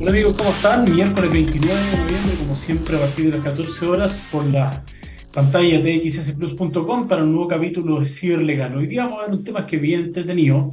Hola 0.00 0.10
amigos, 0.10 0.34
¿cómo 0.34 0.50
están? 0.50 0.92
Miércoles 0.92 1.32
29 1.32 1.80
de 1.80 1.96
noviembre, 1.98 2.34
como 2.40 2.56
siempre, 2.56 2.96
a 2.96 3.00
partir 3.00 3.26
de 3.26 3.30
las 3.30 3.44
14 3.44 3.86
horas, 3.86 4.20
por 4.30 4.44
la 4.44 4.84
pantalla 5.32 5.80
de 5.80 6.10
xsplus.com 6.10 7.06
para 7.06 7.22
un 7.22 7.30
nuevo 7.30 7.46
capítulo 7.46 8.00
de 8.00 8.06
Ciberlegal. 8.06 8.76
Hoy 8.76 8.88
día 8.88 9.04
vamos 9.04 9.20
a 9.20 9.26
ver 9.26 9.36
un 9.36 9.44
tema 9.44 9.64
que 9.64 9.76
es 9.76 9.82
bien 9.82 10.00
entretenido. 10.00 10.68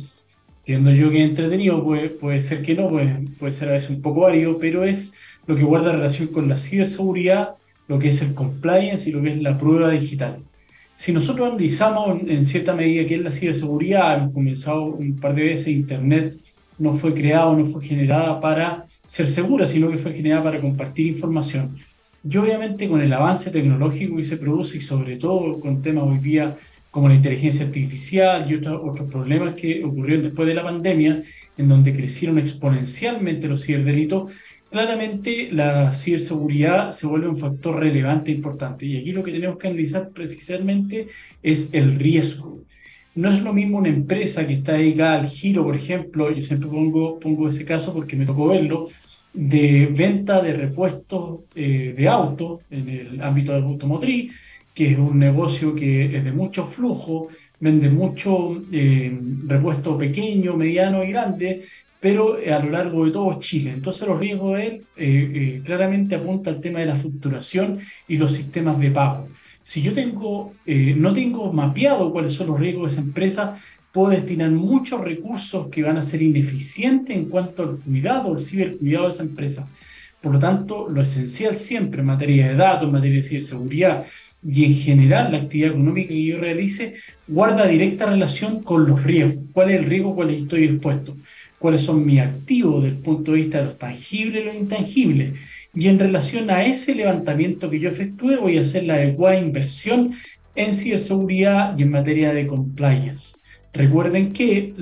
Entiendo 0.57 0.91
yo 0.91 1.11
que 1.11 1.23
es 1.23 1.29
entretenido, 1.29 1.83
puede, 1.83 2.09
puede 2.09 2.41
ser 2.41 2.63
que 2.63 2.73
no, 2.73 2.89
puede, 2.89 3.27
puede 3.37 3.51
ser 3.51 3.69
a 3.69 3.73
veces 3.73 3.91
un 3.91 4.01
poco 4.01 4.21
válido, 4.21 4.57
pero 4.57 4.83
es 4.83 5.13
lo 5.45 5.55
que 5.55 5.63
guarda 5.63 5.91
relación 5.91 6.29
con 6.29 6.49
la 6.49 6.57
ciberseguridad, 6.57 7.51
lo 7.87 7.99
que 7.99 8.07
es 8.07 8.21
el 8.23 8.33
compliance 8.33 9.07
y 9.07 9.13
lo 9.13 9.21
que 9.21 9.29
es 9.29 9.41
la 9.41 9.55
prueba 9.55 9.91
digital. 9.91 10.39
Si 10.95 11.13
nosotros 11.13 11.47
analizamos 11.47 12.27
en 12.27 12.43
cierta 12.43 12.73
medida 12.73 13.05
qué 13.05 13.15
es 13.15 13.21
la 13.21 13.31
ciberseguridad, 13.31 14.17
hemos 14.17 14.33
comenzado 14.33 14.85
un 14.85 15.19
par 15.19 15.35
de 15.35 15.43
veces 15.43 15.67
Internet 15.67 16.35
no 16.77 16.91
fue 16.93 17.13
creado, 17.13 17.55
no 17.55 17.65
fue 17.65 17.83
generada 17.83 18.39
para 18.39 18.85
ser 19.05 19.27
segura, 19.27 19.65
sino 19.65 19.89
que 19.89 19.97
fue 19.97 20.13
generada 20.13 20.43
para 20.43 20.59
compartir 20.59 21.07
información. 21.07 21.75
Y 22.23 22.37
obviamente 22.37 22.87
con 22.87 23.01
el 23.01 23.11
avance 23.13 23.49
tecnológico 23.49 24.17
que 24.17 24.23
se 24.23 24.37
produce 24.37 24.77
y 24.77 24.81
sobre 24.81 25.17
todo 25.17 25.59
con 25.59 25.81
temas 25.81 26.03
hoy 26.05 26.19
día 26.19 26.55
como 26.91 27.07
la 27.07 27.15
inteligencia 27.15 27.65
artificial 27.65 28.51
y 28.51 28.55
otros, 28.55 28.81
otros 28.83 29.09
problemas 29.09 29.55
que 29.55 29.83
ocurrieron 29.83 30.23
después 30.25 30.47
de 30.47 30.53
la 30.53 30.63
pandemia, 30.63 31.23
en 31.57 31.69
donde 31.69 31.93
crecieron 31.93 32.37
exponencialmente 32.37 33.47
los 33.47 33.65
ciberdelitos, 33.65 34.31
claramente 34.69 35.49
la 35.51 35.93
ciberseguridad 35.93 36.91
se 36.91 37.07
vuelve 37.07 37.29
un 37.29 37.37
factor 37.37 37.79
relevante 37.79 38.31
e 38.31 38.35
importante. 38.35 38.85
Y 38.85 38.97
aquí 38.97 39.13
lo 39.13 39.23
que 39.23 39.31
tenemos 39.31 39.57
que 39.57 39.67
analizar 39.67 40.09
precisamente 40.09 41.07
es 41.41 41.73
el 41.73 41.97
riesgo. 41.97 42.59
No 43.15 43.29
es 43.29 43.41
lo 43.41 43.53
mismo 43.53 43.77
una 43.77 43.89
empresa 43.89 44.47
que 44.47 44.53
está 44.53 44.73
dedicada 44.73 45.19
al 45.19 45.27
giro, 45.27 45.63
por 45.63 45.75
ejemplo, 45.75 46.31
yo 46.31 46.41
siempre 46.41 46.69
pongo, 46.69 47.47
ese 47.47 47.65
caso 47.65 47.93
porque 47.93 48.15
me 48.15 48.25
tocó 48.25 48.47
verlo, 48.47 48.87
de 49.33 49.87
venta 49.91 50.41
de 50.41 50.53
repuestos 50.53 51.41
eh, 51.55 51.93
de 51.95 52.07
auto 52.07 52.61
en 52.69 52.89
el 52.89 53.21
ámbito 53.21 53.53
del 53.53 53.63
automotriz, 53.63 54.33
que 54.73 54.91
es 54.91 54.97
un 54.97 55.19
negocio 55.19 55.75
que 55.75 56.17
es 56.17 56.23
de 56.23 56.31
mucho 56.31 56.65
flujo, 56.65 57.27
vende 57.59 57.89
mucho 57.89 58.61
eh, 58.71 59.17
repuesto 59.45 59.97
pequeño, 59.97 60.55
mediano 60.55 61.03
y 61.03 61.11
grande, 61.11 61.61
pero 62.01 62.37
a 62.37 62.59
lo 62.59 62.71
largo 62.71 63.05
de 63.05 63.11
todo 63.11 63.39
Chile. 63.39 63.71
Entonces 63.71 64.07
los 64.07 64.19
riesgos 64.19 64.57
de 64.57 64.67
él 64.67 64.73
eh, 64.97 65.31
eh, 65.35 65.61
claramente 65.63 66.15
apunta 66.15 66.49
al 66.49 66.59
tema 66.59 66.79
de 66.79 66.87
la 66.87 66.95
facturación 66.95 67.79
y 68.07 68.17
los 68.17 68.33
sistemas 68.33 68.79
de 68.79 68.91
pago. 68.91 69.29
Si 69.61 69.81
yo 69.81 69.93
tengo, 69.93 70.53
eh, 70.65 70.95
no 70.97 71.13
tengo 71.13 71.51
mapeado 71.53 72.11
cuáles 72.11 72.33
son 72.33 72.47
los 72.47 72.59
riesgos 72.59 72.91
de 72.91 72.99
esa 72.99 73.07
empresa, 73.07 73.57
puedo 73.91 74.09
destinar 74.09 74.49
muchos 74.51 75.01
recursos 75.01 75.67
que 75.67 75.83
van 75.83 75.97
a 75.97 76.01
ser 76.01 76.21
ineficientes 76.21 77.15
en 77.15 77.25
cuanto 77.25 77.63
al 77.63 77.77
cuidado, 77.77 78.33
al 78.33 78.39
cibercuidado 78.39 79.05
de 79.05 79.11
esa 79.11 79.23
empresa. 79.23 79.69
Por 80.21 80.33
lo 80.33 80.39
tanto, 80.39 80.87
lo 80.87 81.01
esencial 81.01 81.55
siempre 81.55 82.01
en 82.01 82.07
materia 82.07 82.49
de 82.49 82.55
datos, 82.55 82.85
en 82.85 82.93
materia 82.93 83.17
de 83.17 83.23
ciberseguridad 83.23 84.05
y 84.43 84.65
en 84.65 84.73
general 84.73 85.31
la 85.31 85.39
actividad 85.39 85.71
económica 85.71 86.09
que 86.09 86.25
yo 86.25 86.39
realice 86.39 86.93
guarda 87.27 87.67
directa 87.67 88.05
relación 88.05 88.63
con 88.63 88.87
los 88.87 89.03
riesgos. 89.03 89.45
¿Cuál 89.51 89.71
es 89.71 89.79
el 89.79 89.85
riesgo? 89.85 90.15
¿Cuál 90.15 90.31
estoy 90.31 90.65
expuesto? 90.65 91.15
¿Cuáles 91.59 91.81
son 91.81 92.05
mis 92.05 92.19
activos 92.19 92.83
desde 92.83 92.97
el 92.97 93.03
punto 93.03 93.31
de 93.31 93.37
vista 93.37 93.59
de 93.59 93.65
los 93.65 93.77
tangibles 93.77 94.41
y 94.41 94.45
los 94.45 94.55
intangibles? 94.55 95.39
Y 95.73 95.87
en 95.87 95.99
relación 95.99 96.49
a 96.49 96.65
ese 96.65 96.95
levantamiento 96.95 97.69
que 97.69 97.79
yo 97.79 97.89
efectúe 97.89 98.37
voy 98.39 98.57
a 98.57 98.61
hacer 98.61 98.83
la 98.83 98.95
adecuada 98.95 99.39
inversión 99.39 100.11
en 100.55 100.73
ciberseguridad 100.73 101.77
y 101.77 101.83
en 101.83 101.91
materia 101.91 102.33
de 102.33 102.47
compliance. 102.47 103.37
Recuerden 103.73 104.33
que 104.33 104.73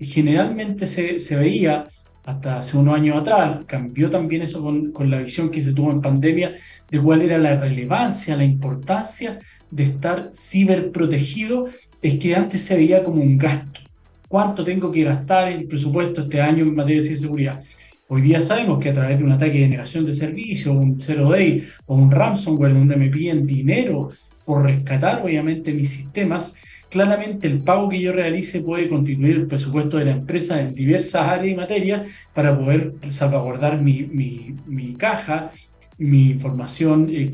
generalmente 0.00 0.86
se, 0.86 1.36
veía 1.36 1.86
hasta 2.24 2.58
hace 2.58 2.78
unos 2.78 2.96
años 2.96 3.18
atrás, 3.18 3.58
cambió 3.66 4.08
también 4.08 4.42
eso 4.42 4.62
con, 4.62 4.90
con, 4.92 5.10
la 5.10 5.18
visión 5.18 5.50
que 5.50 5.60
se 5.60 5.72
tuvo 5.72 5.92
en 5.92 6.00
pandemia 6.00 6.52
de 6.90 7.00
cuál 7.00 7.22
era 7.22 7.36
la 7.36 7.60
relevancia, 7.60 8.36
la 8.36 8.44
importancia 8.44 9.38
de 9.70 9.82
estar 9.82 10.30
ciberprotegido, 10.34 11.68
es 12.00 12.18
que 12.18 12.34
antes 12.34 12.62
se 12.62 12.76
veía 12.76 13.04
como 13.04 13.22
un 13.22 13.36
gasto. 13.36 13.80
¿Cuánto 14.28 14.64
tengo 14.64 14.90
que 14.90 15.04
gastar 15.04 15.52
en 15.52 15.60
el 15.60 15.66
presupuesto 15.66 16.22
este 16.22 16.40
año 16.40 16.64
en 16.64 16.74
materia 16.74 17.00
de 17.00 17.06
ciberseguridad? 17.06 17.62
Hoy 18.08 18.22
día 18.22 18.38
sabemos 18.38 18.78
que 18.78 18.90
a 18.90 18.92
través 18.92 19.18
de 19.18 19.24
un 19.24 19.32
ataque 19.32 19.58
de 19.58 19.68
negación 19.68 20.04
de 20.04 20.12
servicio, 20.12 20.72
un 20.72 21.00
zero 21.00 21.30
day 21.30 21.66
o 21.86 21.96
un 21.96 22.08
ransomware 22.08 22.72
donde 22.72 22.94
me 22.94 23.08
piden 23.08 23.46
dinero 23.46 24.10
por 24.44 24.64
rescatar 24.64 25.22
obviamente 25.24 25.72
mis 25.72 25.90
sistemas, 25.90 26.56
claramente 26.88 27.48
el 27.48 27.58
pago 27.62 27.88
que 27.88 28.00
yo 28.00 28.12
realice 28.12 28.62
puede 28.62 28.88
constituir 28.88 29.36
el 29.36 29.46
presupuesto 29.48 29.98
de 29.98 30.04
la 30.04 30.12
empresa 30.12 30.60
en 30.60 30.72
diversas 30.72 31.28
áreas 31.28 31.52
y 31.52 31.56
materias 31.56 32.08
para 32.32 32.56
poder 32.56 32.94
salvaguardar 33.08 33.82
mi, 33.82 34.04
mi, 34.04 34.54
mi 34.66 34.94
caja 34.94 35.50
mi 35.98 36.30
información 36.30 37.08
eh, 37.10 37.30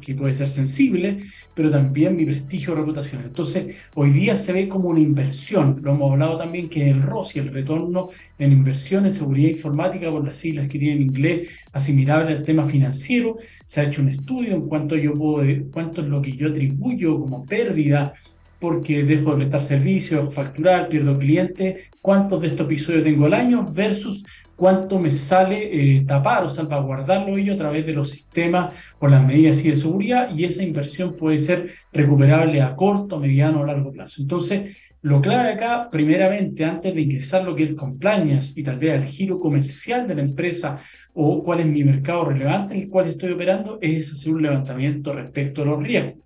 que, 0.00 0.14
puede 0.14 0.32
ser 0.34 0.48
sensible, 0.48 1.18
pero 1.54 1.70
también 1.70 2.16
mi 2.16 2.24
prestigio 2.24 2.72
o 2.72 2.76
reputación. 2.76 3.22
Entonces, 3.24 3.76
hoy 3.94 4.10
día 4.10 4.34
se 4.34 4.52
ve 4.52 4.68
como 4.68 4.88
una 4.88 5.00
inversión. 5.00 5.80
Lo 5.82 5.92
hemos 5.92 6.12
hablado 6.12 6.36
también 6.36 6.68
que 6.68 6.90
el 6.90 7.02
ROS 7.02 7.36
y 7.36 7.40
el 7.40 7.52
retorno 7.52 8.08
en 8.38 8.52
inversión 8.52 9.04
en 9.04 9.10
seguridad 9.10 9.50
informática, 9.50 10.10
por 10.10 10.24
las 10.24 10.38
siglas 10.38 10.68
que 10.68 10.78
tiene 10.78 10.96
en 10.96 11.02
inglés, 11.02 11.48
asimilable 11.72 12.32
al 12.32 12.42
tema 12.42 12.64
financiero, 12.64 13.36
se 13.66 13.80
ha 13.80 13.84
hecho 13.84 14.02
un 14.02 14.08
estudio 14.08 14.54
en 14.54 14.68
cuanto 14.68 14.96
yo 14.96 15.12
puedo, 15.14 15.46
cuánto 15.70 16.02
es 16.02 16.08
lo 16.08 16.22
que 16.22 16.32
yo 16.32 16.48
atribuyo 16.48 17.20
como 17.20 17.44
pérdida 17.44 18.14
porque 18.58 19.02
dejo 19.04 19.32
de 19.32 19.36
prestar 19.38 19.62
servicios, 19.62 20.34
facturar, 20.34 20.88
pierdo 20.88 21.18
clientes, 21.18 21.90
cuántos 22.00 22.40
de 22.40 22.48
estos 22.48 22.66
episodios 22.66 23.04
tengo 23.04 23.26
al 23.26 23.34
año 23.34 23.66
versus 23.70 24.24
cuánto 24.56 24.98
me 24.98 25.10
sale 25.10 25.98
eh, 25.98 26.04
tapar 26.06 26.44
o 26.44 26.48
salvaguardarlo 26.48 27.36
ello 27.36 27.52
a 27.52 27.56
través 27.56 27.84
de 27.84 27.92
los 27.92 28.10
sistemas 28.10 28.74
o 28.98 29.06
las 29.06 29.24
medidas 29.24 29.62
de 29.62 29.76
seguridad 29.76 30.34
y 30.34 30.44
esa 30.44 30.62
inversión 30.62 31.14
puede 31.14 31.38
ser 31.38 31.70
recuperable 31.92 32.62
a 32.62 32.74
corto, 32.74 33.18
mediano 33.18 33.60
o 33.60 33.66
largo 33.66 33.92
plazo. 33.92 34.22
Entonces, 34.22 34.76
lo 35.02 35.20
clave 35.20 35.52
acá, 35.52 35.88
primeramente, 35.88 36.64
antes 36.64 36.92
de 36.92 37.00
ingresar 37.00 37.44
lo 37.44 37.54
que 37.54 37.62
es 37.62 37.74
compliance 37.76 38.58
y 38.58 38.64
tal 38.64 38.78
vez 38.78 39.02
el 39.02 39.08
giro 39.08 39.38
comercial 39.38 40.08
de 40.08 40.16
la 40.16 40.22
empresa 40.22 40.80
o 41.14 41.42
cuál 41.44 41.60
es 41.60 41.66
mi 41.66 41.84
mercado 41.84 42.24
relevante 42.24 42.74
en 42.74 42.80
el 42.80 42.88
cual 42.88 43.06
estoy 43.06 43.30
operando, 43.30 43.78
es 43.80 44.12
hacer 44.12 44.32
un 44.32 44.42
levantamiento 44.42 45.12
respecto 45.12 45.62
a 45.62 45.66
los 45.66 45.82
riesgos. 45.82 46.25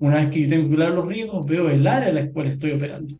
Una 0.00 0.16
vez 0.16 0.28
que 0.28 0.42
yo 0.42 0.48
tengo 0.48 0.74
claro 0.74 0.94
los 0.94 1.08
riesgos, 1.08 1.44
veo 1.44 1.68
el 1.68 1.86
área 1.86 2.08
en 2.10 2.14
la 2.14 2.30
cual 2.30 2.46
estoy 2.46 2.72
operando. 2.72 3.16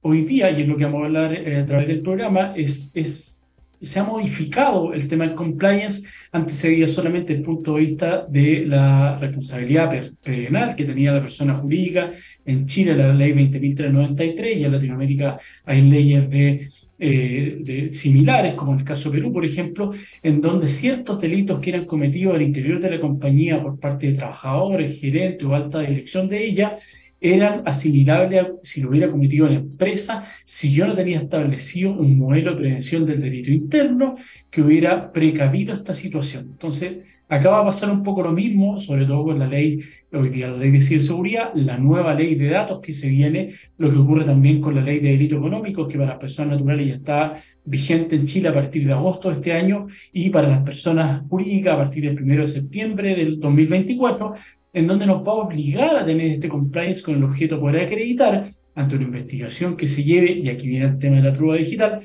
Hoy 0.00 0.22
día, 0.22 0.50
y 0.50 0.62
es 0.62 0.68
lo 0.68 0.76
que 0.76 0.84
vamos 0.84 1.02
a 1.02 1.06
hablar 1.06 1.32
eh, 1.34 1.60
a 1.60 1.66
través 1.66 1.86
del 1.86 2.00
programa, 2.00 2.52
es, 2.56 2.90
es, 2.94 3.44
se 3.80 4.00
ha 4.00 4.04
modificado 4.04 4.92
el 4.92 5.06
tema 5.06 5.24
del 5.24 5.36
compliance. 5.36 6.08
Antes 6.32 6.56
se 6.56 6.70
veía 6.70 6.88
solamente 6.88 7.32
el 7.32 7.42
punto 7.42 7.74
de 7.74 7.80
vista 7.80 8.26
de 8.28 8.64
la 8.66 9.16
responsabilidad 9.18 9.90
penal 10.22 10.74
que 10.74 10.84
tenía 10.84 11.12
la 11.12 11.20
persona 11.20 11.54
jurídica. 11.54 12.10
En 12.44 12.66
Chile 12.66 12.96
la 12.96 13.12
ley 13.14 13.32
20.393 13.32 14.56
y 14.56 14.64
en 14.64 14.72
Latinoamérica 14.72 15.38
hay 15.64 15.80
leyes 15.82 16.28
de 16.28 16.68
eh, 16.98 17.58
de, 17.60 17.92
similares, 17.92 18.54
como 18.54 18.72
en 18.72 18.78
el 18.78 18.84
caso 18.84 19.10
de 19.10 19.18
Perú, 19.18 19.32
por 19.32 19.44
ejemplo, 19.44 19.90
en 20.22 20.40
donde 20.40 20.68
ciertos 20.68 21.20
delitos 21.20 21.60
que 21.60 21.70
eran 21.70 21.84
cometidos 21.84 22.34
al 22.34 22.42
interior 22.42 22.80
de 22.80 22.90
la 22.90 23.00
compañía 23.00 23.62
por 23.62 23.78
parte 23.78 24.06
de 24.06 24.14
trabajadores, 24.14 25.00
gerentes 25.00 25.46
o 25.46 25.54
alta 25.54 25.80
dirección 25.80 26.28
de 26.28 26.46
ella, 26.46 26.76
eran 27.20 27.62
asimilables 27.66 28.42
a 28.42 28.48
si 28.62 28.82
lo 28.82 28.90
hubiera 28.90 29.10
cometido 29.10 29.46
la 29.46 29.54
empresa, 29.54 30.24
si 30.44 30.72
yo 30.72 30.86
no 30.86 30.94
tenía 30.94 31.20
establecido 31.20 31.92
un 31.92 32.18
modelo 32.18 32.52
de 32.52 32.56
prevención 32.58 33.06
del 33.06 33.20
delito 33.20 33.50
interno 33.50 34.16
que 34.50 34.62
hubiera 34.62 35.12
precavido 35.12 35.74
esta 35.74 35.94
situación. 35.94 36.48
Entonces, 36.52 36.98
Acá 37.28 37.50
va 37.50 37.60
a 37.62 37.64
pasar 37.64 37.90
un 37.90 38.04
poco 38.04 38.22
lo 38.22 38.30
mismo, 38.30 38.78
sobre 38.78 39.04
todo 39.04 39.24
con 39.24 39.40
la 39.40 39.48
ley, 39.48 39.80
hoy 40.12 40.28
día 40.28 40.48
la 40.48 40.58
ley 40.58 40.70
de 40.70 40.80
ciberseguridad, 40.80 41.52
la 41.56 41.76
nueva 41.76 42.14
ley 42.14 42.36
de 42.36 42.50
datos 42.50 42.78
que 42.80 42.92
se 42.92 43.08
viene, 43.08 43.48
lo 43.78 43.90
que 43.90 43.96
ocurre 43.96 44.24
también 44.24 44.60
con 44.60 44.76
la 44.76 44.80
ley 44.80 45.00
de 45.00 45.08
delito 45.08 45.38
económico, 45.38 45.88
que 45.88 45.98
para 45.98 46.10
las 46.10 46.18
personas 46.20 46.52
naturales 46.52 46.86
ya 46.86 46.94
está 46.94 47.34
vigente 47.64 48.14
en 48.14 48.26
Chile 48.26 48.48
a 48.48 48.52
partir 48.52 48.86
de 48.86 48.92
agosto 48.92 49.28
de 49.28 49.34
este 49.34 49.52
año, 49.52 49.88
y 50.12 50.30
para 50.30 50.46
las 50.46 50.62
personas 50.62 51.28
jurídicas 51.28 51.74
a 51.74 51.78
partir 51.78 52.04
del 52.04 52.22
1 52.22 52.42
de 52.42 52.46
septiembre 52.46 53.16
del 53.16 53.40
2024, 53.40 54.34
en 54.74 54.86
donde 54.86 55.06
nos 55.06 55.26
va 55.26 55.32
a 55.32 55.34
obligar 55.34 55.96
a 55.96 56.06
tener 56.06 56.28
este 56.28 56.48
compliance 56.48 57.02
con 57.02 57.16
el 57.16 57.24
objeto 57.24 57.56
de 57.56 57.60
poder 57.60 57.86
acreditar 57.86 58.46
ante 58.76 58.94
una 58.94 59.06
investigación 59.06 59.76
que 59.76 59.88
se 59.88 60.04
lleve, 60.04 60.30
y 60.30 60.48
aquí 60.48 60.68
viene 60.68 60.86
el 60.86 60.98
tema 60.98 61.16
de 61.16 61.22
la 61.22 61.32
prueba 61.32 61.56
digital, 61.56 62.02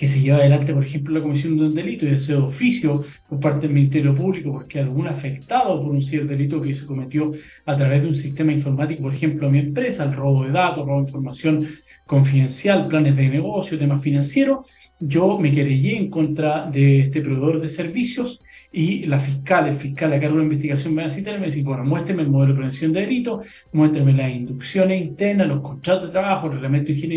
que 0.00 0.06
se 0.06 0.22
lleva 0.22 0.38
adelante, 0.38 0.72
por 0.72 0.82
ejemplo, 0.82 1.12
la 1.12 1.20
comisión 1.20 1.58
de 1.58 1.64
un 1.64 1.74
delito, 1.74 2.06
y 2.06 2.14
ese 2.14 2.34
oficio 2.34 3.02
por 3.28 3.38
parte 3.38 3.66
del 3.66 3.74
Ministerio 3.74 4.14
Público, 4.14 4.50
porque 4.50 4.78
algún 4.78 5.06
afectado 5.06 5.78
por 5.82 5.92
un 5.92 6.00
cierto 6.00 6.28
delito 6.28 6.58
que 6.62 6.74
se 6.74 6.86
cometió 6.86 7.32
a 7.66 7.76
través 7.76 8.00
de 8.04 8.08
un 8.08 8.14
sistema 8.14 8.50
informático, 8.50 9.02
por 9.02 9.12
ejemplo, 9.12 9.46
a 9.46 9.50
mi 9.50 9.58
empresa, 9.58 10.04
el 10.04 10.14
robo 10.14 10.44
de 10.44 10.52
datos, 10.52 10.86
robo 10.86 11.00
de 11.00 11.02
información 11.02 11.68
confidencial, 12.06 12.88
planes 12.88 13.14
de 13.14 13.28
negocio, 13.28 13.76
temas 13.76 14.00
financieros, 14.00 14.66
yo 15.00 15.38
me 15.38 15.50
querellé 15.50 15.98
en 15.98 16.08
contra 16.08 16.70
de 16.70 17.00
este 17.00 17.20
proveedor 17.20 17.60
de 17.60 17.68
servicios 17.68 18.40
y 18.72 19.04
la 19.04 19.20
fiscal, 19.20 19.68
el 19.68 19.76
fiscal 19.76 20.14
a 20.14 20.20
cargo 20.20 20.36
de 20.36 20.38
la 20.38 20.44
investigación 20.44 20.94
me 20.94 21.02
va 21.02 21.08
a 21.08 21.10
citar 21.10 21.36
y 21.36 21.40
me 21.40 21.46
dice, 21.46 21.62
bueno, 21.62 21.84
muéstreme 21.84 22.22
el 22.22 22.30
modelo 22.30 22.52
de 22.52 22.56
prevención 22.56 22.90
de 22.92 23.02
delito, 23.02 23.42
muéstreme 23.72 24.14
las 24.14 24.30
inducciones 24.30 25.02
internas, 25.02 25.46
los 25.48 25.60
contratos 25.60 26.04
de 26.04 26.10
trabajo, 26.10 26.46
el 26.46 26.54
reglamento 26.54 26.86
de 26.86 26.92
higiene 26.94 27.16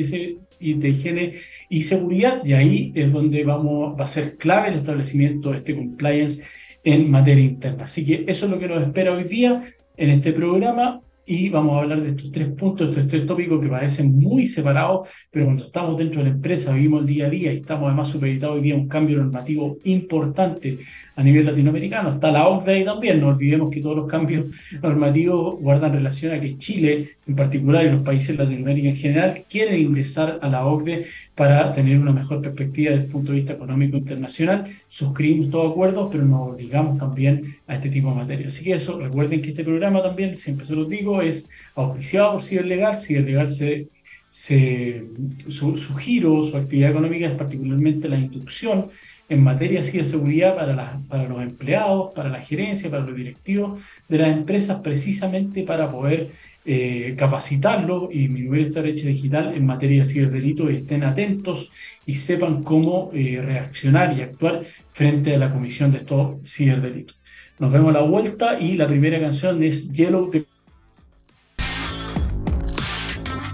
y 0.64 0.74
de 0.76 0.90
higiene 0.90 1.34
y 1.70 1.82
seguridad, 1.84 2.44
y 2.44 2.54
ahí 2.54 2.92
es 2.96 3.12
donde 3.12 3.44
vamos, 3.44 4.00
va 4.00 4.06
a 4.06 4.08
ser 4.08 4.38
clave 4.38 4.70
el 4.70 4.76
establecimiento 4.76 5.52
de 5.52 5.58
este 5.58 5.76
compliance 5.76 6.44
en 6.84 7.10
materia 7.12 7.44
interna. 7.44 7.86
Así 7.86 8.06
que 8.06 8.26
eso 8.28 8.46
es 8.46 8.52
lo 8.52 8.60
que 8.60 8.68
nos 8.68 8.82
espera 8.82 9.14
hoy 9.14 9.26
día 9.26 9.64
en 9.98 10.10
este 10.10 10.34
programa 10.34 11.03
y 11.26 11.50
vamos 11.50 11.78
a 11.78 11.82
hablar 11.82 12.02
de 12.02 12.10
estos 12.10 12.32
tres 12.32 12.50
puntos, 12.50 12.90
estos 12.90 13.08
tres 13.08 13.26
tópicos 13.26 13.62
que 13.62 13.70
parecen 13.70 14.18
muy 14.18 14.46
separados, 14.46 15.08
pero 15.32 15.46
cuando 15.46 15.64
estamos 15.64 15.98
dentro 15.98 16.22
de 16.22 16.30
la 16.30 16.36
empresa, 16.36 16.74
vivimos 16.74 17.02
el 17.02 17.08
día 17.08 17.28
a 17.28 17.30
día 17.30 17.54
y 17.54 17.58
estamos 17.58 17.88
además 17.88 18.10
supeditados 18.10 18.58
hoy 18.58 18.62
día 18.62 18.76
a 18.76 18.78
un 18.78 18.88
cambio 18.88 19.18
normativo 19.18 19.78
importante 19.86 20.78
a 21.16 21.24
nivel 21.24 21.46
latinoamericano. 21.46 22.10
Está 22.10 22.32
la 22.32 22.48
OCDE 22.48 22.84
también, 22.84 23.22
no 23.22 23.30
olvidemos 23.30 23.70
que 23.70 23.82
todos 23.82 23.96
los 23.96 24.08
cambios 24.08 24.54
normativos 24.82 25.60
guardan 25.60 25.94
relación 25.94 26.34
a 26.34 26.42
que 26.42 26.58
Chile 26.58 27.18
en 27.26 27.36
particular 27.36 27.86
y 27.86 27.92
los 27.92 28.02
países 28.02 28.38
de 28.38 28.44
Latinoamérica 28.44 28.90
en 28.90 28.96
general 28.96 29.46
quieren 29.50 29.80
ingresar 29.80 30.40
a 30.42 30.50
la 30.50 30.66
OCDE 30.66 31.06
para 31.36 31.72
tener 31.72 31.98
una 31.98 32.12
mejor 32.12 32.42
perspectiva 32.42 32.92
desde 32.92 33.06
el 33.06 33.10
punto 33.10 33.32
de 33.32 33.38
vista 33.38 33.54
económico 33.54 33.98
internacional. 33.98 34.66
Suscribimos 34.88 35.50
todos 35.50 35.72
acuerdos, 35.72 36.10
pero 36.12 36.26
nos 36.26 36.50
obligamos 36.50 36.98
también 36.98 37.56
a 37.68 37.76
este 37.76 37.90
tipo 37.90 38.10
de 38.10 38.16
materia. 38.16 38.48
Así 38.48 38.64
que 38.64 38.74
eso, 38.74 39.00
recuerden 39.00 39.42
que 39.42 39.50
este 39.50 39.64
programa 39.64 40.02
también, 40.02 40.36
siempre 40.36 40.66
se 40.66 40.76
los 40.76 40.90
digo, 40.90 41.13
es 41.22 41.50
auspiciado 41.76 42.34
por 42.34 42.44
Ciberlegal. 42.44 42.98
Ciberlegal 42.98 43.48
se, 43.48 43.88
se, 44.30 45.06
su, 45.48 45.78
su 45.78 45.96
giro, 45.96 46.42
su 46.44 46.58
actividad 46.58 46.92
económica 46.92 47.28
es 47.28 47.36
particularmente 47.36 48.10
la 48.10 48.18
inducción 48.18 48.90
en 49.30 49.44
materia 49.44 49.80
de 49.80 49.86
ciberseguridad 49.86 50.56
para, 50.56 51.00
para 51.08 51.28
los 51.28 51.42
empleados, 51.42 52.14
para 52.14 52.30
la 52.30 52.42
gerencia, 52.42 52.90
para 52.90 53.04
los 53.04 53.16
directivos 53.16 53.82
de 54.08 54.18
las 54.18 54.36
empresas, 54.36 54.82
precisamente 54.82 55.64
para 55.64 55.92
poder 55.92 56.32
eh, 56.66 57.16
capacitarlos 57.18 58.10
y 58.12 58.20
disminuir 58.20 58.62
esta 58.62 58.82
brecha 58.82 59.08
digital 59.08 59.54
en 59.54 59.66
materia 59.66 60.02
de 60.02 60.08
ciberdelito 60.08 60.72
y 60.72 60.78
estén 60.78 61.04
atentos 61.04 61.72
y 62.06 62.16
sepan 62.16 62.64
cómo 62.64 63.12
eh, 63.14 63.42
reaccionar 63.44 64.18
y 64.18 64.22
actuar 64.22 64.62
frente 64.92 65.36
a 65.36 65.38
la 65.38 65.52
comisión 65.52 65.92
de 65.92 65.98
estos 65.98 66.38
ciberdelitos. 66.50 67.18
Nos 67.60 67.72
vemos 67.72 67.90
a 67.90 68.00
la 68.00 68.06
vuelta 68.06 68.60
y 68.60 68.76
la 68.76 68.88
primera 68.88 69.20
canción 69.20 69.62
es 69.64 69.92
Yellow 69.92 70.32
de 70.32 70.46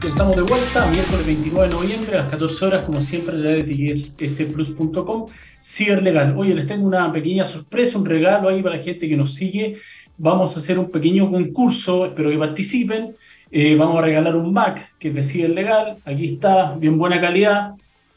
Estamos 0.01 0.38
de 0.38 0.44
vuelta, 0.44 0.88
miércoles 0.88 1.25
29 1.25 1.68
de 1.68 1.74
noviembre 1.74 2.16
a 2.16 2.22
las 2.22 2.31
14 2.31 2.66
horas, 2.66 2.86
como 2.86 3.01
siempre, 3.01 3.36
de 3.38 3.96
splus.com, 3.96 5.28
ciberlegal. 5.62 6.38
Oye, 6.38 6.56
les 6.56 6.66
tengo 6.66 6.88
una 6.88 7.12
pequeña 7.12 7.44
sorpresa, 7.44 7.98
un 7.98 8.06
regalo 8.06 8.48
ahí 8.48 8.63
para 8.63 8.78
la 8.78 8.81
gente 8.81 9.10
que 9.10 9.18
nos 9.18 9.36
sigue. 9.36 9.75
Vamos 10.18 10.56
a 10.56 10.60
hacer 10.60 10.80
un 10.80 10.90
pequeño 10.90 11.30
concurso, 11.30 12.06
espero 12.06 12.30
que 12.30 12.38
participen. 12.38 13.16
Eh, 13.51 13.75
vamos 13.75 13.98
a 13.98 14.01
regalar 14.01 14.38
un 14.38 14.54
Mac 14.54 14.96
que 14.98 15.10
es 15.10 15.13
de 15.13 15.24
ciberlegal. 15.24 15.98
Aquí 16.06 16.25
está, 16.25 16.75
bien 16.75 16.98
buena 16.98 17.19
calidad. 17.19 17.74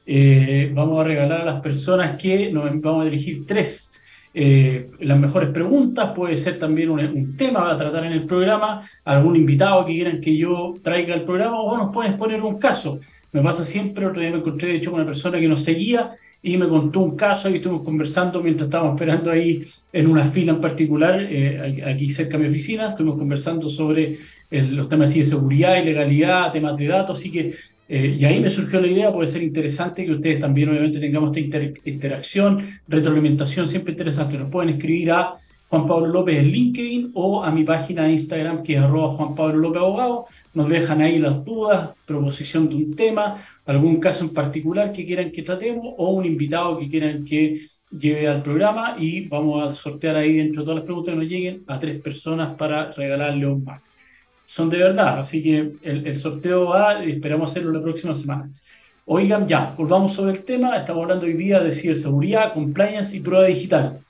Eh, 0.07 0.71
vamos 0.73 1.01
a 1.01 1.05
regalar 1.05 1.41
a 1.41 1.45
las 1.45 1.61
personas 1.63 2.17
que 2.17 2.53
nos 2.53 2.81
vamos 2.81 3.03
a 3.03 3.05
dirigir 3.07 3.45
tres 3.45 4.02
eh, 4.35 4.91
las 5.01 5.19
mejores 5.19 5.51
preguntas, 5.51 6.13
puede 6.15 6.37
ser 6.37 6.59
también 6.59 6.91
un, 6.91 7.37
tema 7.37 7.71
a 7.71 7.77
tratar 7.77 8.05
en 8.07 8.13
el 8.13 8.25
programa, 8.25 8.81
algún 9.05 9.37
invitado 9.37 9.85
que 9.85 9.93
quieran 9.93 10.21
que 10.21 10.37
yo 10.37 10.75
traiga 10.83 11.15
al 11.15 11.25
programa 11.25 11.61
o 11.61 11.77
nos 11.77 11.93
pueden 11.93 12.17
poner 12.17 12.43
un 12.43 12.59
caso. 12.59 13.01
Me 13.33 13.43
pasa 13.43 13.65
siempre, 13.65 14.07
otro 14.07 14.21
día 14.21 14.31
me 14.31 14.39
encontré 14.39 14.69
de 14.69 14.77
hecho 14.77 14.91
con 14.91 15.01
una 15.01 15.07
persona 15.07 15.39
que 15.39 15.49
nos 15.49 15.63
seguía 15.63 16.13
y 16.43 16.57
me 16.57 16.69
contó 16.69 17.01
un 17.01 17.17
caso 17.17 17.49
y 17.49 17.57
estuvimos 17.57 17.85
conversando 17.85 18.43
mientras 18.43 18.67
estábamos 18.67 18.95
esperando 18.95 19.31
ahí 19.31 19.65
en 19.93 20.07
una 20.07 20.25
fila 20.25 20.53
en 20.53 20.61
particular, 20.61 21.21
eh, 21.23 21.83
aquí 21.87 22.11
cerca 22.11 22.37
de 22.37 22.45
mi 22.45 22.51
oficina, 22.51 22.91
estuvimos 22.91 23.19
conversando 23.19 23.69
sobre 23.69 24.19
los 24.51 24.89
temas 24.89 25.15
de 25.15 25.25
seguridad 25.25 25.77
y 25.77 25.85
legalidad, 25.85 26.53
temas 26.53 26.77
de 26.77 26.87
datos, 26.87 27.19
así 27.19 27.31
que 27.31 27.55
eh, 27.95 28.17
y 28.19 28.25
ahí 28.25 28.41
me 28.41 28.49
surgió 28.49 28.81
la 28.81 28.87
idea, 28.87 29.13
puede 29.13 29.27
ser 29.27 29.43
interesante 29.43 30.07
que 30.07 30.13
ustedes 30.13 30.41
también 30.41 30.71
obviamente 30.71 30.99
tengamos 30.99 31.37
esta 31.37 31.61
interacción, 31.85 32.81
retroalimentación, 32.89 33.67
siempre 33.67 33.93
interesante. 33.93 34.39
Nos 34.39 34.51
pueden 34.51 34.71
escribir 34.71 35.13
a 35.13 35.35
Juan 35.69 35.87
Pablo 35.87 36.07
López 36.07 36.39
en 36.39 36.49
LinkedIn 36.49 37.11
o 37.13 37.45
a 37.45 37.51
mi 37.51 37.65
página 37.65 38.05
de 38.05 38.13
Instagram 38.13 38.63
que 38.63 38.77
es 38.77 38.81
arroba 38.81 39.11
Juan 39.11 39.35
Pablo 39.35 39.59
López 39.59 39.83
Abogado. 39.83 40.25
Nos 40.55 40.71
dejan 40.71 41.03
ahí 41.03 41.19
las 41.19 41.45
dudas, 41.45 41.91
proposición 42.07 42.71
de 42.71 42.77
un 42.77 42.97
tema, 42.97 43.45
algún 43.67 44.01
caso 44.01 44.25
en 44.25 44.33
particular 44.33 44.91
que 44.91 45.05
quieran 45.05 45.31
que 45.31 45.43
tratemos 45.43 45.93
o 45.99 46.13
un 46.13 46.25
invitado 46.25 46.79
que 46.79 46.89
quieran 46.89 47.27
que 47.27 47.67
lleve 47.91 48.27
al 48.27 48.43
programa 48.43 48.97
y 48.99 49.29
vamos 49.29 49.69
a 49.69 49.75
sortear 49.75 50.17
ahí 50.17 50.39
dentro 50.39 50.63
de 50.63 50.65
todas 50.65 50.77
las 50.77 50.87
preguntas 50.87 51.13
que 51.13 51.21
nos 51.21 51.29
lleguen 51.29 51.63
a 51.67 51.79
tres 51.79 52.01
personas 52.01 52.55
para 52.57 52.91
regalarle 52.93 53.47
un 53.47 53.63
Mac 53.63 53.83
son 54.53 54.69
de 54.69 54.77
verdad. 54.77 55.19
Así 55.19 55.43
que 55.43 55.73
el, 55.83 56.15
sorteo 56.15 56.67
va 56.67 57.03
y 57.03 57.13
esperamos 57.13 57.51
hacerlo 57.51 57.73
la 57.73 57.81
próxima 57.81 58.15
semana. 58.15 58.51
Oigan, 59.07 59.49
ya, 59.49 59.75
volvamos 59.79 60.13
sobre 60.13 60.33
el 60.33 60.45
tema. 60.45 60.77
Estamos 60.77 61.05
hablando 61.05 61.25
hoy 61.25 61.33
día 61.33 61.59
de 61.61 61.73
ciberseguridad, 61.73 62.53
compliance 62.53 63.17
y 63.17 63.21
prueba 63.21 63.47
digital. 63.47 64.01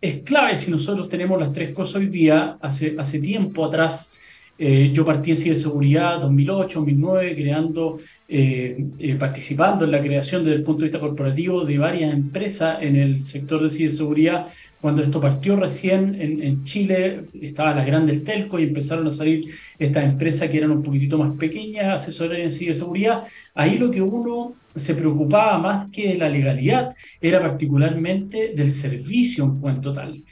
Es 0.00 0.22
clave 0.22 0.56
si 0.56 0.70
nosotros 0.70 1.08
tenemos 1.08 1.40
las 1.40 1.52
tres 1.52 1.74
cosas 1.74 1.96
hoy 1.96 2.06
día. 2.06 2.56
Hace, 2.62 2.94
hace 2.96 3.18
tiempo 3.18 3.64
atrás 3.64 4.16
eh, 4.62 4.90
yo 4.92 5.04
partí 5.04 5.30
en 5.30 5.36
ciberseguridad 5.36 6.20
2008, 6.20 6.78
2009, 6.78 7.34
creando, 7.34 7.98
eh, 8.28 8.86
eh, 8.96 9.14
participando 9.16 9.86
en 9.86 9.90
la 9.90 10.00
creación 10.00 10.44
desde 10.44 10.58
el 10.58 10.62
punto 10.62 10.82
de 10.82 10.90
vista 10.90 11.00
corporativo 11.00 11.64
de 11.64 11.78
varias 11.78 12.12
empresas 12.14 12.78
en 12.80 12.94
el 12.94 13.24
sector 13.24 13.60
de 13.60 13.70
ciberseguridad 13.70 14.46
cuando 14.80 15.02
esto 15.02 15.20
partió 15.20 15.56
recién 15.56 16.16
en, 16.20 16.64
Chile, 16.64 17.24
estaban 17.40 17.76
las 17.76 17.86
grandes 17.86 18.24
telcos 18.24 18.60
y 18.60 18.64
empezaron 18.64 19.06
a 19.06 19.10
salir 19.10 19.44
estas 19.78 20.04
empresas 20.04 20.48
que 20.48 20.56
eran 20.56 20.70
un 20.70 20.82
poquitito 20.82 21.18
más 21.18 21.36
pequeñas, 21.36 22.02
asesores 22.02 22.40
en 22.40 22.50
ciberseguridad. 22.50 23.24
Ahí 23.54 23.76
lo 23.76 23.90
que 23.90 24.00
uno 24.00 24.54
se 24.74 24.94
preocupaba 24.94 25.58
más 25.58 25.90
que 25.90 26.08
de 26.08 26.14
la 26.14 26.28
legalidad 26.28 26.94
era 27.20 27.40
particularmente 27.40 28.52
del 28.54 28.70
servicio 28.70 29.44
en 29.44 29.60
cuanto 29.60 29.92
tal. 29.92 30.22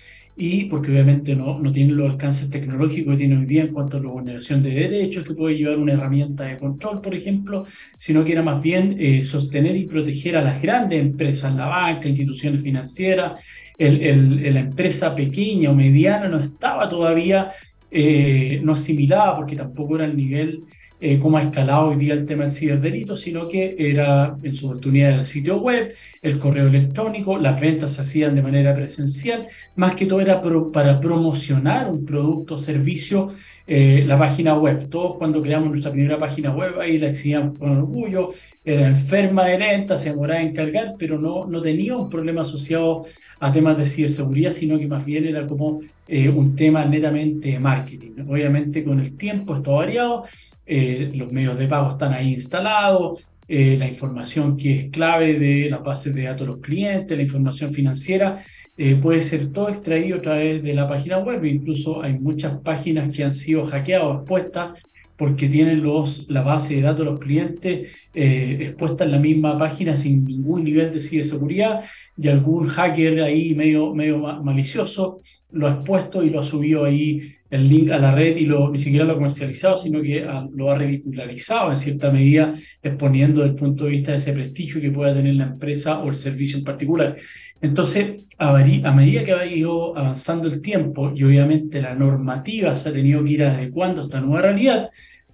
Y 0.40 0.66
porque 0.66 0.92
obviamente 0.92 1.34
no, 1.34 1.58
no 1.58 1.72
tiene 1.72 1.92
los 1.94 2.12
alcances 2.12 2.48
tecnológicos 2.48 3.14
que 3.14 3.18
tiene 3.18 3.36
hoy 3.36 3.44
día 3.44 3.64
en 3.64 3.72
cuanto 3.74 3.96
a 3.96 4.00
la 4.00 4.08
vulneración 4.08 4.62
de 4.62 4.70
derechos, 4.70 5.24
que 5.24 5.34
puede 5.34 5.56
llevar 5.56 5.78
una 5.78 5.94
herramienta 5.94 6.44
de 6.44 6.58
control, 6.58 7.00
por 7.00 7.12
ejemplo, 7.12 7.66
sino 7.98 8.22
que 8.22 8.32
era 8.32 8.42
más 8.42 8.62
bien 8.62 8.96
eh, 9.00 9.24
sostener 9.24 9.76
y 9.76 9.86
proteger 9.86 10.36
a 10.36 10.42
las 10.42 10.62
grandes 10.62 11.00
empresas, 11.00 11.52
la 11.56 11.66
banca, 11.66 12.08
instituciones 12.08 12.62
financieras, 12.62 13.40
el, 13.78 14.52
la 14.54 14.60
empresa 14.60 15.14
pequeña 15.14 15.70
o 15.70 15.74
mediana 15.74 16.28
no 16.28 16.40
estaba 16.40 16.88
todavía, 16.88 17.52
eh, 17.90 18.60
no 18.62 18.72
asimilada, 18.72 19.36
porque 19.36 19.56
tampoco 19.56 19.96
era 19.96 20.04
el 20.04 20.16
nivel 20.16 20.64
eh, 21.00 21.18
como 21.18 21.38
ha 21.38 21.42
escalado 21.42 21.88
hoy 21.88 21.96
día 21.96 22.14
el 22.14 22.26
tema 22.26 22.44
del 22.44 22.52
ciberdelito, 22.52 23.16
sino 23.16 23.48
que 23.48 23.76
era 23.78 24.36
en 24.42 24.54
su 24.54 24.66
oportunidad 24.66 25.18
el 25.18 25.24
sitio 25.24 25.58
web, 25.58 25.94
el 26.22 26.38
correo 26.38 26.66
electrónico, 26.66 27.38
las 27.38 27.60
ventas 27.60 27.94
se 27.94 28.02
hacían 28.02 28.34
de 28.34 28.42
manera 28.42 28.74
presencial, 28.74 29.48
más 29.76 29.94
que 29.94 30.06
todo 30.06 30.20
era 30.20 30.42
para 30.72 31.00
promocionar 31.00 31.90
un 31.90 32.04
producto 32.04 32.54
o 32.54 32.58
servicio 32.58 33.32
eh, 33.70 34.02
la 34.06 34.18
página 34.18 34.54
web. 34.58 34.88
Todos 34.88 35.18
cuando 35.18 35.42
creamos 35.42 35.70
nuestra 35.70 35.92
primera 35.92 36.18
página 36.18 36.50
web, 36.54 36.80
ahí 36.80 36.96
la 36.96 37.08
exhibíamos 37.08 37.58
con 37.58 37.76
orgullo, 37.76 38.30
era 38.64 38.88
enferma 38.88 39.44
de 39.44 39.58
lenta, 39.58 39.98
se 39.98 40.08
demoraba 40.08 40.40
en 40.40 40.54
cargar, 40.54 40.94
pero 40.98 41.18
no, 41.18 41.44
no 41.44 41.60
tenía 41.60 41.94
un 41.94 42.08
problema 42.08 42.40
asociado 42.40 43.04
a 43.40 43.52
temas 43.52 43.76
de 43.76 43.86
ciberseguridad, 43.86 44.52
sino 44.52 44.78
que 44.78 44.86
más 44.86 45.04
bien 45.04 45.26
era 45.26 45.46
como 45.46 45.80
eh, 46.06 46.30
un 46.30 46.56
tema 46.56 46.86
netamente 46.86 47.48
de 47.50 47.58
marketing. 47.60 48.12
Obviamente 48.26 48.82
con 48.82 49.00
el 49.00 49.16
tiempo 49.18 49.56
esto 49.56 49.74
ha 49.74 49.84
variado, 49.84 50.24
eh, 50.68 51.10
los 51.14 51.32
medios 51.32 51.58
de 51.58 51.66
pago 51.66 51.90
están 51.90 52.12
ahí 52.12 52.32
instalados, 52.32 53.28
la 53.50 53.88
información 53.88 54.58
que 54.58 54.74
es 54.74 54.90
clave 54.90 55.38
de 55.38 55.70
las 55.70 55.82
bases 55.82 56.14
de 56.14 56.24
datos 56.24 56.46
de 56.46 56.52
los 56.52 56.60
clientes, 56.60 57.16
la 57.16 57.22
información 57.22 57.72
financiera, 57.72 58.44
eh, 58.80 58.94
puede 58.94 59.20
ser 59.20 59.52
todo 59.52 59.68
extraído 59.68 60.18
a 60.18 60.22
través 60.22 60.62
de 60.62 60.72
la 60.72 60.86
página 60.86 61.18
web. 61.18 61.44
Incluso 61.44 62.00
hay 62.00 62.16
muchas 62.16 62.60
páginas 62.60 63.10
que 63.14 63.24
han 63.24 63.32
sido 63.32 63.64
hackeadas 63.64 64.06
o 64.06 64.14
expuestas 64.18 64.80
porque 65.16 65.48
tienen 65.48 65.82
los, 65.82 66.28
la 66.30 66.42
base 66.42 66.76
de 66.76 66.82
datos 66.82 67.00
de 67.00 67.10
los 67.10 67.18
clientes 67.18 67.92
eh, 68.20 68.58
expuesta 68.62 69.04
en 69.04 69.12
la 69.12 69.18
misma 69.20 69.56
página 69.56 69.94
sin 69.94 70.24
ningún 70.24 70.64
nivel 70.64 70.92
de 70.92 71.00
ciberseguridad 71.00 71.84
y 72.16 72.26
algún 72.26 72.66
hacker 72.66 73.22
ahí 73.22 73.54
medio, 73.54 73.94
medio 73.94 74.18
malicioso 74.18 75.20
lo 75.52 75.68
ha 75.68 75.74
expuesto 75.74 76.24
y 76.24 76.30
lo 76.30 76.40
ha 76.40 76.42
subido 76.42 76.84
ahí 76.84 77.20
el 77.48 77.68
link 77.68 77.90
a 77.90 77.98
la 77.98 78.12
red 78.12 78.36
y 78.36 78.44
lo, 78.44 78.70
ni 78.70 78.78
siquiera 78.78 79.04
lo 79.04 79.12
ha 79.12 79.14
comercializado, 79.14 79.76
sino 79.76 80.02
que 80.02 80.26
lo 80.52 80.70
ha 80.70 80.76
ridicularizado 80.76 81.70
en 81.70 81.76
cierta 81.76 82.10
medida, 82.10 82.54
exponiendo 82.82 83.40
desde 83.40 83.52
el 83.52 83.56
punto 83.56 83.84
de 83.84 83.90
vista 83.90 84.10
de 84.10 84.16
ese 84.16 84.32
prestigio 84.32 84.80
que 84.80 84.90
pueda 84.90 85.14
tener 85.14 85.36
la 85.36 85.44
empresa 85.44 86.00
o 86.00 86.08
el 86.08 86.14
servicio 86.16 86.58
en 86.58 86.64
particular. 86.64 87.16
Entonces, 87.62 88.24
a, 88.36 88.52
medida 88.92 89.22
que 89.22 89.32
ha 89.32 89.46
ido 89.46 89.96
avanzando 89.96 90.48
el 90.48 90.60
tiempo 90.60 91.12
y 91.14 91.22
obviamente 91.22 91.80
la 91.80 91.94
normativa 91.94 92.74
se 92.74 92.88
ha 92.88 92.92
tenido 92.92 93.22
que 93.22 93.32
ir 93.32 93.44
adecuando 93.44 94.02
a 94.02 94.04
esta 94.04 94.20
nueva 94.20 94.42
realidad, 94.42 94.90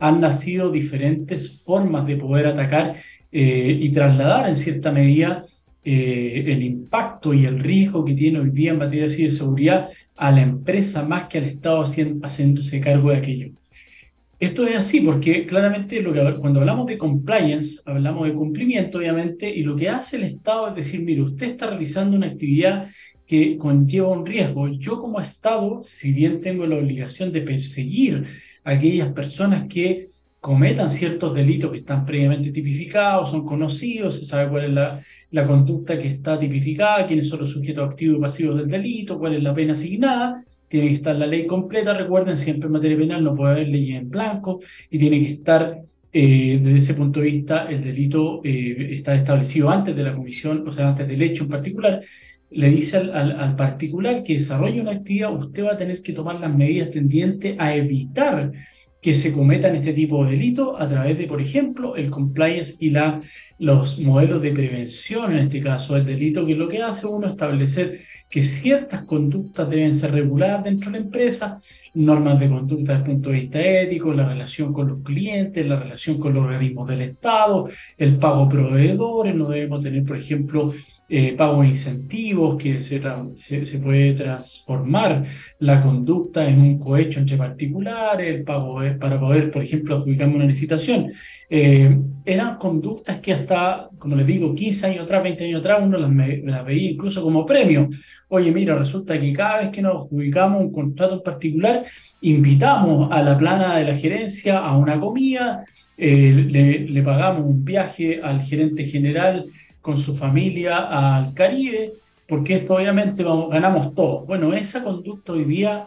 han 0.07 0.21
nacido 0.21 0.71
diferentes 0.71 1.63
formas 1.65 2.07
de 2.07 2.17
poder 2.17 2.47
atacar 2.47 2.97
eh, 3.33 3.79
y 3.81 3.91
trasladar 3.91 4.47
en 4.47 4.55
cierta 4.55 4.93
medida 4.93 5.43
eh, 5.83 6.45
el 6.47 6.63
impacto 6.63 7.33
y 7.33 7.47
el 7.47 7.59
riesgo 7.59 8.05
que 8.05 8.13
tiene 8.13 8.41
hoy 8.41 8.51
día 8.51 8.73
en 8.73 8.79
materia 8.79 9.05
de 9.05 9.09
ciberseguridad 9.09 9.89
a 10.17 10.31
la 10.31 10.43
empresa 10.43 11.07
más 11.07 11.25
que 11.25 11.39
al 11.39 11.45
Estado 11.45 11.83
haciéndose 11.83 12.81
cargo 12.81 13.11
de 13.11 13.17
aquello. 13.17 13.49
Esto 14.39 14.67
es 14.67 14.77
así 14.77 15.01
porque 15.01 15.47
claramente 15.47 16.05
cuando 16.39 16.61
hablamos 16.61 16.87
de 16.87 16.99
compliance, 16.99 17.81
hablamos 17.87 18.27
de 18.29 18.35
cumplimiento, 18.35 18.99
obviamente, 18.99 19.49
y 19.49 19.63
lo 19.63 19.75
que 19.75 19.89
hace 19.89 20.19
el 20.19 20.25
Estado 20.25 20.69
es 20.69 20.75
decir, 20.75 21.01
mire, 21.01 21.23
usted 21.23 21.47
está 21.47 21.69
realizando 21.69 22.15
una 22.15 22.27
actividad 22.27 22.91
que 23.27 23.57
conlleva 23.57 24.09
un 24.09 24.27
riesgo. 24.27 24.69
Yo 24.69 24.99
como 24.99 25.19
Estado, 25.19 25.81
si 25.83 26.13
bien 26.13 26.43
tengo 26.43 26.67
la 26.67 26.77
obligación 26.77 27.33
de 27.33 27.41
perseguir 27.41 28.27
aquellas 28.65 29.13
personas 29.13 29.67
que 29.69 30.09
cometan 30.41 30.91
ciertos 30.91 31.35
delitos 31.35 31.71
que 31.71 31.79
están 31.79 32.05
previamente 32.05 32.51
tipificados, 32.53 33.31
son 33.31 33.47
conocidos, 33.47 34.19
se 34.19 34.27
sabe 34.27 34.51
cuál 34.51 34.65
es 34.65 34.73
la, 34.73 35.01
la 35.31 35.47
conducta 35.47 35.99
que 35.99 36.07
está 36.09 36.39
tipificada, 36.39 37.07
quiénes 37.07 37.29
son 37.29 37.41
los 37.41 37.51
sujetos 37.51 37.89
activos 37.89 38.19
y 38.19 38.21
pasivos 38.21 38.59
del 38.59 38.69
delito, 38.69 39.19
cuál 39.19 39.37
es 39.37 39.43
la 39.43 39.55
pena 39.55 39.73
asignada, 39.73 40.45
tiene 40.69 40.89
que 40.89 40.95
estar 40.97 41.17
la 41.17 41.27
ley 41.27 41.47
completa, 41.47 41.95
recuerden, 41.95 42.37
siempre 42.37 42.67
en 42.67 42.73
materia 42.73 42.99
penal 42.99 43.25
no 43.25 43.35
puede 43.35 43.53
haber 43.53 43.69
ley 43.69 43.93
en 43.93 44.11
blanco 44.11 44.61
y 44.91 44.99
tiene 44.99 45.19
que 45.21 45.29
estar, 45.29 45.81
eh, 46.13 46.61
desde 46.63 46.79
ese 46.79 46.95
punto 46.95 47.21
de 47.21 47.27
vista, 47.27 47.67
el 47.71 47.83
delito 47.83 48.43
eh, 48.45 48.89
está 48.91 49.15
establecido 49.15 49.71
antes 49.71 49.97
de 49.97 50.03
la 50.03 50.15
comisión, 50.15 50.69
o 50.69 50.73
sea, 50.73 50.89
antes 50.91 51.09
del 51.09 51.23
hecho 51.23 51.45
en 51.45 51.49
particular, 51.49 52.03
le 52.51 52.71
dice 52.71 52.97
al, 52.97 53.57
particular 53.57 54.23
que 54.23 54.35
desarrolla 54.35 54.83
una 54.83 54.93
actividad, 54.93 55.35
usted 55.35 55.65
va 55.65 55.73
a 55.73 55.77
tener 55.77 56.03
que 56.03 56.13
tomar 56.13 56.41
las 56.41 56.55
medidas 56.55 56.91
tendientes 56.91 57.57
a 57.59 57.75
evitar 57.75 58.53
que 59.05 59.13
se 59.13 59.35
cometan 59.35 59.77
este 59.77 59.93
tipo 59.93 60.25
de 60.25 60.31
delitos 60.31 60.75
a 60.79 60.87
través 60.87 61.19
de, 61.19 61.27
por 61.27 61.39
ejemplo, 61.39 61.95
el 61.95 62.11
compliance 62.11 62.77
y 62.81 62.89
la, 62.89 63.21
los 63.59 64.01
modelos 64.01 64.41
de 64.41 64.51
prevención, 64.51 65.31
en 65.33 65.41
este 65.41 65.61
caso 65.61 65.95
del 65.95 66.07
delito, 66.07 66.47
que 66.47 66.55
lo 66.55 66.69
que 66.69 66.81
hace 66.81 67.07
uno 67.07 67.27
establecer 67.27 68.01
que 68.31 68.43
ciertas 68.43 69.05
conductas 69.05 69.69
deben 69.69 69.93
ser 69.93 70.13
reguladas 70.13 70.65
dentro 70.65 70.91
de 70.91 70.99
la 70.99 71.05
empresa, 71.05 71.61
normas 71.93 72.41
de 72.41 72.49
conducta 72.49 72.93
desde 72.93 73.05
el 73.05 73.11
punto 73.11 73.29
de 73.29 73.37
vista 73.37 73.61
ético, 73.61 74.15
la 74.15 74.27
relación 74.27 74.73
con 74.73 74.89
los 74.89 75.03
clientes, 75.03 75.67
la 75.67 75.79
relación 75.79 76.19
con 76.19 76.33
los 76.33 76.45
organismos 76.45 76.89
del 76.89 77.03
Estado, 77.03 77.69
el 77.99 78.17
pago 78.17 78.49
proveedores, 78.49 79.35
no 79.35 79.51
debemos 79.51 79.85
tener, 79.85 80.03
por 80.05 80.17
ejemplo, 80.17 80.73
eh, 81.07 81.35
pago 81.37 81.61
de 81.61 81.69
incentivos, 81.69 82.57
que 82.57 82.81
se, 82.81 83.01
se, 83.37 83.79
puede 83.79 84.15
transformar 84.15 85.25
la 85.59 85.81
conducta 85.83 86.49
en 86.49 86.59
un 86.61 86.79
cohecho 86.79 87.21
entre 87.21 87.37
particulares, 87.37 88.35
el 88.35 88.43
pago 88.43 88.81
para 88.99 89.21
poder, 89.21 89.51
por 89.51 89.63
ejemplo, 89.63 89.97
adjudicarme 89.97 90.37
una 90.37 90.47
licitación. 90.47 91.13
Eh, 91.51 91.95
eran 92.25 92.57
conductas 92.57 93.19
que 93.19 93.35
hasta, 93.35 93.91
como 93.99 94.17
les 94.17 94.27
digo, 94.27 94.55
15 94.55 94.87
años 94.87 95.05
atrás, 95.05 95.23
20 95.23 95.45
años 95.45 95.61
atrás, 95.61 95.81
uno 95.83 95.99
las, 95.99 96.11
las, 96.43 96.65
veía 96.65 96.93
incluso 96.93 97.23
como 97.23 97.45
premio. 97.45 97.91
Oye, 98.29 98.51
mira, 98.51 98.75
resulta 98.75 99.21
que 99.21 99.31
cada 99.35 99.59
vez 99.59 99.69
que 99.69 99.83
nos 99.83 100.07
adjudicamos 100.07 100.63
un 100.63 100.73
contrato 100.73 101.17
en 101.17 101.23
particular, 101.23 101.85
invitamos 102.23 103.13
a 103.13 103.23
la 103.23 103.37
plana 103.37 103.77
de 103.77 103.85
la 103.85 103.95
gerencia 103.95 104.59
a 104.59 104.75
una 104.75 104.99
comida, 104.99 105.67
eh, 105.99 106.83
le 106.89 107.03
pagamos 107.03 107.45
un 107.45 107.63
viaje 107.63 108.21
al 108.23 108.41
gerente 108.41 108.87
general 108.87 109.47
con 109.85 109.99
su 109.99 110.17
familia 110.17 110.79
al 111.19 111.35
Caribe, 111.35 111.93
porque 112.27 112.55
esto 112.55 112.75
obviamente 112.75 113.23
ganamos 113.23 113.95
todo. 113.95 114.21
Bueno, 114.21 114.55
esa 114.55 114.83
conducta 114.83 115.35
hoy 115.35 115.45
día 115.45 115.87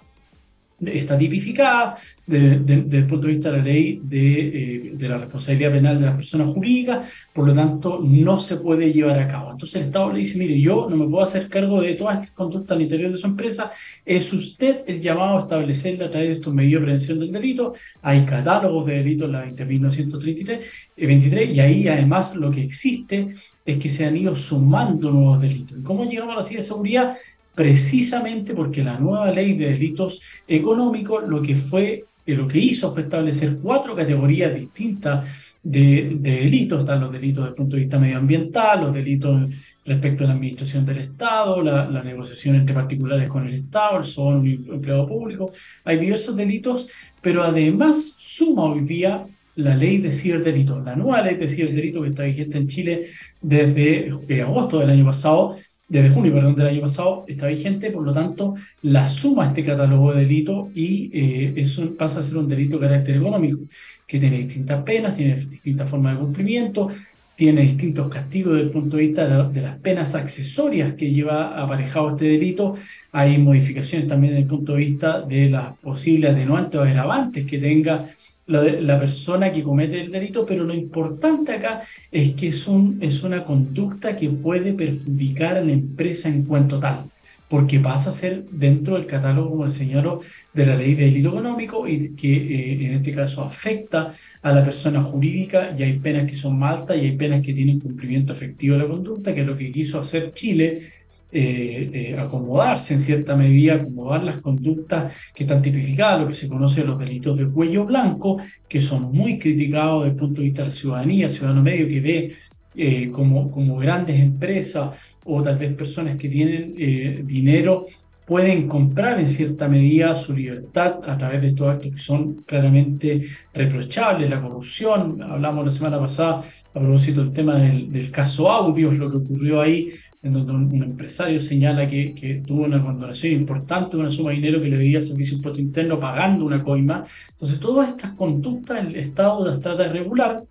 está 0.86 1.18
tipificada 1.18 1.96
desde 2.28 2.98
el 3.00 3.08
punto 3.08 3.26
de 3.26 3.34
vista 3.34 3.50
de 3.50 3.58
la 3.58 3.64
ley 3.64 4.00
eh, 4.12 4.92
de, 4.94 5.10
la 5.10 5.18
responsabilidad 5.18 5.72
penal 5.72 6.00
de 6.00 6.06
la 6.06 6.16
persona 6.16 6.46
jurídica, 6.46 7.02
por 7.34 7.48
lo 7.48 7.56
tanto 7.56 8.00
no 8.04 8.38
se 8.38 8.58
puede 8.58 8.94
llevar 8.94 9.18
a 9.18 9.28
cabo. 9.28 9.50
Entonces 9.52 9.82
el 9.82 9.88
Estado 9.88 10.14
le 10.14 10.20
dice, 10.20 10.38
mire, 10.38 10.60
yo 10.62 10.88
no 10.88 10.96
me 10.96 11.08
puedo 11.08 11.24
hacer 11.24 11.50
cargo 11.50 11.82
de 11.82 11.96
todas 11.96 12.18
estas 12.20 12.34
conductas 12.34 12.76
al 12.76 12.84
interior 12.84 13.12
de 13.12 13.18
su 13.18 13.26
empresa, 13.26 13.72
es 14.06 14.32
usted 14.32 14.82
el 14.86 15.00
llamado 15.02 15.40
a 15.40 15.42
establecerle 15.42 16.06
a 16.06 16.12
través 16.12 16.28
de 16.28 16.34
estos 16.34 16.54
medios 16.54 16.82
de 16.82 16.86
prevención 16.86 17.20
del 17.20 17.32
delito, 17.32 17.74
hay 18.04 18.24
catálogos 18.26 18.86
de 18.86 18.98
delitos 18.98 19.26
en 19.26 19.32
la 19.32 19.46
20.933 19.48 20.60
23, 20.96 21.58
y 21.58 21.60
ahí 21.60 21.88
además 21.88 22.36
lo 22.36 22.52
que 22.52 22.62
existe 22.62 23.36
es 23.68 23.78
que 23.78 23.90
se 23.90 24.06
han 24.06 24.16
ido 24.16 24.36
sumando 24.36 25.12
nuevos 25.12 25.42
delitos. 25.42 25.78
¿Cómo 25.84 26.06
llegamos 26.06 26.34
a 26.34 26.38
la 26.38 26.44
ciberseguridad? 26.44 27.18
Precisamente 27.54 28.56
porque 28.56 28.82
la 28.82 28.98
nueva 28.98 29.30
ley 29.32 29.58
de 29.58 29.72
delitos 29.72 30.22
económicos 30.48 31.28
lo 31.28 31.42
que 31.42 31.56
fue 31.56 32.06
eh, 32.26 32.36
lo 32.36 32.48
que 32.48 32.60
hizo 32.60 32.94
fue 32.94 33.04
establecer 33.04 33.58
cuatro 33.62 33.94
categorías 33.94 34.56
distintas 34.56 35.28
de, 35.62 36.16
delitos. 36.18 36.80
Están 36.80 37.02
los 37.02 37.12
delitos 37.12 37.44
desde 37.44 37.50
el 37.50 37.56
punto 37.56 37.76
de 37.76 37.82
vista 37.82 38.00
medioambiental, 38.00 38.82
los 38.82 38.94
delitos 38.94 39.54
respecto 39.86 40.24
a 40.24 40.28
la 40.28 40.34
administración 40.34 40.86
del 40.86 41.00
Estado, 41.00 41.62
la, 41.62 42.04
negociación 42.04 42.56
entre 42.56 42.74
particulares 42.74 43.28
con 43.28 43.48
el 43.48 43.54
Estado, 43.54 43.98
el 43.98 44.06
son 44.06 44.48
empleado 44.48 45.08
público. 45.08 45.52
Hay 45.84 45.98
diversos 46.00 46.38
delitos, 46.38 46.90
pero 47.22 47.44
además 47.44 48.16
suma 48.18 48.64
hoy 48.64 48.82
día 48.82 49.26
la 49.58 49.76
ley 49.76 49.98
de 49.98 50.12
ciberdelito, 50.12 50.80
la 50.80 50.96
nueva 50.96 51.22
ley 51.22 51.36
de 51.36 51.50
ciberdelito 51.50 52.02
que 52.02 52.10
está 52.10 52.24
vigente 52.24 52.58
en 52.58 52.68
Chile 52.68 53.08
desde 53.42 54.10
eh, 54.30 54.42
agosto 54.42 54.80
del 54.80 54.92
año 54.92 55.06
pasado, 55.06 55.58
desde 55.88 56.10
junio, 56.10 56.34
perdón, 56.34 56.56
del 56.56 56.68
año 56.68 56.82
pasado, 56.82 57.26
está 57.28 57.48
vigente, 57.48 57.92
por 57.92 58.04
lo 58.04 58.12
tanto, 58.12 58.56
la 58.82 59.08
suma 59.08 59.48
este 59.48 59.64
catálogo 59.64 60.14
de 60.14 60.22
delitos 60.22 60.68
y 60.76 61.10
eh, 61.14 61.64
pasa 61.98 62.20
a 62.20 62.24
ser 62.24 62.38
un 62.38 62.48
delito 62.48 62.78
de 62.78 62.88
carácter 62.88 63.18
económico, 63.18 63.60
que 64.06 64.20
tiene 64.20 64.38
distintas 64.38 64.84
penas, 64.84 65.16
tiene 65.16 65.36
distintas 65.36 65.90
formas 65.90 66.16
de 66.16 66.20
cumplimiento, 66.20 66.90
tiene 67.36 67.62
distintos 67.62 68.10
castigos 68.10 68.54
desde 68.54 68.66
el 68.66 68.72
punto 68.72 68.98
de 68.98 69.04
vista 69.04 69.48
de, 69.48 69.62
las 69.62 69.78
penas 69.78 70.16
accesorias 70.16 70.94
que 70.96 71.12
lleva 71.12 71.62
aparejado 71.62 72.10
este 72.10 72.26
delito. 72.26 72.74
Hay 73.12 73.38
modificaciones 73.38 74.08
también 74.08 74.34
desde 74.34 74.44
el 74.44 74.50
punto 74.50 74.74
de 74.74 74.80
vista 74.80 75.22
de 75.22 75.50
las 75.50 75.78
posibles 75.78 76.32
atenuantes 76.32 76.80
o 76.80 76.84
agravantes 76.84 77.46
que 77.46 77.60
tenga 77.60 78.06
la, 78.48 79.00
persona 79.00 79.52
que 79.52 79.64
comete 79.64 80.02
el 80.02 80.12
delito, 80.12 80.46
pero 80.46 80.64
lo 80.64 80.74
importante 80.74 81.54
acá 81.54 81.82
es 82.12 82.34
que 82.34 82.48
es, 82.48 82.68
un, 82.68 82.98
es 83.02 83.24
una 83.24 83.44
conducta 83.44 84.16
que 84.16 84.30
puede 84.30 84.74
perjudicar 84.74 85.58
a 85.58 85.62
la 85.62 85.74
empresa 85.74 86.30
en 86.30 86.44
cuanto 86.44 86.80
tal, 86.80 87.06
porque 87.50 87.80
pasa 87.80 88.10
a 88.10 88.14
ser 88.14 88.46
dentro 88.50 88.96
del 88.96 89.06
catálogo, 89.06 89.52
como 89.52 89.66
le 89.66 89.72
señalo, 89.72 90.22
de 90.54 90.66
la 90.66 90.76
ley 90.76 90.96
de 90.96 91.06
delito 91.06 91.30
económico 91.30 91.88
y 91.88 92.16
que 92.16 92.34
eh, 92.34 92.86
en 92.86 92.94
este 92.96 93.14
caso 93.14 93.44
afecta 93.44 94.14
a 94.42 94.54
la 94.54 94.64
persona 94.64 95.04
jurídica 95.04 95.74
y 95.78 95.84
hay 95.84 96.00
penas 96.00 96.30
que 96.30 96.36
son 96.36 96.58
más 96.58 96.80
altas 96.80 96.98
y 96.98 97.02
hay 97.02 97.18
penas 97.18 97.42
que 97.42 97.54
tienen 97.54 97.80
cumplimiento 97.80 98.34
efectivo 98.34 98.76
de 98.78 98.84
la 98.84 98.90
conducta, 98.90 99.34
que 99.34 99.42
es 99.42 99.48
lo 99.48 99.58
que 99.58 99.72
quiso 99.72 100.00
hacer 100.00 100.32
Chile 100.34 101.07
eh, 101.30 101.90
eh, 101.94 102.18
acomodarse 102.18 102.94
en 102.94 103.02
cierta 103.02 103.36
medida, 103.36 103.76
acomodar 103.76 104.24
las 104.24 104.38
conductas 104.42 105.14
que 105.36 105.44
están 105.44 105.62
tipificadas, 105.62 106.22
lo 106.22 106.28
que 106.28 106.34
se 106.34 106.48
conoce 106.48 106.86
los 106.86 106.98
delitos 106.98 107.38
de 107.38 107.50
cuello 107.50 107.86
blanco, 107.86 108.38
que 108.68 108.80
son 108.80 109.12
muy 109.12 109.38
criticados 109.38 110.04
desde 110.04 110.14
el 110.14 110.18
punto 110.18 110.40
de 110.40 110.46
vista 110.46 110.62
de 110.62 110.68
la 110.70 110.74
ciudadanía, 110.74 111.28
ciudadano 111.28 111.62
medio 111.62 111.86
que 111.88 112.00
ve 112.00 112.34
eh, 112.76 113.12
como, 113.12 113.52
como 113.52 113.76
grandes 113.76 114.20
empresas 114.22 114.92
o 115.26 115.42
tal 115.42 115.58
vez 115.58 115.74
personas 115.74 116.16
que 116.16 116.30
tienen 116.30 117.28
dinero 117.28 117.86
pueden 118.26 118.68
comprar 118.68 119.20
en 119.20 119.28
cierta 119.28 119.70
medida 119.70 120.14
su 120.14 120.36
libertad 120.36 121.00
a 121.08 121.18
través 121.18 121.42
de 121.42 121.48
estos 121.48 121.68
actos 121.70 121.94
que 121.94 122.00
son 122.00 122.36
claramente 122.46 123.22
reprochables, 123.54 124.30
la 124.30 124.42
corrupción. 124.42 125.22
Hablamos 125.24 125.64
la 125.64 125.72
semana 125.72 125.98
pasada 125.98 126.42
a 126.74 126.80
propósito 126.80 127.22
del 127.22 127.32
tema 127.32 127.56
del, 127.56 127.90
del 127.90 128.12
caso 128.12 128.52
Audios, 128.52 128.98
lo 128.98 129.10
que 129.10 129.18
ocurrió 129.18 129.62
ahí 129.62 129.92
en 130.24 130.34
donde 130.34 130.52
un, 130.52 130.84
empresario 130.84 131.40
señala 131.40 131.88
que, 131.88 132.14
que, 132.14 132.36
tuvo 132.46 132.66
una 132.66 132.84
condonación 132.84 133.34
importante, 133.34 133.98
una 133.98 134.10
suma 134.10 134.32
de 134.32 134.38
dinero 134.38 134.62
que 134.62 134.70
le 134.70 134.78
debía 134.78 135.00
al 135.00 135.06
Servicio 135.06 135.34
de 135.34 135.38
Impuesto 135.38 135.62
Interno 135.62 136.00
pagando 136.00 136.46
una 136.46 136.64
coima. 136.64 137.04
Entonces, 137.32 137.60
todas 137.60 137.90
estas 137.90 138.12
conductas 138.12 138.80
el 138.80 138.96
Estado 138.96 139.46
las 139.46 139.60
trata 139.60 139.84
de 139.84 139.90
regular 139.90 140.44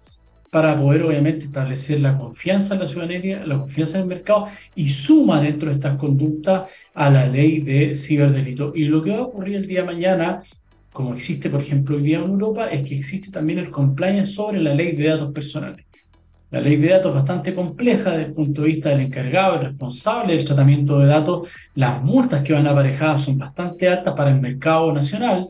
para 0.51 0.81
poder, 0.81 1.03
obviamente, 1.03 1.47
establecer 1.47 2.01
la 2.01 2.17
confianza 2.17 2.75
en 2.75 2.81
la 2.81 2.87
ciudadanía, 2.87 3.45
la 3.45 3.59
confianza 3.59 3.99
en 3.99 4.03
el 4.05 4.09
mercado 4.09 4.47
y 4.75 4.89
suma 4.89 5.43
dentro 5.43 5.69
de 5.69 5.75
estas 5.75 5.99
conductas 5.99 6.71
a 6.95 7.11
la 7.11 7.27
ley 7.27 7.61
de 7.61 7.95
ciberdelito. 7.95 8.73
Y 8.75 8.87
lo 8.89 9.03
que 9.03 9.11
va 9.11 9.19
a 9.19 9.23
ocurrir 9.23 9.57
el 9.57 9.67
día 9.67 9.81
de 9.81 9.87
mañana 9.87 10.43
como 10.97 11.13
existe, 11.13 11.51
por 11.51 11.61
ejemplo, 11.61 11.97
hoy 11.97 12.03
día 12.03 12.17
en 12.17 12.31
Europa, 12.31 12.69
es 12.71 12.83
que 12.83 12.97
existe 12.97 13.31
también 13.31 13.59
el 13.59 13.71
compliance 13.71 14.33
sobre 14.33 14.63
la 14.63 14.75
ley 14.75 14.97
de 14.97 15.09
datos 15.09 15.31
personales. 15.31 15.85
La 16.57 16.63
ley 16.63 16.77
de 16.77 16.89
datos 16.89 17.11
es 17.11 17.17
bastante 17.17 17.55
compleja 17.55 18.13
desde 18.13 18.25
el 18.29 18.33
punto 18.33 18.63
de 18.63 18.69
vista 18.69 18.89
del 18.89 19.01
encargado, 19.01 19.57
el 19.57 19.67
responsable 19.67 20.33
del 20.33 20.45
tratamiento 20.47 20.99
de 20.99 21.07
datos. 21.07 21.51
Las 21.75 22.03
multas 22.03 22.43
que 22.43 22.55
van 22.55 22.67
aparejadas 22.67 23.25
son 23.25 23.37
bastante 23.37 23.87
altas 23.87 24.15
para 24.17 24.31
el 24.31 24.41
mercado 24.41 24.91
nacional. 24.91 25.49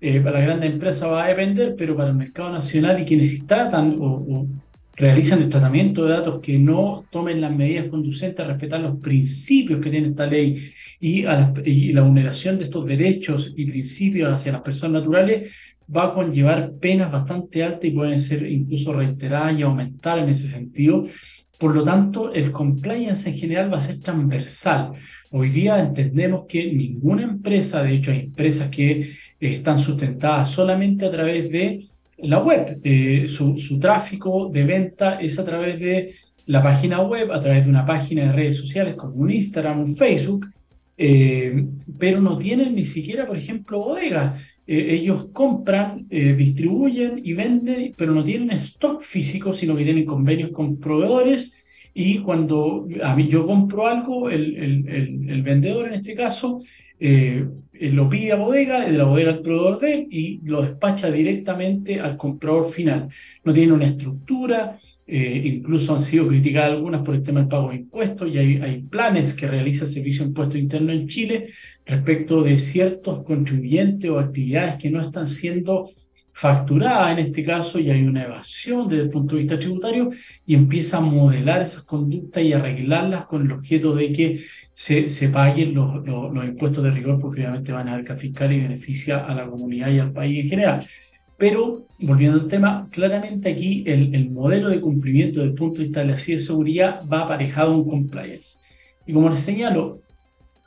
Eh, 0.00 0.20
para 0.20 0.38
la 0.38 0.44
grandes 0.44 0.70
empresas 0.70 1.10
va 1.10 1.24
a 1.24 1.28
depender, 1.28 1.74
pero 1.76 1.96
para 1.96 2.10
el 2.10 2.14
mercado 2.14 2.52
nacional 2.52 3.00
y 3.00 3.04
quienes 3.04 3.44
tratan 3.44 3.96
o, 3.98 4.46
realizan 4.94 5.42
el 5.42 5.48
tratamiento 5.48 6.04
de 6.04 6.12
datos 6.12 6.40
que 6.40 6.56
no 6.58 7.04
tomen 7.10 7.40
las 7.40 7.52
medidas 7.52 7.86
conducentes 7.88 8.38
a 8.38 8.48
respetar 8.48 8.80
los 8.80 9.00
principios 9.00 9.80
que 9.80 9.90
tiene 9.90 10.08
esta 10.08 10.26
ley 10.26 10.54
y, 11.00 11.24
y 11.64 11.92
la 11.92 12.02
vulneración 12.02 12.56
de 12.56 12.64
estos 12.64 12.86
derechos 12.86 13.52
y 13.56 13.66
principios 13.66 14.32
hacia 14.32 14.52
las 14.52 14.62
personas 14.62 15.02
naturales, 15.02 15.52
va 15.94 16.06
a 16.06 16.12
conllevar 16.12 16.72
penas 16.80 17.12
bastante 17.12 17.62
altas 17.62 17.84
y 17.84 17.90
pueden 17.90 18.18
ser 18.18 18.46
incluso 18.50 18.92
reiteradas 18.92 19.58
y 19.58 19.62
aumentar 19.62 20.18
en 20.18 20.28
ese 20.28 20.48
sentido. 20.48 21.04
Por 21.58 21.74
lo 21.74 21.82
tanto, 21.82 22.32
el 22.34 22.52
compliance 22.52 23.30
en 23.30 23.36
general 23.36 23.72
va 23.72 23.78
a 23.78 23.80
ser 23.80 24.00
transversal. 24.00 24.92
Hoy 25.30 25.48
día 25.48 25.80
entendemos 25.80 26.44
que 26.46 26.70
ninguna 26.70 27.22
empresa, 27.22 27.82
de 27.82 27.94
hecho 27.94 28.10
hay 28.10 28.20
empresas 28.20 28.68
que 28.68 29.10
están 29.40 29.78
sustentadas 29.78 30.50
solamente 30.50 31.06
a 31.06 31.10
través 31.10 31.50
de 31.50 31.86
la 32.18 32.40
web. 32.40 32.78
Eh, 32.84 33.24
su, 33.26 33.58
su, 33.58 33.78
tráfico 33.78 34.50
de 34.52 34.64
venta 34.64 35.18
es 35.20 35.38
a 35.38 35.44
través 35.44 35.80
de 35.80 36.14
la 36.46 36.62
página 36.62 37.00
web, 37.02 37.32
a 37.32 37.40
través 37.40 37.64
de 37.64 37.70
una 37.70 37.86
página 37.86 38.26
de 38.26 38.32
redes 38.32 38.56
sociales 38.56 38.94
como 38.94 39.14
un 39.14 39.30
Instagram, 39.30 39.80
un 39.80 39.96
Facebook, 39.96 40.46
eh, 40.96 41.66
pero 41.98 42.20
no 42.20 42.38
tienen 42.38 42.74
ni 42.74 42.84
siquiera, 42.84 43.26
por 43.26 43.36
ejemplo, 43.36 43.80
bodegas. 43.80 44.42
Eh, 44.66 44.94
ellos 44.94 45.30
compran, 45.32 46.08
distribuyen 46.08 47.20
y 47.22 47.34
venden, 47.34 47.94
pero 47.96 48.12
no 48.12 48.24
tienen 48.24 48.50
stock 48.52 49.02
físico, 49.02 49.52
sino 49.52 49.76
que 49.76 49.84
tienen 49.84 50.04
convenios 50.04 50.50
con 50.50 50.78
proveedores. 50.80 51.62
Y 51.94 52.18
cuando 52.18 52.86
yo 53.28 53.46
compro 53.46 53.86
algo, 53.86 54.28
el, 54.28 54.56
el, 54.56 55.30
el 55.30 55.42
vendedor 55.42 55.88
en 55.88 55.94
este 55.94 56.14
caso 56.14 56.60
eh, 56.98 57.46
lo 57.72 58.08
pide 58.08 58.32
a 58.32 58.36
bodega, 58.36 58.86
de 58.86 58.96
la 58.96 59.04
bodega 59.04 59.32
al 59.32 59.42
proveedor 59.42 59.80
de 59.80 59.94
él 59.94 60.06
y 60.10 60.40
lo 60.44 60.62
despacha 60.62 61.10
directamente 61.10 62.00
al 62.00 62.16
comprador 62.16 62.70
final. 62.70 63.08
No 63.44 63.52
tiene 63.52 63.72
una 63.72 63.86
estructura, 63.86 64.78
eh, 65.08 65.42
incluso 65.44 65.94
han 65.94 66.02
sido 66.02 66.26
criticadas 66.26 66.72
algunas 66.72 67.02
por 67.02 67.14
el 67.14 67.22
tema 67.22 67.40
del 67.40 67.48
pago 67.48 67.70
de 67.70 67.76
impuestos 67.76 68.28
y 68.28 68.38
hay, 68.38 68.82
planes 68.82 69.34
que 69.34 69.46
realiza 69.46 69.84
el 69.84 69.90
Servicio 69.90 70.22
de 70.22 70.28
Impuesto 70.28 70.58
Interno 70.58 70.90
en 70.90 71.06
Chile 71.06 71.48
respecto 71.84 72.42
de 72.42 72.58
ciertos 72.58 73.22
contribuyentes 73.22 74.10
o 74.10 74.18
actividades 74.18 74.76
que 74.76 74.90
no 74.90 75.00
están 75.00 75.28
siendo 75.28 75.90
facturada 76.32 77.12
en 77.12 77.20
este 77.20 77.44
caso 77.44 77.78
y 77.78 77.88
hay 77.88 78.02
una 78.02 78.24
evasión 78.24 78.88
desde 78.88 79.04
el 79.04 79.10
punto 79.10 79.36
de 79.36 79.42
vista 79.42 79.58
tributario 79.58 80.10
y 80.44 80.54
empieza 80.54 80.98
a 80.98 81.00
modelar 81.00 81.62
esas 81.62 81.84
conductas 81.84 82.42
y 82.42 82.52
arreglarlas 82.52 83.26
con 83.26 83.46
el 83.46 83.52
objeto 83.52 83.94
de 83.94 84.12
que 84.12 84.40
se, 84.74 85.08
se 85.08 85.28
paguen 85.28 85.72
los, 85.72 86.04
los, 86.04 86.44
impuestos 86.44 86.82
de 86.84 86.90
rigor 86.90 87.20
porque 87.20 87.40
obviamente 87.40 87.72
van 87.72 87.88
a 87.88 87.94
arca 87.94 88.16
fiscal 88.16 88.52
y 88.52 88.60
beneficia 88.60 89.24
a 89.24 89.34
la 89.34 89.46
comunidad 89.46 89.90
y 89.90 89.98
al 90.00 90.12
país 90.12 90.44
en 90.44 90.50
general. 90.50 90.86
Pero, 91.36 91.86
volviendo 91.98 92.38
al 92.40 92.48
tema, 92.48 92.88
claramente 92.90 93.50
aquí 93.50 93.84
el, 93.86 94.14
el 94.14 94.30
modelo 94.30 94.68
de 94.68 94.80
cumplimiento 94.80 95.40
desde 95.40 95.50
el 95.52 95.56
punto 95.56 95.78
de 95.80 95.84
vista 95.84 96.00
de 96.00 96.06
la 96.06 96.16
ciberseguridad 96.16 97.06
va 97.06 97.22
aparejado 97.22 97.72
a 97.72 97.76
un 97.76 97.88
compliance. 97.88 98.58
Y 99.06 99.12
como 99.12 99.28
les 99.28 99.40
señalo, 99.40 100.00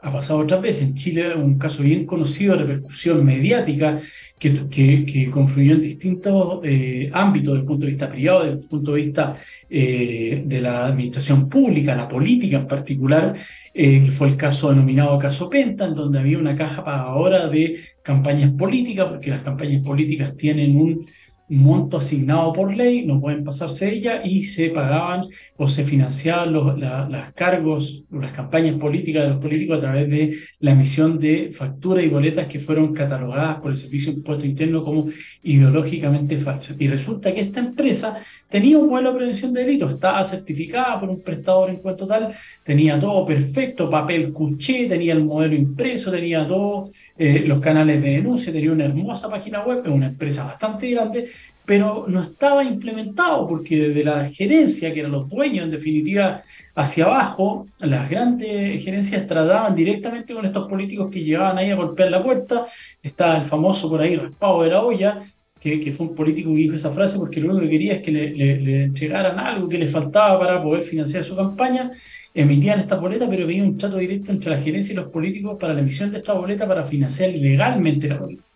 ha 0.01 0.11
pasado 0.11 0.39
otras 0.39 0.61
veces. 0.61 0.87
En 0.89 0.95
Chile, 0.95 1.35
un 1.35 1.57
caso 1.57 1.83
bien 1.83 2.05
conocido 2.05 2.55
de 2.55 2.63
repercusión 2.63 3.25
mediática 3.25 3.97
que, 4.37 4.69
que, 4.69 5.29
confluyó 5.29 5.73
en 5.73 5.81
distintos 5.81 6.61
eh, 6.63 7.09
ámbitos, 7.13 7.53
desde 7.53 7.61
el 7.61 7.67
punto 7.67 7.85
de 7.85 7.91
vista 7.91 8.09
privado, 8.09 8.43
desde 8.45 8.59
el 8.61 8.69
punto 8.69 8.93
de 8.93 9.01
vista 9.01 9.35
eh, 9.69 10.43
de 10.45 10.61
la 10.61 10.85
administración 10.85 11.49
pública, 11.49 11.95
la 11.95 12.07
política 12.07 12.57
en 12.57 12.67
particular, 12.67 13.35
eh, 13.73 14.01
que 14.01 14.11
fue 14.11 14.29
el 14.29 14.37
caso 14.37 14.69
denominado 14.69 15.19
caso 15.19 15.49
Penta, 15.49 15.85
en 15.85 15.95
donde 15.95 16.19
había 16.19 16.37
una 16.37 16.55
caja 16.55 16.83
pagadora 16.83 17.47
de 17.47 17.77
campañas 18.01 18.51
políticas, 18.53 19.07
porque 19.07 19.29
las 19.29 19.41
campañas 19.41 19.83
políticas 19.83 20.35
tienen 20.37 20.77
un 20.77 21.05
monto 21.49 21.97
asignado 21.97 22.53
por 22.53 22.75
ley, 22.75 23.05
no 23.05 23.19
pueden 23.19 23.43
pasarse 23.43 23.87
de 23.87 23.93
ella, 23.93 24.21
y 24.23 24.43
se 24.43 24.69
pagaban 24.69 25.21
o 25.57 25.67
se 25.67 25.83
financiaban 25.83 26.53
los 26.53 26.77
las 26.79 27.33
cargos, 27.33 28.05
las 28.11 28.31
campañas 28.31 28.75
políticas 28.79 29.23
de 29.23 29.29
los 29.29 29.39
políticos 29.39 29.77
a 29.77 29.81
través 29.81 30.09
de 30.09 30.37
la 30.59 30.71
emisión 30.71 31.19
de 31.19 31.51
facturas 31.51 32.03
y 32.03 32.07
boletas 32.07 32.47
que 32.47 32.59
fueron 32.59 32.93
catalogadas 32.93 33.59
por 33.59 33.71
el 33.71 33.75
Servicio 33.75 34.11
de 34.11 34.19
Impuesto 34.19 34.45
Interno 34.45 34.83
como 34.83 35.05
ideológicamente 35.43 36.37
falsas. 36.37 36.75
Y 36.79 36.87
resulta 36.87 37.33
que 37.33 37.41
esta 37.41 37.59
empresa 37.59 38.19
tenía 38.47 38.77
un 38.77 38.89
modelo 38.89 39.11
de 39.11 39.17
prevención 39.17 39.53
de 39.53 39.61
delitos, 39.61 39.93
estaba 39.93 40.23
certificada 40.23 40.99
por 40.99 41.09
un 41.09 41.21
prestador 41.21 41.69
en 41.69 41.77
cuanto 41.77 42.05
tal, 42.05 42.33
tenía 42.63 42.97
todo 42.99 43.25
perfecto, 43.25 43.89
papel 43.89 44.31
cuché, 44.31 44.85
tenía 44.87 45.13
el 45.13 45.23
modelo 45.23 45.55
impreso, 45.55 46.11
tenía 46.11 46.47
todos 46.47 46.91
eh, 47.17 47.43
los 47.45 47.59
canales 47.59 48.01
de 48.01 48.11
denuncia, 48.11 48.53
tenía 48.53 48.71
una 48.71 48.85
hermosa 48.85 49.29
página 49.29 49.63
web, 49.65 49.81
es 49.85 49.91
una 49.91 50.07
empresa 50.07 50.45
bastante 50.45 50.89
grande, 50.89 51.27
pero 51.69 52.05
no 52.07 52.21
estaba 52.21 52.63
implementado 52.63 53.47
porque 53.47 53.77
desde 53.77 54.03
la 54.03 54.27
gerencia, 54.27 54.91
que 54.91 55.01
eran 55.01 55.11
los 55.11 55.29
dueños 55.29 55.65
en 55.65 55.69
definitiva 55.69 56.41
hacia 56.73 57.05
abajo, 57.05 57.67
las 57.77 58.09
grandes 58.09 58.83
gerencias 58.83 59.27
trataban 59.27 59.75
directamente 59.75 60.33
con 60.33 60.47
estos 60.47 60.67
políticos 60.67 61.11
que 61.11 61.23
llegaban 61.23 61.59
ahí 61.59 61.69
a 61.69 61.75
golpear 61.75 62.09
la 62.09 62.23
puerta. 62.23 62.65
Estaba 63.03 63.37
el 63.37 63.43
famoso 63.43 63.87
por 63.87 64.01
ahí 64.01 64.15
raspado 64.15 64.63
de 64.63 64.69
la 64.71 64.81
olla, 64.81 65.19
que, 65.59 65.79
que, 65.79 65.91
fue 65.91 66.07
un 66.07 66.15
político 66.15 66.49
que 66.49 66.57
dijo 66.57 66.73
esa 66.73 66.89
frase 66.89 67.19
porque 67.19 67.39
lo 67.39 67.49
único 67.49 67.65
que 67.65 67.69
quería 67.69 67.93
es 67.93 68.01
que 68.01 68.11
le, 68.11 68.57
le, 68.57 68.83
entregaran 68.85 69.37
algo 69.37 69.69
que 69.69 69.77
le 69.77 69.85
faltaba 69.85 70.39
para 70.39 70.63
poder 70.63 70.81
financiar 70.81 71.23
su 71.23 71.35
campaña. 71.35 71.91
Emitían 72.33 72.79
esta 72.79 72.95
boleta, 72.95 73.29
pero 73.29 73.43
había 73.43 73.63
un 73.63 73.77
trato 73.77 73.97
directo 73.97 74.31
entre 74.31 74.49
la 74.49 74.57
gerencia 74.59 74.93
y 74.93 74.95
los 74.95 75.09
políticos 75.09 75.55
para 75.59 75.75
la 75.75 75.81
emisión 75.81 76.09
de 76.09 76.17
esta 76.17 76.33
boleta 76.33 76.67
para 76.67 76.83
financiar 76.83 77.29
legalmente 77.29 78.07
la 78.07 78.17
boleta. 78.17 78.48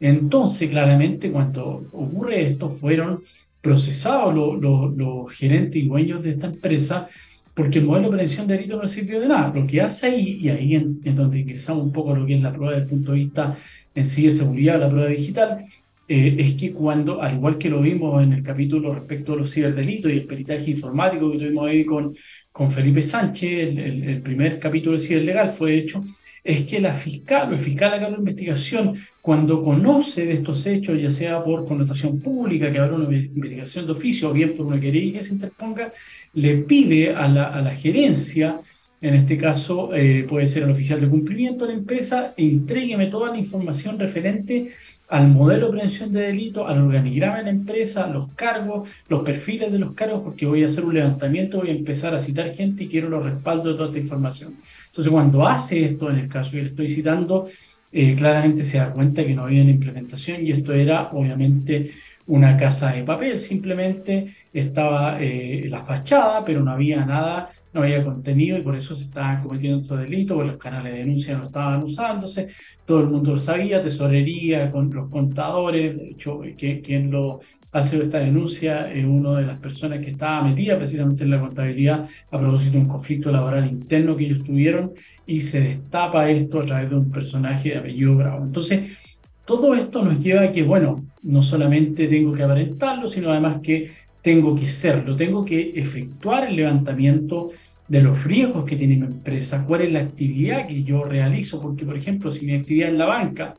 Entonces, 0.00 0.70
claramente, 0.70 1.30
cuando 1.30 1.86
ocurre 1.92 2.42
esto, 2.42 2.68
fueron 2.68 3.22
procesados 3.60 4.34
los, 4.34 5.32
gerentes 5.32 5.82
y 5.82 5.88
dueños 5.88 6.22
de 6.22 6.30
esta 6.30 6.46
empresa 6.46 7.08
porque 7.54 7.78
el 7.78 7.86
modelo 7.86 8.08
de 8.08 8.10
prevención 8.10 8.46
de 8.46 8.54
delito 8.54 8.80
no 8.80 8.86
sirvió 8.86 9.18
de 9.18 9.28
nada. 9.28 9.52
Lo 9.54 9.66
que 9.66 9.80
hace 9.80 10.08
ahí, 10.08 10.38
y 10.42 10.50
ahí 10.50 11.00
es 11.02 11.16
donde 11.16 11.40
ingresamos 11.40 11.84
un 11.84 11.92
poco 11.92 12.12
a 12.12 12.18
lo 12.18 12.26
que 12.26 12.36
es 12.36 12.42
la 12.42 12.52
prueba 12.52 12.72
desde 12.72 12.82
el 12.82 12.88
punto 12.90 13.12
de 13.12 13.18
vista 13.18 13.56
en 13.94 14.06
sí 14.06 14.24
de 14.24 14.30
seguridad, 14.30 14.78
la 14.78 14.90
prueba 14.90 15.08
digital, 15.08 15.64
eh, 16.06 16.36
es 16.38 16.52
que 16.52 16.72
cuando, 16.72 17.22
al 17.22 17.34
igual 17.36 17.56
que 17.56 17.70
lo 17.70 17.80
vimos 17.80 18.22
en 18.22 18.34
el 18.34 18.42
capítulo 18.42 18.94
respecto 18.94 19.32
a 19.32 19.36
los 19.36 19.52
ciberdelitos 19.52 20.12
y 20.12 20.16
el 20.18 20.26
peritaje 20.26 20.70
informático 20.70 21.32
que 21.32 21.38
tuvimos 21.38 21.66
ahí 21.66 21.84
con, 21.84 22.14
con 22.52 22.70
Felipe 22.70 23.02
Sánchez, 23.02 23.50
el, 23.50 24.04
el 24.04 24.22
primer 24.22 24.60
capítulo 24.60 24.96
de 24.96 25.00
ciberlegal 25.00 25.48
fue 25.48 25.78
hecho, 25.78 26.04
es 26.46 26.62
que 26.62 26.80
la 26.80 26.94
fiscal 26.94 27.48
o 27.48 27.52
el 27.52 27.58
fiscal 27.58 27.92
a 27.92 27.98
cargo 27.98 28.14
de 28.14 28.20
investigación, 28.20 28.94
cuando 29.20 29.62
conoce 29.62 30.26
de 30.26 30.34
estos 30.34 30.64
hechos, 30.66 31.00
ya 31.00 31.10
sea 31.10 31.42
por 31.42 31.66
connotación 31.66 32.20
pública, 32.20 32.70
que 32.70 32.78
habrá 32.78 32.94
una 32.96 33.14
investigación 33.16 33.84
de 33.86 33.92
oficio, 33.92 34.30
o 34.30 34.32
bien 34.32 34.54
por 34.54 34.66
una 34.66 34.78
querella 34.78 35.18
que 35.18 35.24
se 35.24 35.34
interponga, 35.34 35.92
le 36.34 36.58
pide 36.58 37.14
a 37.14 37.26
la, 37.26 37.46
a 37.46 37.60
la 37.60 37.74
gerencia, 37.74 38.60
en 39.00 39.14
este 39.14 39.36
caso 39.36 39.92
eh, 39.92 40.24
puede 40.28 40.46
ser 40.46 40.62
el 40.62 40.70
oficial 40.70 41.00
de 41.00 41.08
cumplimiento 41.08 41.66
de 41.66 41.72
la 41.72 41.78
empresa, 41.78 42.32
entrégueme 42.36 43.08
toda 43.08 43.30
la 43.30 43.38
información 43.38 43.98
referente 43.98 44.68
al 45.08 45.28
modelo 45.28 45.66
de 45.66 45.72
prevención 45.72 46.12
de 46.12 46.20
delito, 46.22 46.66
al 46.66 46.80
organigrama 46.80 47.38
de 47.38 47.44
la 47.44 47.50
empresa, 47.50 48.06
los 48.06 48.28
cargos, 48.34 48.88
los 49.08 49.22
perfiles 49.22 49.70
de 49.70 49.78
los 49.78 49.94
cargos, 49.94 50.22
porque 50.22 50.46
voy 50.46 50.62
a 50.62 50.66
hacer 50.66 50.84
un 50.84 50.94
levantamiento, 50.94 51.58
voy 51.58 51.70
a 51.70 51.72
empezar 51.72 52.14
a 52.14 52.18
citar 52.18 52.50
gente 52.54 52.84
y 52.84 52.88
quiero 52.88 53.08
los 53.08 53.24
respaldos 53.24 53.66
de 53.66 53.74
toda 53.74 53.88
esta 53.88 53.98
información. 53.98 54.56
Entonces, 54.96 55.12
cuando 55.12 55.46
hace 55.46 55.84
esto, 55.84 56.10
en 56.10 56.20
el 56.20 56.28
caso 56.28 56.52
que 56.52 56.62
le 56.62 56.68
estoy 56.68 56.88
citando, 56.88 57.46
eh, 57.92 58.14
claramente 58.16 58.64
se 58.64 58.78
da 58.78 58.90
cuenta 58.94 59.22
que 59.26 59.34
no 59.34 59.42
había 59.44 59.60
una 59.60 59.70
implementación 59.72 60.46
y 60.46 60.52
esto 60.52 60.72
era 60.72 61.10
obviamente 61.12 61.90
una 62.28 62.56
casa 62.56 62.92
de 62.92 63.04
papel, 63.04 63.38
simplemente 63.38 64.34
estaba 64.54 65.20
eh, 65.20 65.66
la 65.68 65.84
fachada, 65.84 66.42
pero 66.46 66.62
no 66.64 66.70
había 66.70 67.04
nada, 67.04 67.50
no 67.74 67.82
había 67.82 68.02
contenido 68.02 68.56
y 68.56 68.62
por 68.62 68.74
eso 68.74 68.94
se 68.94 69.04
estaban 69.04 69.42
cometiendo 69.42 69.82
estos 69.82 70.00
delitos, 70.00 70.46
los 70.46 70.56
canales 70.56 70.94
de 70.94 71.00
denuncia 71.00 71.36
no 71.36 71.44
estaban 71.44 71.82
usándose, 71.82 72.48
todo 72.86 73.00
el 73.00 73.08
mundo 73.08 73.32
lo 73.32 73.38
sabía, 73.38 73.82
tesorería, 73.82 74.72
con 74.72 74.90
los 74.94 75.10
contadores, 75.10 75.94
de 75.94 76.08
hecho, 76.08 76.40
quien 76.56 77.10
lo 77.10 77.40
hace 77.76 78.02
esta 78.02 78.18
denuncia 78.18 78.90
es 78.90 79.04
una 79.04 79.38
de 79.38 79.46
las 79.46 79.58
personas 79.58 80.00
que 80.00 80.10
estaba 80.10 80.42
metida 80.42 80.78
precisamente 80.78 81.24
en 81.24 81.30
la 81.30 81.40
contabilidad 81.40 82.08
a 82.30 82.38
propósito 82.38 82.72
de 82.72 82.78
un 82.78 82.88
conflicto 82.88 83.30
laboral 83.30 83.66
interno 83.66 84.16
que 84.16 84.24
ellos 84.24 84.42
tuvieron 84.42 84.92
y 85.26 85.42
se 85.42 85.60
destapa 85.60 86.30
esto 86.30 86.60
a 86.60 86.64
través 86.64 86.90
de 86.90 86.96
un 86.96 87.10
personaje 87.10 87.70
de 87.70 87.76
apellido 87.76 88.16
Bravo. 88.16 88.44
Entonces, 88.44 88.98
todo 89.44 89.74
esto 89.74 90.02
nos 90.02 90.22
lleva 90.22 90.42
a 90.42 90.52
que, 90.52 90.62
bueno, 90.62 91.04
no 91.22 91.42
solamente 91.42 92.08
tengo 92.08 92.32
que 92.32 92.42
aparentarlo, 92.42 93.08
sino 93.08 93.30
además 93.30 93.60
que 93.62 93.90
tengo 94.22 94.54
que 94.54 94.68
serlo, 94.68 95.14
tengo 95.14 95.44
que 95.44 95.72
efectuar 95.76 96.48
el 96.48 96.56
levantamiento 96.56 97.50
de 97.86 98.00
los 98.00 98.24
riesgos 98.24 98.64
que 98.64 98.74
tiene 98.74 98.96
mi 98.96 99.06
empresa, 99.06 99.64
cuál 99.66 99.82
es 99.82 99.92
la 99.92 100.00
actividad 100.00 100.66
que 100.66 100.82
yo 100.82 101.04
realizo, 101.04 101.60
porque 101.60 101.84
por 101.84 101.96
ejemplo, 101.96 102.30
si 102.30 102.46
mi 102.46 102.54
actividad 102.54 102.90
es 102.90 102.96
la 102.96 103.04
banca, 103.04 103.54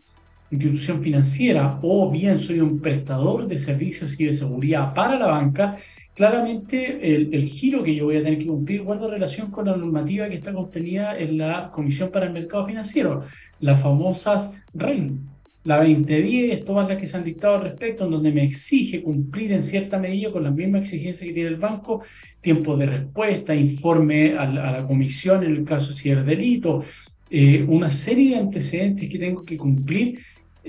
institución 0.51 1.03
financiera 1.03 1.79
o 1.81 2.09
bien 2.09 2.37
soy 2.37 2.59
un 2.59 2.79
prestador 2.79 3.47
de 3.47 3.57
servicios 3.57 4.19
y 4.19 4.25
de 4.25 4.33
seguridad 4.33 4.93
para 4.93 5.19
la 5.19 5.27
banca, 5.27 5.75
claramente 6.13 7.15
el, 7.15 7.33
el, 7.33 7.43
giro 7.45 7.83
que 7.83 7.95
yo 7.95 8.05
voy 8.05 8.17
a 8.17 8.23
tener 8.23 8.39
que 8.39 8.47
cumplir 8.47 8.83
guarda 8.83 9.07
relación 9.07 9.51
con 9.51 9.65
la 9.65 9.75
normativa 9.75 10.29
que 10.29 10.35
está 10.35 10.53
contenida 10.53 11.17
en 11.17 11.37
la 11.37 11.69
Comisión 11.71 12.09
para 12.11 12.27
el 12.27 12.33
Mercado 12.33 12.65
Financiero, 12.65 13.23
las 13.59 13.81
famosas 13.81 14.53
REN, 14.73 15.19
la 15.65 15.77
2010, 15.79 16.63
todas 16.63 16.87
las 16.87 16.97
que 16.97 17.07
se 17.07 17.17
han 17.17 17.25
dictado 17.25 17.55
al 17.55 17.61
respecto, 17.63 18.05
en 18.05 18.11
donde 18.11 18.31
me 18.31 18.43
exige 18.43 19.03
cumplir 19.03 19.51
en 19.51 19.61
cierta 19.61 19.99
medida 19.99 20.31
con 20.31 20.43
la 20.43 20.51
misma 20.51 20.79
exigencia 20.79 21.27
que 21.27 21.33
tiene 21.33 21.49
el 21.49 21.57
banco, 21.57 22.03
tiempo 22.39 22.77
de 22.77 22.85
respuesta, 22.85 23.53
informe 23.53 24.37
a 24.37 24.45
la, 24.45 24.69
a 24.69 24.71
la 24.71 24.87
comisión 24.87 25.43
en 25.43 25.57
el 25.57 25.65
caso 25.65 25.91
si 25.91 26.09
es 26.09 26.25
delito, 26.25 26.85
eh, 27.29 27.65
una 27.67 27.89
serie 27.89 28.31
de 28.31 28.37
antecedentes 28.37 29.09
que 29.09 29.19
tengo 29.19 29.43
que 29.43 29.57
cumplir 29.57 30.19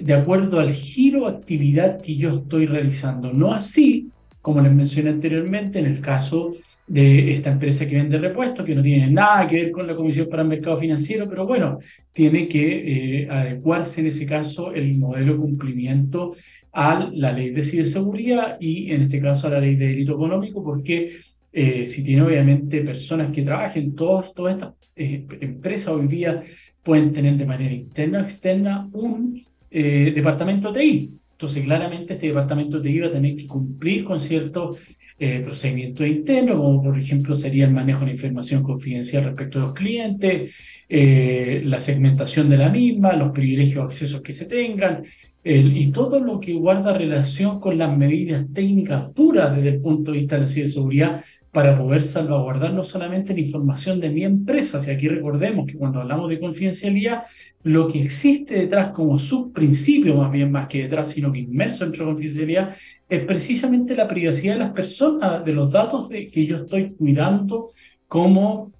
de 0.02 0.14
acuerdo 0.14 0.60
al 0.60 0.72
giro 0.72 1.26
actividad 1.26 2.00
que 2.00 2.16
yo 2.16 2.38
estoy 2.38 2.66
realizando. 2.66 3.32
No 3.32 3.52
así, 3.52 4.08
como 4.40 4.60
les 4.60 4.72
mencioné 4.72 5.10
anteriormente, 5.10 5.78
en 5.78 5.86
el 5.86 6.00
caso 6.00 6.52
de 6.86 7.32
esta 7.32 7.50
empresa 7.50 7.86
que 7.86 7.96
vende 7.96 8.18
repuestos, 8.18 8.64
que 8.64 8.74
no 8.74 8.82
tiene 8.82 9.10
nada 9.10 9.46
que 9.46 9.56
ver 9.56 9.70
con 9.70 9.86
la 9.86 9.94
Comisión 9.94 10.28
para 10.28 10.42
el 10.42 10.48
Mercado 10.48 10.78
Financiero, 10.78 11.28
pero 11.28 11.46
bueno, 11.46 11.78
tiene 12.12 12.48
que 12.48 13.22
eh, 13.22 13.28
adecuarse 13.30 14.00
en 14.00 14.06
ese 14.06 14.24
caso 14.24 14.72
el 14.72 14.96
modelo 14.96 15.34
de 15.34 15.38
cumplimiento 15.38 16.34
a 16.72 17.10
la 17.12 17.32
ley 17.32 17.50
de 17.50 17.62
ciberseguridad 17.62 18.56
y 18.58 18.90
en 18.90 19.02
este 19.02 19.20
caso 19.20 19.46
a 19.46 19.50
la 19.50 19.60
ley 19.60 19.76
de 19.76 19.88
delito 19.88 20.14
económico, 20.14 20.64
porque 20.64 21.10
eh, 21.52 21.84
si 21.84 22.02
tiene 22.02 22.22
obviamente 22.22 22.80
personas 22.80 23.30
que 23.32 23.42
trabajen, 23.42 23.94
todas, 23.94 24.32
todas 24.32 24.54
estas 24.54 24.74
eh, 24.96 25.26
empresas 25.40 25.94
hoy 25.94 26.06
día 26.06 26.42
pueden 26.82 27.12
tener 27.12 27.36
de 27.36 27.46
manera 27.46 27.74
interna 27.74 28.20
o 28.20 28.22
externa 28.22 28.88
un 28.92 29.44
departamento 29.70 30.72
TI. 30.72 31.18
Entonces, 31.32 31.64
claramente 31.64 32.14
este 32.14 32.26
departamento 32.28 32.82
TI 32.82 32.98
va 32.98 33.06
a 33.08 33.12
tener 33.12 33.36
que 33.36 33.46
cumplir 33.46 34.04
con 34.04 34.18
ciertos 34.18 34.78
eh, 35.20 35.40
procedimientos 35.44 36.06
internos, 36.06 36.56
como 36.56 36.80
por 36.80 36.96
ejemplo 36.96 37.34
sería 37.34 37.64
el 37.64 37.72
manejo 37.72 38.00
de 38.00 38.06
la 38.06 38.12
información 38.12 38.62
confidencial 38.62 39.24
respecto 39.24 39.58
a 39.58 39.62
los 39.62 39.74
clientes, 39.74 40.54
eh, 40.88 41.60
la 41.64 41.80
segmentación 41.80 42.48
de 42.48 42.56
la 42.56 42.68
misma, 42.68 43.14
los 43.14 43.32
privilegios 43.32 43.78
o 43.78 43.86
accesos 43.86 44.22
que 44.22 44.32
se 44.32 44.46
tengan, 44.46 45.02
y 45.44 45.92
todo 45.92 46.20
lo 46.20 46.40
que 46.40 46.54
guarda 46.54 46.92
relación 46.92 47.60
con 47.60 47.78
las 47.78 47.96
medidas 47.96 48.44
técnicas 48.52 49.14
duras 49.14 49.54
desde 49.54 49.70
el 49.70 49.80
punto 49.80 50.10
de 50.12 50.18
vista 50.18 50.34
de 50.36 50.42
la 50.42 50.48
ciberseguridad 50.48 51.24
para 51.52 51.78
poder 51.78 52.02
salvaguardar 52.02 52.74
no 52.74 52.84
solamente 52.84 53.32
la 53.32 53.40
información 53.40 54.00
de 54.00 54.10
mi 54.10 54.24
empresa, 54.24 54.80
si 54.80 54.90
aquí 54.90 55.08
recordemos 55.08 55.66
que 55.66 55.78
cuando 55.78 56.00
hablamos 56.00 56.28
de 56.28 56.40
confidencialidad, 56.40 57.22
lo 57.62 57.88
que 57.88 58.02
existe 58.02 58.54
detrás 58.54 58.88
como 58.88 59.18
subprincipio, 59.18 60.16
más 60.16 60.30
bien 60.30 60.52
más 60.52 60.66
que 60.66 60.82
detrás, 60.82 61.10
sino 61.10 61.32
que 61.32 61.38
inmerso 61.38 61.84
dentro 61.84 62.04
de 62.04 62.12
confidencialidad, 62.12 62.76
es 63.08 63.24
precisamente 63.24 63.94
la 63.94 64.06
privacidad 64.06 64.54
de 64.54 64.60
las 64.60 64.72
personas, 64.72 65.44
de 65.44 65.52
los 65.52 65.72
datos 65.72 66.08
de, 66.08 66.26
que 66.26 66.44
yo 66.44 66.58
estoy 66.58 66.90
cuidando 66.92 67.70
como 68.06 68.72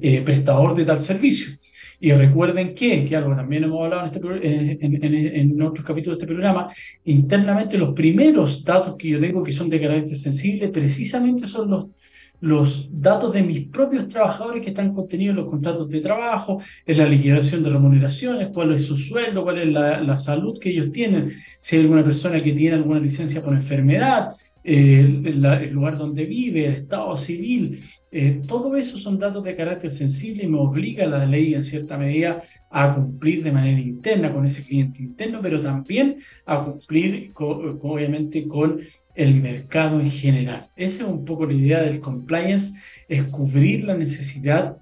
eh, 0.00 0.22
prestador 0.22 0.74
de 0.74 0.84
tal 0.84 1.00
servicio. 1.00 1.59
Y 2.00 2.12
recuerden 2.12 2.74
que, 2.74 3.04
que 3.04 3.14
algo 3.14 3.36
también 3.36 3.64
hemos 3.64 3.84
hablado 3.84 4.02
en, 4.02 4.70
este, 4.70 4.86
en, 4.86 5.04
en, 5.04 5.36
en, 5.36 5.62
otros 5.62 5.84
capítulos 5.84 6.18
de 6.18 6.24
este 6.24 6.32
programa, 6.32 6.66
internamente 7.04 7.76
los 7.76 7.92
primeros 7.92 8.64
datos 8.64 8.96
que 8.96 9.10
yo 9.10 9.20
tengo 9.20 9.42
que 9.42 9.52
son 9.52 9.68
de 9.68 9.80
carácter 9.80 10.16
sensible, 10.16 10.68
precisamente 10.68 11.46
son 11.46 11.70
los, 11.70 11.88
los 12.40 12.88
datos 12.90 13.34
de 13.34 13.42
mis 13.42 13.68
propios 13.68 14.08
trabajadores 14.08 14.62
que 14.62 14.70
están 14.70 14.94
contenidos 14.94 15.32
en 15.32 15.42
los 15.42 15.50
contratos 15.50 15.90
de 15.90 16.00
trabajo, 16.00 16.62
en 16.86 16.98
la 16.98 17.04
liquidación 17.04 17.62
de 17.62 17.68
remuneraciones, 17.68 18.48
cuál 18.48 18.72
es 18.72 18.86
su 18.86 18.96
sueldo, 18.96 19.44
cuál 19.44 19.58
es 19.58 19.68
la, 19.68 20.00
la 20.00 20.16
salud 20.16 20.58
que 20.58 20.70
ellos 20.70 20.90
tienen, 20.92 21.30
si 21.60 21.76
hay 21.76 21.82
alguna 21.82 22.02
persona 22.02 22.42
que 22.42 22.52
tiene 22.52 22.76
alguna 22.76 23.00
licencia 23.00 23.42
por 23.42 23.52
enfermedad, 23.52 24.30
el, 24.62 25.72
lugar 25.72 25.96
donde 25.96 26.24
vive, 26.24 26.66
el 26.66 26.74
estado 26.74 27.16
civil, 27.16 27.82
eh, 28.12 28.42
todo 28.46 28.76
eso 28.76 28.98
son 28.98 29.18
datos 29.18 29.42
de 29.44 29.56
carácter 29.56 29.90
sensible 29.90 30.44
y 30.44 30.48
me 30.48 30.58
obliga 30.58 31.06
la 31.06 31.24
ley 31.24 31.54
en 31.54 31.64
cierta 31.64 31.96
medida 31.96 32.42
a 32.70 32.94
cumplir 32.94 33.42
de 33.42 33.52
manera 33.52 33.80
interna 33.80 34.32
con 34.32 34.44
ese 34.44 34.64
cliente 34.64 35.02
interno, 35.02 35.40
pero 35.40 35.60
también 35.60 36.16
a 36.44 36.64
cumplir 36.64 37.32
obviamente 37.34 38.46
con 38.46 38.80
el 39.14 39.34
mercado 39.34 40.00
en 40.00 40.10
general. 40.10 40.68
Esa 40.76 41.04
es 41.04 41.08
un 41.08 41.24
poco 41.24 41.46
la 41.46 41.54
idea 41.54 41.82
del 41.82 42.00
compliance, 42.00 42.78
es 43.08 43.22
cubrir 43.24 43.84
la 43.84 43.96
necesidad 43.96 44.76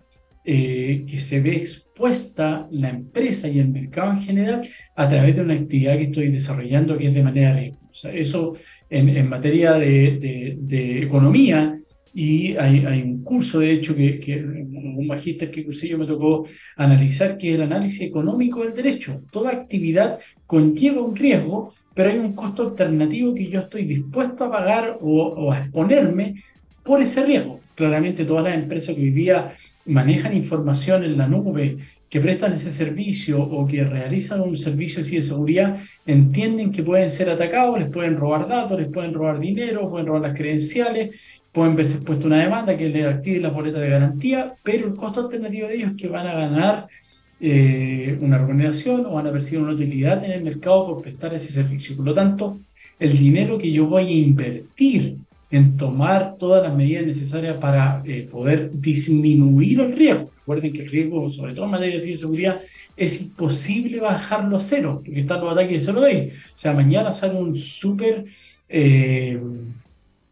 eh, 0.45 1.05
que 1.07 1.19
se 1.19 1.41
ve 1.41 1.57
expuesta 1.57 2.67
la 2.71 2.89
empresa 2.89 3.49
y 3.49 3.59
el 3.59 3.69
mercado 3.69 4.13
en 4.13 4.21
general 4.21 4.69
a 4.95 5.07
través 5.07 5.37
de 5.37 5.43
una 5.43 5.55
actividad 5.55 5.99
que 5.99 6.05
estoy 6.05 6.29
desarrollando 6.29 6.97
que 6.97 7.09
es 7.09 7.15
de 7.15 7.23
manera 7.23 7.55
riesgosa. 7.55 8.13
Eso 8.13 8.55
en, 8.91 9.29
materia 9.29 9.75
de, 9.75 11.03
economía, 11.03 11.79
y 12.15 12.57
hay, 12.57 13.03
un 13.03 13.23
curso, 13.23 13.61
de 13.61 13.73
hecho, 13.73 13.95
que, 13.95 14.43
un 14.45 15.07
magíster 15.07 15.51
que 15.51 15.65
cursé 15.65 15.89
yo 15.89 15.99
me 15.99 16.07
tocó 16.07 16.47
analizar, 16.77 17.37
que 17.37 17.51
es 17.51 17.55
el 17.57 17.63
análisis 17.63 18.03
económico 18.03 18.65
del 18.65 18.75
derecho. 18.75 19.23
Toda 19.31 19.53
actividad 19.53 20.19
conlleva 20.47 21.03
un 21.03 21.15
riesgo, 21.15 21.75
pero 21.95 22.11
hay 22.11 22.19
un 22.19 22.33
costo 22.33 22.63
alternativo 22.63 23.35
que 23.35 23.49
yo 23.49 23.61
estoy 23.61 23.85
dispuesto 23.85 24.45
a 24.45 24.51
pagar 24.51 24.99
o, 25.01 25.23
o 25.23 25.53
a 25.53 25.61
exponerme 25.61 26.43
por 26.83 27.01
ese 27.03 27.25
riesgo. 27.25 27.61
Claramente 27.75 28.25
todas 28.25 28.45
las 28.45 28.55
empresas 28.55 28.95
que 28.97 29.03
hoy 29.03 29.11
día 29.11 29.55
manejan 29.85 30.35
información 30.35 31.05
en 31.05 31.17
la 31.17 31.29
nube 31.29 31.79
que 32.09 32.21
prestan 32.21 32.53
ese 32.53 32.71
servicio 32.71 33.43
o 33.43 33.67
que 33.67 33.85
realizan 33.85 34.41
un 34.41 34.57
servicio 34.57 35.01
así 35.01 35.17
de 35.17 35.23
seguridad 35.23 35.79
entienden 36.07 36.73
que 36.73 36.83
pueden 36.83 37.11
ser 37.11 37.29
atacados, 37.29 37.79
les 37.79 37.91
pueden 37.91 38.17
robar 38.17 38.49
datos, 38.49 38.81
les 38.81 38.89
pueden 38.91 39.13
robar 39.13 39.39
dinero, 39.39 39.91
pueden 39.91 40.07
robar 40.07 40.23
las 40.23 40.37
credenciales, 40.37 41.21
pueden 41.53 41.77
verse 41.77 41.97
expuesto 41.97 42.27
una 42.27 42.43
demanda 42.43 42.77
que 42.77 42.89
les 42.89 43.07
active 43.07 43.41
la 43.41 43.51
boleta 43.51 43.79
de 43.79 43.91
garantía, 43.91 44.55
pero 44.63 44.87
el 44.87 44.95
costo 44.95 45.21
alternativo 45.21 45.69
de 45.69 45.75
ellos 45.75 45.91
es 45.91 45.97
que 45.97 46.09
van 46.09 46.27
a 46.27 46.35
ganar 46.35 46.87
eh, 47.41 48.19
una 48.21 48.39
remuneración 48.39 49.07
o 49.07 49.13
van 49.13 49.27
a 49.27 49.33
percibir 49.33 49.63
una 49.63 49.75
utilidad 49.75 50.25
en 50.25 50.33
el 50.33 50.43
mercado 50.43 50.87
por 50.87 51.03
prestar 51.03 51.35
ese 51.35 51.53
servicio. 51.53 51.95
Por 51.95 52.07
lo 52.07 52.15
tanto, 52.15 52.59
el 52.99 53.17
dinero 53.17 53.59
que 53.59 53.71
yo 53.71 53.87
voy 53.87 54.07
a 54.07 54.11
invertir 54.11 55.19
en 55.51 55.77
tomar 55.77 56.37
todas 56.37 56.63
las 56.63 56.77
medidas 56.77 57.07
necesarias 57.07 57.57
para 57.57 58.03
eh, 58.05 58.29
poder 58.31 58.71
disminuir 58.73 59.81
el 59.81 59.97
riesgo. 59.97 60.31
Recuerden 60.41 60.73
que 60.73 60.83
el 60.83 60.89
riesgo, 60.89 61.29
sobre 61.29 61.55
todo 61.55 61.65
en 61.65 61.71
materia 61.71 61.99
de 61.99 62.17
seguridad, 62.17 62.61
es 62.97 63.23
imposible 63.23 64.01
bajarlo 64.01 64.57
a 64.57 64.61
cero, 64.61 65.03
porque 65.05 65.21
están 65.21 65.41
los 65.41 65.53
ataques 65.53 65.73
de 65.73 65.81
cero 65.81 66.01
day. 66.01 66.29
O 66.55 66.59
sea, 66.59 66.73
mañana 66.73 67.13
sale 67.13 67.39
un 67.39 67.57
super, 67.57 68.25
eh, 68.69 69.41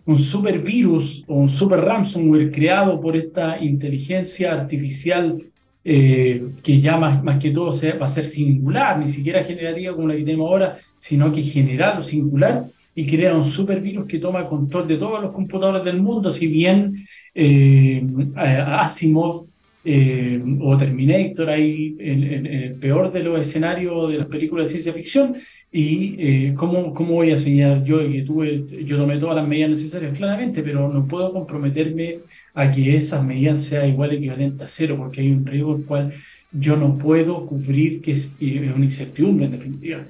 un 0.04 0.18
super 0.18 0.58
virus 0.60 1.24
o 1.26 1.34
un 1.34 1.48
super 1.48 1.80
ransomware 1.80 2.50
creado 2.50 3.00
por 3.00 3.16
esta 3.16 3.62
inteligencia 3.62 4.52
artificial 4.52 5.40
eh, 5.88 6.48
que 6.62 6.80
ya 6.80 6.96
más, 6.96 7.22
más 7.22 7.38
que 7.38 7.52
todo 7.52 7.70
va 7.70 8.06
a 8.06 8.08
ser 8.08 8.26
singular, 8.26 8.98
ni 8.98 9.08
siquiera 9.08 9.44
generativa 9.44 9.94
como 9.94 10.08
la 10.08 10.16
que 10.16 10.24
tenemos 10.24 10.50
ahora, 10.50 10.76
sino 10.98 11.30
que 11.30 11.42
general 11.42 11.98
o 11.98 12.02
singular 12.02 12.66
y 12.98 13.06
crea 13.06 13.34
un 13.34 13.44
supervirus 13.44 14.06
que 14.06 14.18
toma 14.18 14.48
control 14.48 14.88
de 14.88 14.96
todos 14.96 15.22
los 15.22 15.32
computadores 15.32 15.84
del 15.84 16.00
mundo, 16.00 16.30
si 16.30 16.46
bien 16.46 17.06
eh, 17.34 18.02
Asimov 18.34 19.46
eh, 19.84 20.42
o 20.62 20.76
Terminator 20.78 21.50
ahí 21.50 21.94
en, 22.00 22.46
el 22.46 22.74
peor 22.76 23.12
de 23.12 23.22
los 23.22 23.38
escenarios 23.38 24.10
de 24.10 24.18
las 24.18 24.26
películas 24.26 24.66
de 24.66 24.72
ciencia 24.72 24.94
ficción 24.94 25.36
y 25.70 26.14
eh, 26.18 26.54
¿cómo, 26.56 26.94
¿cómo, 26.94 27.12
voy 27.12 27.32
a 27.32 27.36
señalar 27.36 27.84
yo 27.84 27.98
que 27.98 28.22
tuve, 28.22 28.64
yo 28.82 28.96
tomé 28.96 29.18
todas 29.18 29.36
las 29.36 29.46
medidas 29.46 29.70
necesarias 29.70 30.16
claramente, 30.16 30.62
pero 30.62 30.90
no 30.90 31.06
puedo 31.06 31.34
comprometerme 31.34 32.20
a 32.54 32.70
que 32.70 32.96
esas 32.96 33.22
medidas 33.22 33.62
sean 33.62 33.90
igual 33.90 34.14
equivalente 34.14 34.64
a 34.64 34.68
cero 34.68 34.96
porque 34.96 35.20
hay 35.20 35.32
un 35.32 35.44
riesgo 35.44 35.76
el 35.76 35.84
cual 35.84 36.14
yo 36.50 36.78
no 36.78 36.96
puedo 36.96 37.44
cubrir 37.44 38.00
que 38.00 38.12
es, 38.12 38.38
es 38.40 38.74
una 38.74 38.86
incertidumbre 38.86 39.44
en 39.44 39.52
definitiva 39.52 40.06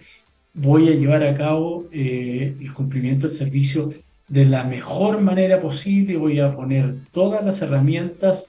voy 0.56 0.88
a 0.88 0.94
llevar 0.94 1.22
a 1.22 1.34
cabo 1.34 1.86
eh, 1.92 2.56
el 2.58 2.72
cumplimiento 2.72 3.28
del 3.28 3.36
servicio 3.36 3.92
de 4.28 4.46
la 4.46 4.64
mejor 4.64 5.20
manera 5.20 5.60
posible, 5.60 6.16
voy 6.16 6.40
a 6.40 6.56
poner 6.56 6.94
todas 7.12 7.44
las 7.44 7.62
herramientas 7.62 8.48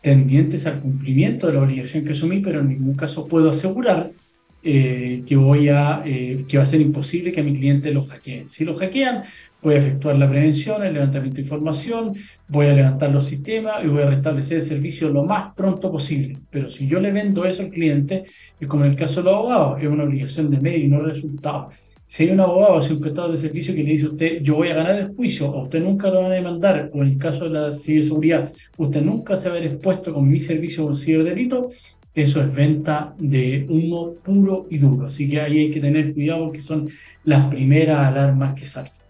tendientes 0.00 0.66
al 0.66 0.80
cumplimiento 0.80 1.46
de 1.46 1.54
la 1.54 1.60
obligación 1.60 2.04
que 2.04 2.12
asumí, 2.12 2.40
pero 2.40 2.60
en 2.60 2.68
ningún 2.68 2.94
caso 2.94 3.26
puedo 3.26 3.50
asegurar 3.50 4.12
eh, 4.62 5.22
que, 5.26 5.36
voy 5.36 5.68
a, 5.70 6.02
eh, 6.04 6.44
que 6.46 6.58
va 6.58 6.64
a 6.64 6.66
ser 6.66 6.80
imposible 6.80 7.32
que 7.32 7.40
a 7.40 7.44
mi 7.44 7.56
cliente 7.56 7.92
lo 7.92 8.04
hackeen. 8.04 8.50
Si 8.50 8.64
lo 8.64 8.74
hackean, 8.74 9.22
voy 9.62 9.74
a 9.74 9.78
efectuar 9.78 10.18
la 10.18 10.28
prevención, 10.28 10.82
el 10.82 10.94
levantamiento 10.94 11.36
de 11.36 11.42
información, 11.42 12.14
voy 12.48 12.66
a 12.66 12.74
levantar 12.74 13.10
los 13.10 13.24
sistemas 13.24 13.84
y 13.84 13.88
voy 13.88 14.02
a 14.02 14.06
restablecer 14.06 14.58
el 14.58 14.62
servicio 14.62 15.08
lo 15.10 15.24
más 15.24 15.54
pronto 15.54 15.90
posible. 15.90 16.38
Pero 16.50 16.68
si 16.68 16.86
yo 16.86 17.00
le 17.00 17.10
vendo 17.10 17.44
eso 17.44 17.62
al 17.62 17.70
cliente, 17.70 18.24
y 18.60 18.66
como 18.66 18.84
en 18.84 18.90
el 18.90 18.96
caso 18.96 19.20
de 19.20 19.30
los 19.30 19.34
abogados, 19.34 19.82
es 19.82 19.88
una 19.88 20.04
obligación 20.04 20.50
de 20.50 20.60
medio 20.60 20.84
y 20.84 20.88
no 20.88 21.00
resultado. 21.00 21.70
Si 22.06 22.24
hay 22.24 22.30
un 22.30 22.40
abogado 22.40 22.74
o 22.74 22.82
si 22.82 22.92
un 22.92 23.00
prestador 23.00 23.30
de 23.30 23.36
servicio 23.36 23.72
que 23.72 23.84
le 23.84 23.92
dice 23.92 24.06
a 24.06 24.08
usted, 24.08 24.42
yo 24.42 24.56
voy 24.56 24.68
a 24.68 24.74
ganar 24.74 24.98
el 24.98 25.14
juicio, 25.14 25.48
o 25.48 25.62
usted 25.62 25.80
nunca 25.80 26.10
lo 26.10 26.22
van 26.22 26.32
a 26.32 26.34
demandar, 26.34 26.90
o 26.92 27.02
en 27.02 27.08
el 27.08 27.18
caso 27.18 27.44
de 27.44 27.50
la 27.50 27.70
ciberseguridad, 27.70 28.52
usted 28.76 29.00
nunca 29.00 29.36
se 29.36 29.48
va 29.48 29.54
a 29.54 29.58
ver 29.60 29.68
expuesto 29.70 30.12
con 30.12 30.28
mi 30.28 30.40
servicio 30.40 30.84
o 30.84 30.88
un 30.88 30.96
ciberdelito, 30.96 31.68
eso 32.14 32.40
es 32.40 32.54
venta 32.54 33.14
de 33.18 33.66
humo 33.68 34.14
puro 34.22 34.66
y 34.70 34.78
duro. 34.78 35.06
Así 35.06 35.28
que 35.28 35.40
ahí 35.40 35.58
hay 35.58 35.70
que 35.70 35.80
tener 35.80 36.14
cuidado 36.14 36.46
porque 36.46 36.60
son 36.60 36.88
las 37.24 37.46
primeras 37.48 38.06
alarmas 38.06 38.54
que 38.54 38.66
saltan 38.66 39.00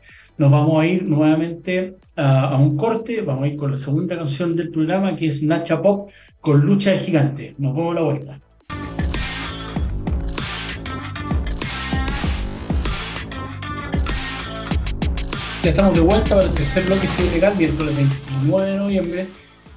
nos 0.41 0.51
vamos 0.51 0.83
a 0.83 0.87
ir 0.87 1.03
nuevamente 1.03 1.97
a, 2.17 2.57
un 2.57 2.75
corte, 2.75 3.21
vamos 3.21 3.45
a 3.45 3.49
ir 3.49 3.59
con 3.59 3.73
la 3.73 3.77
segunda 3.77 4.17
canción 4.17 4.57
del 4.57 4.71
programa 4.71 5.15
que 5.15 5.27
es 5.27 5.43
Nacha 5.43 5.83
Pop 5.83 6.09
con 6.41 6.63
Lucha 6.63 6.93
de 6.93 6.99
Gigante. 6.99 7.55
Nos 7.59 7.77
vemos 7.77 7.95
la 7.95 8.01
vuelta. 8.01 8.41
Ya 15.63 15.69
estamos 15.69 15.95
de 15.95 16.01
vuelta 16.01 16.37
para 16.37 16.47
el 16.47 16.55
tercer 16.55 16.85
bloque 16.85 17.07
legal, 17.35 17.55
miércoles 17.59 17.95
29 17.95 18.71
de 18.71 18.77
noviembre 18.79 19.27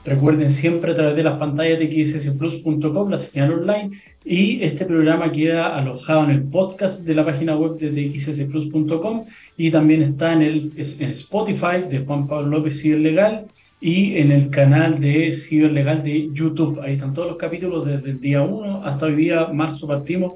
Recuerden 0.05 0.49
siempre 0.49 0.91
a 0.91 0.95
través 0.95 1.15
de 1.15 1.23
las 1.23 1.37
pantallas 1.37 1.79
de 1.79 2.05
xsplus.com, 2.05 3.09
la 3.09 3.17
señal 3.17 3.53
online, 3.53 3.91
y 4.25 4.61
este 4.61 4.85
programa 4.85 5.31
queda 5.31 5.77
alojado 5.77 6.25
en 6.25 6.31
el 6.31 6.43
podcast 6.43 7.05
de 7.05 7.15
la 7.15 7.25
página 7.25 7.55
web 7.55 7.77
de 7.77 8.17
xsplus.com 8.17 9.25
y 9.55 9.71
también 9.71 10.01
está 10.01 10.33
en 10.33 10.41
el 10.41 10.73
Spotify 10.75 11.85
de 11.89 12.03
Juan 12.05 12.27
Pablo 12.27 12.57
López 12.57 12.83
y 12.83 12.91
el 12.91 13.03
Legal 13.03 13.45
y 13.79 14.17
en 14.17 14.31
el 14.31 14.49
canal 14.49 14.99
de 14.99 15.31
Ciberlegal 15.31 16.03
de 16.03 16.29
YouTube. 16.33 16.81
Ahí 16.81 16.93
están 16.93 17.13
todos 17.13 17.29
los 17.29 17.37
capítulos 17.37 17.85
desde 17.85 18.11
el 18.11 18.19
día 18.19 18.41
1 18.41 18.85
hasta 18.85 19.05
hoy 19.05 19.15
día, 19.15 19.47
marzo 19.47 19.87
partimos. 19.87 20.33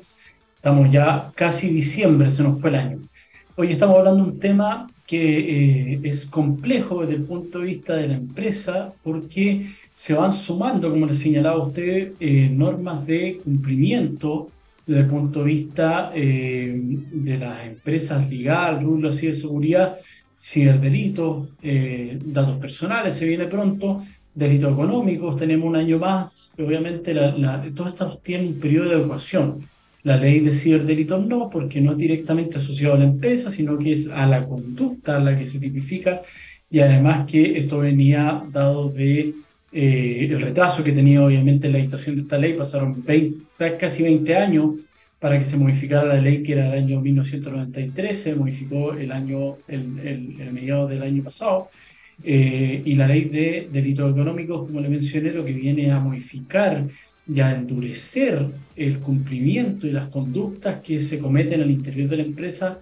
Estamos 0.55 0.91
ya 0.91 1.31
casi 1.35 1.69
diciembre, 1.69 2.31
se 2.31 2.43
nos 2.43 2.59
fue 2.59 2.69
el 2.69 2.75
año. 2.75 3.01
Hoy 3.55 3.71
estamos 3.71 3.97
hablando 3.97 4.23
de 4.23 4.31
un 4.31 4.39
tema 4.39 4.87
que 5.07 5.93
eh, 5.93 5.99
es 6.03 6.25
complejo 6.27 7.01
desde 7.01 7.15
el 7.15 7.23
punto 7.23 7.59
de 7.59 7.65
vista 7.65 7.95
de 7.95 8.09
la 8.09 8.15
empresa 8.15 8.93
porque 9.03 9.67
se 9.93 10.13
van 10.13 10.33
sumando, 10.33 10.91
como 10.91 11.07
les 11.07 11.19
señalaba 11.19 11.65
usted, 11.65 12.13
eh, 12.19 12.49
normas 12.51 13.07
de 13.07 13.39
cumplimiento 13.43 14.49
desde 14.85 15.01
el 15.01 15.07
punto 15.07 15.39
de 15.39 15.45
vista 15.45 16.11
eh, 16.13 16.73
de 16.77 17.37
las 17.37 17.65
empresas 17.67 18.29
ligadas, 18.29 18.83
rulos 18.83 19.21
de 19.21 19.33
seguridad, 19.33 19.97
ciberdelitos, 20.39 21.49
eh, 21.61 22.19
datos 22.23 22.57
personales, 22.57 23.15
se 23.15 23.27
viene 23.27 23.45
pronto, 23.47 24.03
delitos 24.33 24.71
económicos, 24.71 25.35
tenemos 25.35 25.67
un 25.67 25.75
año 25.75 25.99
más, 25.99 26.53
obviamente 26.57 27.13
la, 27.13 27.35
la, 27.37 27.65
todo 27.73 27.87
esto 27.87 28.19
tiene 28.23 28.47
un 28.47 28.59
periodo 28.59 28.89
de 28.89 28.95
evacuación. 28.95 29.61
La 30.07 30.15
ley 30.15 30.39
de 30.39 30.53
ciberdelitos 30.53 31.27
no, 31.27 31.49
porque 31.49 31.81
no 31.81 31.91
es 31.91 31.97
directamente 31.97 32.59
asociado 32.59 32.95
a 32.95 32.99
la 32.99 33.03
empresa, 33.03 33.51
sino 33.51 33.77
que 33.77 33.91
es 33.91 34.07
a 34.07 34.25
la 34.25 34.45
conducta 34.47 35.17
a 35.17 35.19
la 35.19 35.37
que 35.37 35.45
se 35.45 35.59
tipifica. 35.59 36.21
Y 36.69 36.79
además 36.79 37.29
que 37.29 37.57
esto 37.57 37.79
venía 37.79 38.41
dado 38.49 38.87
de 38.87 39.33
eh, 39.73 40.27
el 40.31 40.41
retraso 40.41 40.81
que 40.81 40.93
tenía 40.93 41.21
obviamente 41.21 41.67
la 41.67 41.79
dictación 41.79 42.15
de 42.15 42.21
esta 42.21 42.37
ley, 42.37 42.53
pasaron 42.53 43.03
20, 43.03 43.75
casi 43.77 44.03
20 44.03 44.33
años 44.37 44.75
para 45.19 45.37
que 45.37 45.43
se 45.43 45.57
modificara 45.57 46.05
la 46.05 46.21
ley 46.21 46.41
que 46.41 46.53
era 46.53 46.69
del 46.69 46.85
año 46.85 47.01
1993, 47.01 48.17
se 48.17 48.33
modificó 48.33 48.93
el 48.93 49.11
año, 49.11 49.57
el, 49.67 49.99
el, 50.39 50.53
mediado 50.53 50.87
del 50.87 51.03
año 51.03 51.21
pasado, 51.21 51.67
eh, 52.23 52.81
y 52.85 52.95
la 52.95 53.07
ley 53.07 53.25
de 53.25 53.67
delitos 53.73 54.09
económicos, 54.09 54.67
como 54.67 54.79
le 54.79 54.87
mencioné, 54.87 55.31
lo 55.31 55.43
que 55.43 55.51
viene 55.51 55.91
a 55.91 55.99
modificar 55.99 56.85
y 57.27 57.39
a 57.41 57.53
endurecer 57.53 58.45
el 58.75 58.99
cumplimiento 58.99 59.87
y 59.87 59.91
las 59.91 60.07
conductas 60.07 60.81
que 60.81 60.99
se 60.99 61.19
cometen 61.19 61.61
al 61.61 61.71
interior 61.71 62.09
de 62.09 62.17
la 62.17 62.23
empresa 62.23 62.79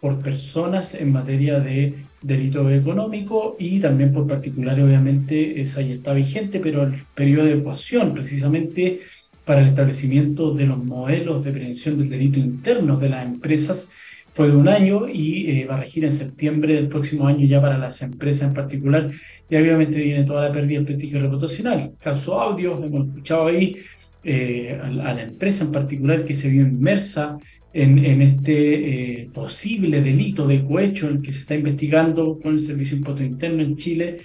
por 0.00 0.18
personas 0.20 0.94
en 0.94 1.12
materia 1.12 1.58
de 1.58 1.94
delito 2.22 2.70
económico 2.70 3.56
y 3.58 3.80
también 3.80 4.12
por 4.12 4.26
particulares, 4.26 4.84
obviamente, 4.84 5.60
esa 5.60 5.82
ya 5.82 5.94
está 5.94 6.12
vigente, 6.12 6.60
pero 6.60 6.84
el 6.84 7.04
periodo 7.14 7.46
de 7.46 7.54
ecuación, 7.54 8.14
precisamente 8.14 9.00
para 9.44 9.62
el 9.62 9.68
establecimiento 9.68 10.52
de 10.52 10.66
los 10.66 10.78
modelos 10.84 11.44
de 11.44 11.52
prevención 11.52 11.98
del 11.98 12.10
delito 12.10 12.38
internos 12.38 13.00
de 13.00 13.08
las 13.08 13.26
empresas, 13.26 13.90
fue 14.38 14.50
de 14.50 14.56
un 14.56 14.68
año 14.68 15.08
y 15.08 15.50
eh, 15.50 15.66
va 15.66 15.74
a 15.74 15.80
regir 15.80 16.04
en 16.04 16.12
septiembre 16.12 16.74
del 16.74 16.86
próximo 16.86 17.26
año 17.26 17.44
ya 17.44 17.60
para 17.60 17.76
las 17.76 18.02
empresas 18.02 18.46
en 18.46 18.54
particular. 18.54 19.10
Y 19.50 19.56
obviamente 19.56 20.00
viene 20.00 20.22
toda 20.22 20.46
la 20.46 20.52
pérdida 20.52 20.78
del 20.78 20.86
prestigio 20.86 21.20
reputacional. 21.20 21.96
Caso 21.98 22.40
audio, 22.40 22.80
hemos 22.84 23.08
escuchado 23.08 23.48
ahí 23.48 23.76
eh, 24.22 24.78
a, 24.80 24.90
la 24.90 25.22
empresa 25.22 25.64
en 25.64 25.72
particular 25.72 26.24
que 26.24 26.34
se 26.34 26.50
vio 26.50 26.62
inmersa 26.62 27.36
en, 27.72 28.22
este 28.22 29.22
eh, 29.22 29.30
posible 29.34 30.02
delito 30.02 30.46
de 30.46 30.64
cohecho 30.64 31.08
en 31.08 31.20
que 31.20 31.32
se 31.32 31.40
está 31.40 31.56
investigando 31.56 32.38
con 32.38 32.54
el 32.54 32.60
Servicio 32.60 32.96
Impuesto 32.96 33.24
Interno 33.24 33.62
en 33.64 33.74
Chile, 33.74 34.18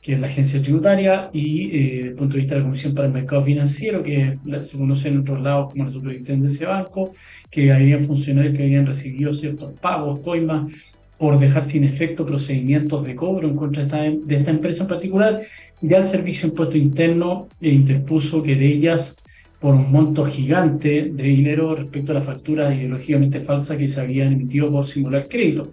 que 0.00 0.14
es 0.14 0.20
la 0.20 0.26
agencia 0.26 0.62
tributaria, 0.62 1.30
y 1.32 1.66
eh, 1.66 1.70
desde 1.70 2.08
el 2.08 2.14
punto 2.14 2.34
de 2.34 2.38
vista 2.38 2.54
de 2.54 2.60
la 2.60 2.66
Comisión 2.66 2.94
para 2.94 3.08
el 3.08 3.12
Mercado 3.12 3.44
Financiero, 3.44 4.02
que 4.02 4.38
se 4.64 4.78
conoce 4.78 5.08
en 5.08 5.18
otros 5.18 5.40
lados 5.42 5.70
como 5.70 5.84
la 5.84 5.90
Superintendencia 5.90 6.66
de 6.66 6.72
Banco, 6.72 7.12
que 7.50 7.72
habían 7.72 8.02
funcionarios 8.02 8.56
que 8.56 8.62
habían 8.62 8.86
recibido 8.86 9.32
ciertos 9.32 9.72
pagos, 9.78 10.20
coimas, 10.20 10.72
por 11.20 11.38
dejar 11.38 11.64
sin 11.64 11.84
efecto 11.84 12.24
procedimientos 12.24 13.04
de 13.04 13.14
cobro 13.14 13.46
en 13.46 13.54
contra 13.54 13.84
de 13.84 14.36
esta, 14.36 14.50
empresa 14.50 14.84
en 14.84 14.88
particular, 14.88 15.42
ya 15.82 15.98
el 15.98 16.04
Servicio 16.04 16.48
Impuesto 16.48 16.78
Interno 16.78 17.48
interpuso 17.60 18.42
querellas 18.42 19.18
por 19.58 19.74
un 19.74 19.92
monto 19.92 20.24
gigante 20.24 21.10
de 21.12 21.22
dinero 21.24 21.76
respecto 21.76 22.12
a 22.12 22.14
las 22.14 22.24
facturas 22.24 22.74
ideológicamente 22.74 23.40
falsas 23.40 23.76
que 23.76 23.86
se 23.86 24.00
habían 24.00 24.32
emitido 24.32 24.72
por 24.72 24.86
simular 24.86 25.28
crédito. 25.28 25.70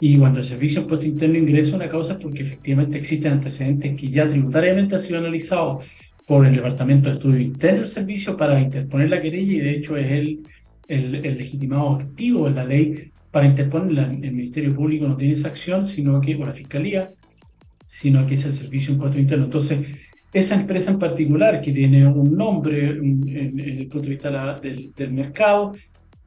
Y 0.00 0.16
cuando 0.16 0.38
el 0.38 0.44
Servicio 0.44 0.80
de 0.80 0.84
Impuesto 0.84 1.06
Interno 1.06 1.38
ingresa 1.38 1.76
una 1.76 1.88
causa 1.88 2.18
porque 2.18 2.42
efectivamente 2.42 2.98
existen 2.98 3.32
antecedentes 3.32 4.00
que 4.00 4.08
ya 4.08 4.28
tributariamente 4.28 4.94
han 4.94 5.00
sido 5.00 5.18
analizados 5.18 5.84
por 6.26 6.46
el 6.46 6.54
Departamento 6.54 7.08
de 7.08 7.16
Estudio 7.16 7.40
Interno 7.40 7.80
del 7.80 7.88
Servicio 7.88 8.36
para 8.36 8.60
interponer 8.60 9.10
la 9.10 9.20
querella 9.20 9.52
y 9.52 9.60
de 9.60 9.70
hecho 9.72 9.96
es 9.96 10.10
el, 10.10 10.40
el, 10.86 11.14
el 11.26 11.38
legitimado 11.38 11.96
activo 11.96 12.46
en 12.46 12.54
la 12.54 12.64
ley 12.64 13.10
para 13.30 13.46
interponerla. 13.46 14.04
El 14.04 14.32
Ministerio 14.32 14.74
Público 14.74 15.06
no 15.08 15.16
tiene 15.16 15.34
esa 15.34 15.48
acción, 15.48 15.84
sino 15.84 16.20
que, 16.20 16.36
o 16.36 16.46
la 16.46 16.52
Fiscalía, 16.52 17.10
sino 17.90 18.26
que 18.26 18.34
es 18.34 18.44
el 18.44 18.52
Servicio 18.52 18.94
Impuesto 18.94 19.18
Interno. 19.18 19.46
Entonces, 19.46 19.86
esa 20.32 20.54
empresa 20.54 20.90
en 20.90 20.98
particular, 20.98 21.60
que 21.60 21.72
tiene 21.72 22.06
un 22.06 22.36
nombre 22.36 22.90
en, 22.90 23.58
el 23.58 23.88
punto 23.88 24.08
de 24.08 24.10
vista 24.10 24.60
del, 24.60 24.92
del, 24.94 25.12
mercado, 25.12 25.72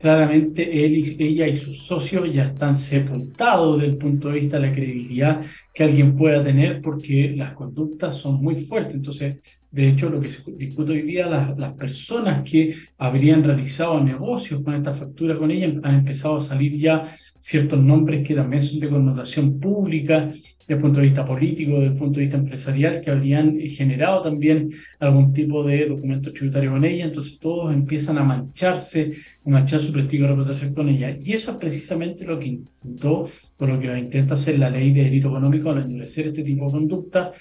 claramente 0.01 0.63
él 0.83 0.97
y, 0.97 1.23
ella 1.23 1.47
y 1.47 1.55
sus 1.55 1.85
socios 1.85 2.33
ya 2.33 2.45
están 2.45 2.75
sepultados 2.75 3.77
desde 3.77 3.91
el 3.91 3.97
punto 3.97 4.29
de 4.29 4.39
vista 4.39 4.59
de 4.59 4.67
la 4.67 4.73
credibilidad 4.73 5.41
que 5.73 5.83
alguien 5.83 6.15
pueda 6.15 6.43
tener 6.43 6.81
porque 6.81 7.33
las 7.35 7.53
conductas 7.53 8.15
son 8.15 8.41
muy 8.41 8.55
fuertes. 8.55 8.95
Entonces, 8.95 9.37
de 9.69 9.87
hecho, 9.87 10.09
lo 10.09 10.19
que 10.19 10.27
se 10.27 10.43
discute 10.51 10.91
hoy 10.91 11.03
día, 11.03 11.27
las, 11.27 11.57
las 11.57 11.73
personas 11.73 12.43
que 12.49 12.75
habrían 12.97 13.43
realizado 13.43 14.03
negocios 14.03 14.61
con 14.63 14.73
esta 14.73 14.93
factura 14.93 15.37
con 15.37 15.51
ella 15.51 15.71
han 15.83 15.95
empezado 15.95 16.37
a 16.37 16.41
salir 16.41 16.77
ya 16.77 17.03
ciertos 17.39 17.79
nombres 17.79 18.27
que 18.27 18.35
también 18.35 18.61
son 18.61 18.79
de 18.79 18.89
connotación 18.89 19.59
pública, 19.59 20.29
desde 20.71 20.79
el 20.79 20.81
punto 20.83 20.99
de 21.01 21.07
vista 21.07 21.25
político, 21.25 21.73
desde 21.73 21.87
el 21.87 21.97
punto 21.97 22.19
de 22.19 22.25
vista 22.25 22.37
empresarial, 22.37 23.01
que 23.01 23.11
habrían 23.11 23.59
generado 23.59 24.21
también 24.21 24.71
algún 24.99 25.33
tipo 25.33 25.65
de 25.65 25.85
documento 25.85 26.31
tributario 26.31 26.71
con 26.71 26.85
ella. 26.85 27.03
Entonces 27.03 27.39
todos 27.39 27.73
empiezan 27.73 28.17
a 28.17 28.23
mancharse, 28.23 29.11
a 29.45 29.49
manchar 29.49 29.81
su 29.81 29.91
prestigio 29.91 30.27
de 30.27 30.31
reputación 30.31 30.73
con 30.73 30.87
ella. 30.87 31.17
Y 31.21 31.33
eso 31.33 31.51
es 31.51 31.57
precisamente 31.57 32.23
lo 32.23 32.39
que 32.39 32.47
intentó, 32.47 33.27
por 33.57 33.67
lo 33.67 33.79
que 33.79 33.97
intenta 33.97 34.35
hacer 34.35 34.59
la 34.59 34.69
ley 34.69 34.93
de 34.93 35.03
delito 35.03 35.27
económico 35.27 35.71
al 35.71 35.79
endurecer 35.79 36.27
este 36.27 36.43
tipo 36.43 36.67
de 36.67 36.71
conducta. 36.71 37.33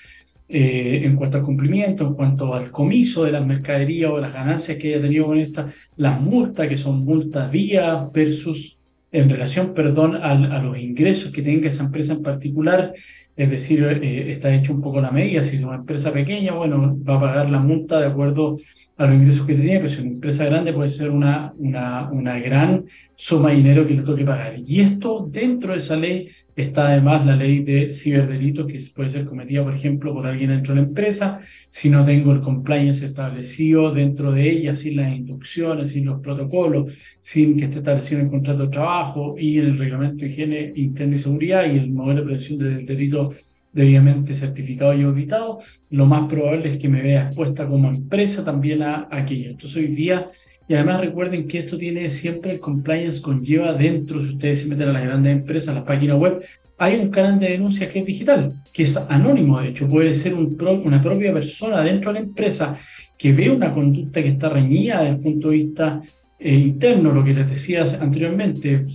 Eh, 0.52 1.02
en 1.04 1.14
cuanto 1.14 1.38
al 1.38 1.44
cumplimiento, 1.44 2.04
en 2.04 2.14
cuanto 2.14 2.52
al 2.52 2.72
comiso 2.72 3.22
de 3.22 3.30
las 3.30 3.46
mercaderías 3.46 4.10
o 4.10 4.18
las 4.18 4.34
ganancias 4.34 4.76
que 4.78 4.88
haya 4.88 5.00
tenido 5.00 5.26
con 5.26 5.38
esta, 5.38 5.68
las 5.94 6.20
multas, 6.20 6.66
que 6.66 6.76
son 6.76 7.04
multas 7.04 7.52
día 7.52 8.08
versus 8.12 8.79
en 9.12 9.28
relación, 9.28 9.74
perdón, 9.74 10.16
a, 10.16 10.30
a, 10.30 10.62
los 10.62 10.78
ingresos 10.78 11.32
que 11.32 11.42
tenga 11.42 11.68
esa 11.68 11.84
empresa 11.84 12.14
en 12.14 12.22
particular, 12.22 12.94
es 13.36 13.50
decir, 13.50 13.82
eh, 13.84 14.30
está 14.30 14.54
hecho 14.54 14.72
un 14.72 14.80
poco 14.80 15.00
la 15.00 15.10
medida, 15.10 15.42
si 15.42 15.56
es 15.56 15.62
una 15.62 15.76
empresa 15.76 16.12
pequeña, 16.12 16.52
bueno, 16.52 16.96
va 17.08 17.16
a 17.16 17.20
pagar 17.20 17.50
la 17.50 17.58
multa 17.58 17.98
de 18.00 18.06
acuerdo 18.06 18.58
a 19.00 19.06
los 19.06 19.14
ingresos 19.14 19.46
que 19.46 19.54
tiene, 19.54 19.76
pero 19.78 19.88
si 19.88 20.02
una 20.02 20.10
empresa 20.10 20.44
grande 20.44 20.74
puede 20.74 20.90
ser 20.90 21.08
una, 21.10 21.54
una, 21.56 22.10
una 22.10 22.38
gran 22.38 22.84
suma 23.16 23.48
de 23.48 23.56
dinero 23.56 23.86
que 23.86 23.94
le 23.94 24.02
toque 24.02 24.26
pagar. 24.26 24.60
Y 24.66 24.80
esto, 24.82 25.26
dentro 25.26 25.72
de 25.72 25.78
esa 25.78 25.96
ley, 25.96 26.28
está 26.54 26.88
además 26.88 27.24
la 27.24 27.34
ley 27.34 27.64
de 27.64 27.94
ciberdelitos 27.94 28.66
que 28.66 28.78
puede 28.94 29.08
ser 29.08 29.24
cometida, 29.24 29.64
por 29.64 29.72
ejemplo, 29.72 30.12
por 30.12 30.26
alguien 30.26 30.50
dentro 30.50 30.74
de 30.74 30.82
la 30.82 30.86
empresa, 30.86 31.40
si 31.70 31.88
no 31.88 32.04
tengo 32.04 32.30
el 32.32 32.42
compliance 32.42 33.06
establecido 33.06 33.90
dentro 33.90 34.32
de 34.32 34.50
ella, 34.50 34.74
sin 34.74 34.96
las 34.96 35.16
instrucciones, 35.16 35.92
sin 35.92 36.04
los 36.04 36.20
protocolos, 36.20 36.92
sin 37.22 37.56
que 37.56 37.64
esté 37.64 37.78
establecido 37.78 38.20
el 38.20 38.28
contrato 38.28 38.64
de 38.64 38.68
trabajo 38.68 39.34
y 39.38 39.56
el 39.56 39.78
reglamento 39.78 40.26
de 40.26 40.30
higiene 40.30 40.72
interna 40.76 41.14
y 41.14 41.18
seguridad 41.18 41.64
y 41.64 41.78
el 41.78 41.90
modelo 41.90 42.20
de 42.20 42.26
prevención 42.26 42.58
del 42.58 42.84
delito 42.84 43.30
debidamente 43.72 44.34
certificado 44.34 44.94
y 44.94 45.02
auditado, 45.02 45.60
lo 45.90 46.06
más 46.06 46.28
probable 46.28 46.72
es 46.72 46.78
que 46.78 46.88
me 46.88 47.02
vea 47.02 47.26
expuesta 47.26 47.66
como 47.66 47.88
empresa 47.88 48.44
también 48.44 48.82
a, 48.82 49.08
aquello. 49.10 49.50
Entonces 49.50 49.76
hoy 49.76 49.88
día, 49.88 50.26
y 50.68 50.74
además 50.74 51.00
recuerden 51.00 51.46
que 51.46 51.58
esto 51.58 51.76
tiene 51.78 52.10
siempre 52.10 52.52
el 52.52 52.60
compliance 52.60 53.22
conlleva 53.22 53.72
dentro, 53.72 54.22
si 54.22 54.30
ustedes 54.30 54.62
se 54.62 54.68
meten 54.68 54.88
a 54.88 54.92
las 54.92 55.04
grandes 55.04 55.32
empresas, 55.32 55.70
a 55.70 55.80
la 55.80 55.84
página 55.84 56.16
web, 56.16 56.42
hay 56.78 56.96
un 56.96 57.10
canal 57.10 57.38
de 57.38 57.50
denuncia 57.50 57.88
que 57.88 57.98
es 57.98 58.06
digital, 58.06 58.54
que 58.72 58.84
es 58.84 58.96
anónimo, 58.96 59.60
de 59.60 59.68
hecho, 59.68 59.86
puede 59.86 60.14
ser 60.14 60.34
un 60.34 60.56
una 60.84 61.00
propia 61.00 61.32
persona 61.32 61.82
dentro 61.82 62.10
de 62.10 62.20
la 62.20 62.26
empresa 62.26 62.74
que 63.18 63.32
ve 63.32 63.50
una 63.50 63.72
conducta 63.72 64.22
que 64.22 64.30
está 64.30 64.48
reñida 64.48 65.00
desde 65.00 65.16
el 65.16 65.20
punto 65.20 65.50
de 65.50 65.56
vista 65.56 66.00
eh, 66.38 66.54
interno, 66.54 67.12
lo 67.12 67.22
que 67.22 67.34
les 67.34 67.50
decía 67.50 67.84
anteriormente, 68.00 68.86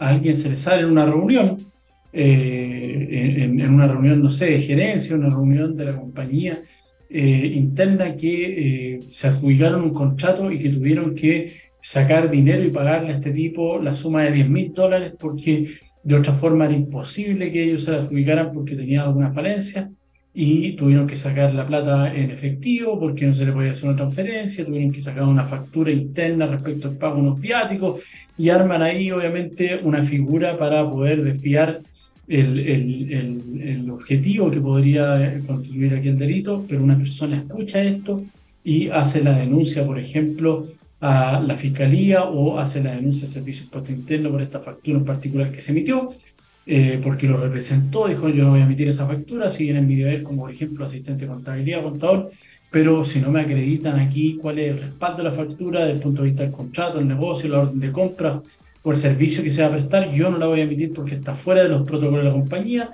a 0.00 0.08
alguien 0.08 0.32
se 0.32 0.48
le 0.48 0.56
sale 0.56 0.82
en 0.82 0.88
una 0.88 1.04
reunión, 1.04 1.70
eh, 2.18 3.44
en, 3.44 3.60
una 3.74 3.86
reunión, 3.86 4.22
no 4.22 4.30
sé, 4.30 4.46
de 4.52 4.58
gerencia, 4.58 5.16
una 5.16 5.28
reunión 5.28 5.76
de 5.76 5.84
la 5.84 5.96
compañía 5.96 6.62
eh, 7.10 7.52
interna 7.54 8.16
que 8.16 8.94
eh, 8.94 9.00
se 9.08 9.28
adjudicaron 9.28 9.82
un 9.82 9.92
contrato 9.92 10.50
y 10.50 10.58
que 10.58 10.70
tuvieron 10.70 11.14
que 11.14 11.52
sacar 11.82 12.30
dinero 12.30 12.64
y 12.64 12.70
pagarle 12.70 13.12
a 13.12 13.16
este 13.16 13.32
tipo 13.32 13.78
la 13.78 13.92
suma 13.92 14.22
de 14.22 14.32
10 14.32 14.48
mil 14.48 14.72
dólares 14.72 15.12
porque 15.20 15.68
de 16.02 16.14
otra 16.14 16.32
forma 16.32 16.64
era 16.64 16.74
imposible 16.74 17.52
que 17.52 17.64
ellos 17.64 17.84
se 17.84 17.94
adjudicaran 17.94 18.50
porque 18.52 18.76
tenían 18.76 19.04
alguna 19.04 19.32
falencia 19.34 19.90
y 20.32 20.74
tuvieron 20.74 21.06
que 21.06 21.16
sacar 21.16 21.54
la 21.54 21.66
plata 21.66 22.14
en 22.14 22.30
efectivo 22.30 22.98
porque 22.98 23.26
no 23.26 23.34
se 23.34 23.44
le 23.44 23.52
podía 23.52 23.72
hacer 23.72 23.90
una 23.90 23.96
transferencia, 23.96 24.64
tuvieron 24.64 24.90
que 24.90 25.02
sacar 25.02 25.24
una 25.24 25.44
factura 25.44 25.90
interna 25.92 26.46
respecto 26.46 26.88
al 26.88 26.96
pago 26.96 27.16
de 27.16 27.20
unos 27.20 27.40
viáticos 27.40 28.02
y 28.38 28.48
arman 28.48 28.80
ahí 28.80 29.10
obviamente 29.10 29.78
una 29.82 30.02
figura 30.02 30.58
para 30.58 30.88
poder 30.90 31.22
desviar 31.22 31.82
el, 32.28 32.58
el, 32.58 33.62
el, 33.62 33.90
objetivo 33.90 34.50
que 34.50 34.60
podría 34.60 35.40
contribuir 35.46 35.94
aquí 35.94 36.08
el 36.08 36.18
delito, 36.18 36.64
pero 36.68 36.82
una 36.82 36.98
persona 36.98 37.36
escucha 37.36 37.82
esto 37.82 38.24
y 38.64 38.88
hace 38.88 39.22
la 39.22 39.38
denuncia, 39.38 39.86
por 39.86 39.98
ejemplo, 39.98 40.66
a 41.00 41.40
la 41.40 41.54
fiscalía 41.54 42.24
o 42.24 42.58
hace 42.58 42.82
la 42.82 42.94
denuncia 42.94 43.26
al 43.26 43.32
Servicio 43.32 43.64
Impuesto 43.64 43.92
Interno 43.92 44.30
por 44.30 44.42
esta 44.42 44.60
factura 44.60 44.98
en 44.98 45.04
particular 45.04 45.52
que 45.52 45.60
se 45.60 45.72
emitió, 45.72 46.10
eh, 46.66 46.98
porque 47.00 47.28
lo 47.28 47.36
representó, 47.36 48.08
dijo 48.08 48.28
yo 48.28 48.44
no 48.44 48.50
voy 48.50 48.60
a 48.60 48.64
emitir 48.64 48.88
esa 48.88 49.06
factura, 49.06 49.50
siguen 49.50 49.76
en 49.76 49.86
mi 49.86 49.94
deber 49.94 50.24
como 50.24 50.42
por 50.42 50.50
ejemplo 50.50 50.84
asistente 50.84 51.26
de 51.26 51.30
contabilidad, 51.30 51.82
contador, 51.82 52.30
pero 52.70 53.04
si 53.04 53.20
no 53.20 53.30
me 53.30 53.42
acreditan 53.42 54.00
aquí 54.00 54.36
cuál 54.36 54.58
es 54.58 54.72
el 54.72 54.80
respaldo 54.80 55.18
de 55.18 55.24
la 55.24 55.32
factura 55.32 55.80
desde 55.80 55.92
el 55.92 56.00
punto 56.00 56.22
de 56.22 56.28
vista 56.28 56.42
del 56.42 56.52
contrato, 56.52 56.98
el 56.98 57.06
negocio, 57.06 57.48
la 57.48 57.60
orden 57.60 57.78
de 57.78 57.92
compra 57.92 58.42
o 58.86 58.92
el 58.92 58.96
servicio 58.96 59.42
que 59.42 59.50
se 59.50 59.62
va 59.62 59.66
a 59.66 59.72
prestar, 59.72 60.12
yo 60.12 60.30
no 60.30 60.38
la 60.38 60.46
voy 60.46 60.60
a 60.60 60.62
emitir 60.62 60.92
porque 60.92 61.16
está 61.16 61.34
fuera 61.34 61.64
de 61.64 61.68
los 61.68 61.84
protocolos 61.84 62.22
de 62.22 62.30
la 62.30 62.32
compañía. 62.32 62.90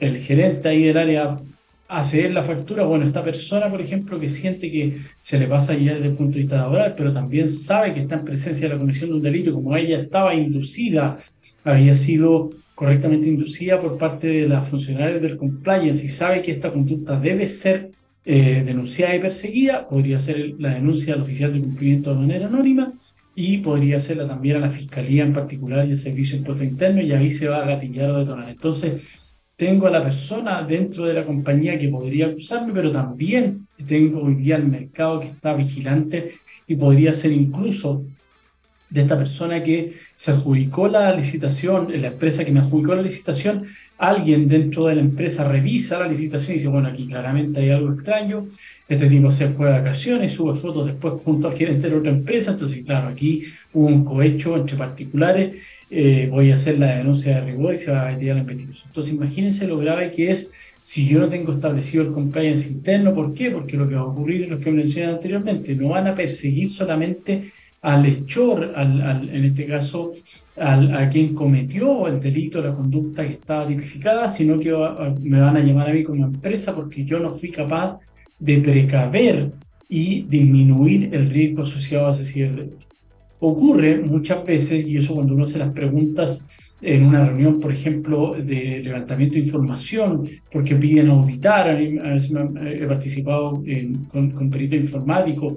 El 0.00 0.16
gerente 0.16 0.68
ahí 0.68 0.82
del 0.82 0.98
área 0.98 1.38
hace 1.86 2.28
la 2.30 2.42
factura, 2.42 2.82
bueno, 2.82 3.04
esta 3.04 3.22
persona, 3.22 3.70
por 3.70 3.80
ejemplo, 3.80 4.18
que 4.18 4.28
siente 4.28 4.72
que 4.72 4.96
se 5.22 5.38
le 5.38 5.46
pasa 5.46 5.74
ya 5.74 5.94
desde 5.94 6.08
el 6.08 6.14
punto 6.16 6.34
de 6.34 6.40
vista 6.40 6.56
laboral, 6.56 6.94
pero 6.96 7.12
también 7.12 7.48
sabe 7.48 7.94
que 7.94 8.00
está 8.00 8.16
en 8.16 8.24
presencia 8.24 8.66
de 8.66 8.74
la 8.74 8.80
comisión 8.80 9.10
de 9.10 9.16
un 9.16 9.22
delito, 9.22 9.54
como 9.54 9.76
ella 9.76 10.00
estaba 10.00 10.34
inducida, 10.34 11.20
había 11.62 11.94
sido 11.94 12.50
correctamente 12.74 13.28
inducida 13.28 13.80
por 13.80 13.98
parte 13.98 14.26
de 14.26 14.48
las 14.48 14.66
funcionarios 14.66 15.22
del 15.22 15.36
compliance 15.36 16.04
y 16.04 16.08
sabe 16.08 16.42
que 16.42 16.50
esta 16.50 16.72
conducta 16.72 17.20
debe 17.20 17.46
ser 17.46 17.92
eh, 18.24 18.64
denunciada 18.66 19.14
y 19.14 19.20
perseguida, 19.20 19.86
podría 19.86 20.18
ser 20.18 20.54
la 20.58 20.74
denuncia 20.74 21.14
al 21.14 21.20
oficial 21.20 21.52
de 21.52 21.60
cumplimiento 21.60 22.10
de 22.12 22.20
manera 22.20 22.46
anónima 22.48 22.92
y 23.40 23.56
podría 23.58 23.96
hacerla 23.96 24.26
también 24.26 24.56
a 24.56 24.60
la 24.60 24.68
fiscalía 24.68 25.22
en 25.24 25.32
particular 25.32 25.86
y 25.86 25.92
el 25.92 25.96
servicio 25.96 26.34
de 26.34 26.40
impuesto 26.40 26.62
interno 26.62 27.00
y 27.00 27.12
ahí 27.12 27.30
se 27.30 27.48
va 27.48 27.62
a 27.62 27.66
gatillar 27.66 28.10
o 28.10 28.18
detonar. 28.18 28.50
Entonces, 28.50 29.02
tengo 29.56 29.86
a 29.86 29.90
la 29.90 30.02
persona 30.02 30.62
dentro 30.62 31.06
de 31.06 31.14
la 31.14 31.24
compañía 31.24 31.78
que 31.78 31.88
podría 31.88 32.26
acusarme, 32.26 32.74
pero 32.74 32.92
también 32.92 33.66
tengo 33.86 34.22
hoy 34.24 34.34
día 34.34 34.56
el 34.56 34.66
mercado 34.66 35.20
que 35.20 35.28
está 35.28 35.54
vigilante 35.54 36.32
y 36.66 36.76
podría 36.76 37.14
ser 37.14 37.32
incluso 37.32 38.04
de 38.90 39.00
esta 39.00 39.16
persona 39.16 39.62
que 39.62 39.94
se 40.16 40.32
adjudicó 40.32 40.88
la 40.88 41.14
licitación, 41.14 41.88
la 42.00 42.08
empresa 42.08 42.44
que 42.44 42.52
me 42.52 42.60
adjudicó 42.60 42.94
la 42.94 43.02
licitación, 43.02 43.66
alguien 43.98 44.48
dentro 44.48 44.86
de 44.86 44.96
la 44.96 45.00
empresa 45.00 45.48
revisa 45.48 46.00
la 46.00 46.08
licitación 46.08 46.52
y 46.52 46.58
dice, 46.58 46.68
bueno, 46.68 46.88
aquí 46.88 47.06
claramente 47.06 47.60
hay 47.60 47.70
algo 47.70 47.92
extraño, 47.92 48.46
este 48.88 49.06
tipo 49.06 49.30
se 49.30 49.48
fue 49.50 49.66
de 49.68 49.72
vacaciones, 49.72 50.32
sube 50.32 50.54
fotos 50.54 50.86
después 50.86 51.14
junto 51.24 51.48
al 51.48 51.56
gerente 51.56 51.88
de 51.88 51.96
otra 51.96 52.10
empresa, 52.10 52.52
entonces 52.52 52.84
claro, 52.84 53.08
aquí 53.08 53.44
hubo 53.72 53.86
un 53.86 54.04
cohecho 54.04 54.56
entre 54.56 54.76
particulares 54.76 55.56
eh, 55.92 56.28
voy 56.30 56.52
a 56.52 56.54
hacer 56.54 56.78
la 56.78 56.96
denuncia 56.96 57.34
de 57.34 57.50
rigor 57.50 57.74
y 57.74 57.76
se 57.76 57.90
va 57.90 58.08
a 58.08 58.12
meter 58.12 58.30
a 58.30 58.34
la 58.34 58.40
investigación. 58.40 58.88
Entonces, 58.88 59.12
imagínense 59.12 59.66
lo 59.66 59.78
grave 59.78 60.12
que 60.12 60.30
es 60.30 60.52
si 60.82 61.06
yo 61.06 61.18
no 61.18 61.28
tengo 61.28 61.52
establecido 61.52 62.04
el 62.04 62.12
compliance 62.12 62.68
interno. 62.70 63.12
¿Por 63.12 63.34
qué? 63.34 63.50
Porque 63.50 63.76
lo 63.76 63.88
que 63.88 63.96
va 63.96 64.02
a 64.02 64.04
ocurrir 64.04 64.42
es 64.42 64.48
lo 64.50 64.60
que 64.60 64.70
mencioné 64.70 65.12
anteriormente. 65.12 65.74
No 65.74 65.88
van 65.88 66.06
a 66.06 66.14
perseguir 66.14 66.68
solamente 66.68 67.50
al 67.82 68.04
hechor, 68.06 68.72
al, 68.76 69.28
en 69.28 69.44
este 69.44 69.66
caso, 69.66 70.12
al, 70.56 70.94
a 70.94 71.08
quien 71.08 71.34
cometió 71.34 72.06
el 72.08 72.20
delito, 72.20 72.60
la 72.60 72.74
conducta 72.74 73.26
que 73.26 73.34
estaba 73.34 73.66
tipificada, 73.66 74.28
sino 74.28 74.58
que 74.58 74.70
me 75.22 75.40
van 75.40 75.56
a 75.56 75.60
llamar 75.60 75.88
a 75.88 75.92
mí 75.92 76.02
como 76.02 76.26
empresa 76.26 76.74
porque 76.74 77.04
yo 77.04 77.18
no 77.18 77.30
fui 77.30 77.50
capaz 77.50 77.98
de 78.38 78.58
precaver 78.58 79.50
y 79.88 80.22
disminuir 80.22 81.14
el 81.14 81.30
riesgo 81.30 81.62
asociado 81.62 82.08
a 82.08 82.10
ese 82.10 82.24
cierre. 82.24 82.68
Ocurre 83.40 83.98
muchas 83.98 84.44
veces, 84.44 84.86
y 84.86 84.98
eso 84.98 85.14
cuando 85.14 85.34
uno 85.34 85.44
hace 85.44 85.58
las 85.58 85.72
preguntas 85.72 86.46
en 86.82 87.04
una 87.04 87.24
reunión, 87.24 87.60
por 87.60 87.72
ejemplo, 87.72 88.34
de 88.34 88.82
levantamiento 88.84 89.34
de 89.34 89.40
información, 89.40 90.28
porque 90.52 90.76
piden 90.76 91.08
auditar, 91.08 91.68
a 91.70 91.74
veces 91.74 92.32
he 92.64 92.86
participado 92.86 93.62
con, 94.08 94.30
con 94.30 94.50
perito 94.50 94.76
informático, 94.76 95.56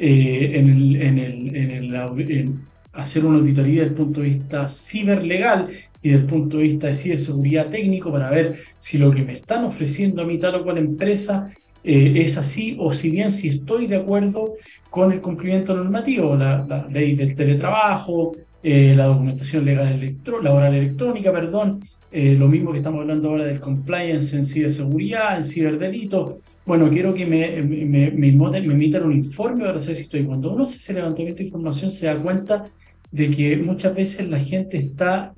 eh, 0.00 0.52
en, 0.54 2.68
hacer 2.92 3.24
una 3.24 3.38
auditoría 3.38 3.82
desde 3.82 3.88
el 3.88 3.94
punto 3.94 4.20
de 4.20 4.28
vista 4.28 4.68
ciberlegal 4.68 5.70
y 6.02 6.10
desde 6.10 6.22
el 6.22 6.26
punto 6.26 6.58
de 6.58 6.62
vista 6.64 6.86
de 6.86 6.96
ciberseguridad 6.96 7.68
técnico 7.68 8.12
para 8.12 8.30
ver 8.30 8.56
si 8.78 8.98
lo 8.98 9.10
que 9.10 9.22
me 9.22 9.32
están 9.32 9.64
ofreciendo 9.64 10.22
a 10.22 10.24
mí 10.24 10.38
tal 10.38 10.56
o 10.56 10.64
cual 10.64 10.78
empresa 10.78 11.48
eh, 11.82 12.14
es 12.16 12.38
así 12.38 12.76
o 12.78 12.92
si 12.92 13.10
bien 13.10 13.30
si 13.30 13.48
estoy 13.48 13.86
de 13.86 13.96
acuerdo 13.96 14.54
con 14.90 15.12
el 15.12 15.20
cumplimiento 15.20 15.74
normativo, 15.74 16.36
la, 16.36 16.86
ley 16.90 17.16
del 17.16 17.34
teletrabajo, 17.34 18.36
eh, 18.62 18.94
la 18.96 19.06
documentación 19.06 19.64
legal 19.64 20.16
laboral 20.42 20.74
electrónica, 20.74 21.32
perdón, 21.32 21.80
lo 22.10 22.48
mismo 22.48 22.72
que 22.72 22.78
estamos 22.78 23.02
hablando 23.02 23.28
ahora 23.28 23.44
del 23.44 23.60
compliance 23.60 24.36
en 24.36 24.44
ciberseguridad, 24.44 25.36
en 25.36 25.44
ciberdelito. 25.44 26.40
Bueno, 26.68 26.88
quiero 26.90 27.14
que 27.14 27.26
me, 27.26 27.62
me, 27.62 28.10
me, 28.10 28.30
me 28.30 29.00
un 29.00 29.12
informe 29.12 29.64
para 29.64 29.80
saber 29.80 29.96
si 29.96 30.02
estoy. 30.02 30.24
Cuando 30.24 30.52
uno 30.52 30.64
hace 30.64 30.76
ese 30.76 30.92
levantamiento 30.94 31.38
de 31.38 31.44
información 31.44 31.90
se 31.90 32.06
da 32.06 32.16
cuenta 32.16 32.64
de 33.10 33.30
que 33.30 33.56
muchas 33.56 33.96
veces 33.96 34.28
la 34.28 34.38
gente 34.38 34.76
está 34.76 35.32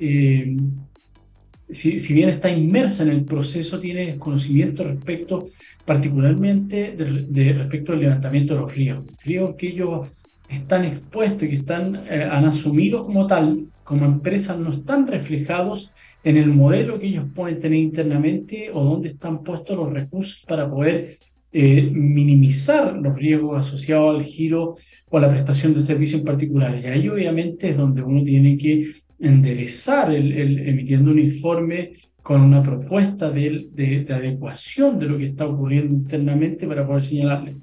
si, 1.72 2.14
bien 2.14 2.28
está 2.28 2.50
inmersa 2.50 3.04
en 3.04 3.10
el 3.10 3.24
proceso, 3.24 3.78
tiene 3.78 4.18
conocimiento 4.18 4.84
respecto, 4.84 5.46
particularmente 5.84 6.96
de, 6.96 7.52
respecto 7.52 7.92
al 7.92 8.00
levantamiento 8.00 8.54
de 8.54 8.60
los 8.60 8.74
ríos. 8.74 9.04
Ríos 9.24 9.54
que 9.56 9.68
ellos 9.68 10.08
están 10.48 10.84
expuestos 10.84 11.44
y 11.44 11.48
que 11.48 11.54
están, 11.54 11.96
eh, 12.10 12.24
han 12.24 12.44
asumido 12.44 13.04
como 13.04 13.26
tal, 13.26 13.66
como 13.90 14.06
empresas, 14.06 14.56
no 14.56 14.70
están 14.70 15.04
reflejados 15.08 15.92
en 16.22 16.36
el 16.36 16.46
modelo 16.46 16.96
que 17.00 17.08
ellos 17.08 17.24
pueden 17.34 17.58
tener 17.58 17.80
internamente 17.80 18.70
o 18.72 18.84
dónde 18.84 19.08
están 19.08 19.42
puestos 19.42 19.76
los 19.76 19.92
recursos 19.92 20.44
para 20.46 20.70
poder 20.70 21.16
eh, 21.52 21.90
minimizar 21.92 22.96
los 22.96 23.16
riesgos 23.16 23.66
asociados 23.66 24.14
al 24.14 24.24
giro 24.24 24.76
o 25.08 25.18
a 25.18 25.20
la 25.20 25.28
prestación 25.28 25.74
de 25.74 25.82
servicios 25.82 26.20
en 26.20 26.24
particular. 26.24 26.78
Y 26.78 26.86
ahí 26.86 27.08
obviamente 27.08 27.70
es 27.70 27.76
donde 27.76 28.00
uno 28.00 28.22
tiene 28.22 28.56
que 28.56 28.92
enderezar 29.18 30.12
el, 30.12 30.68
emitiendo 30.68 31.10
un 31.10 31.18
informe 31.18 31.94
con 32.22 32.42
una 32.42 32.62
propuesta 32.62 33.28
de, 33.28 33.70
de, 33.72 34.06
adecuación 34.08 35.00
de 35.00 35.06
lo 35.06 35.18
que 35.18 35.24
está 35.24 35.48
ocurriendo 35.48 35.92
internamente 35.92 36.64
para 36.68 36.86
poder 36.86 37.02
señalarle. 37.02 37.56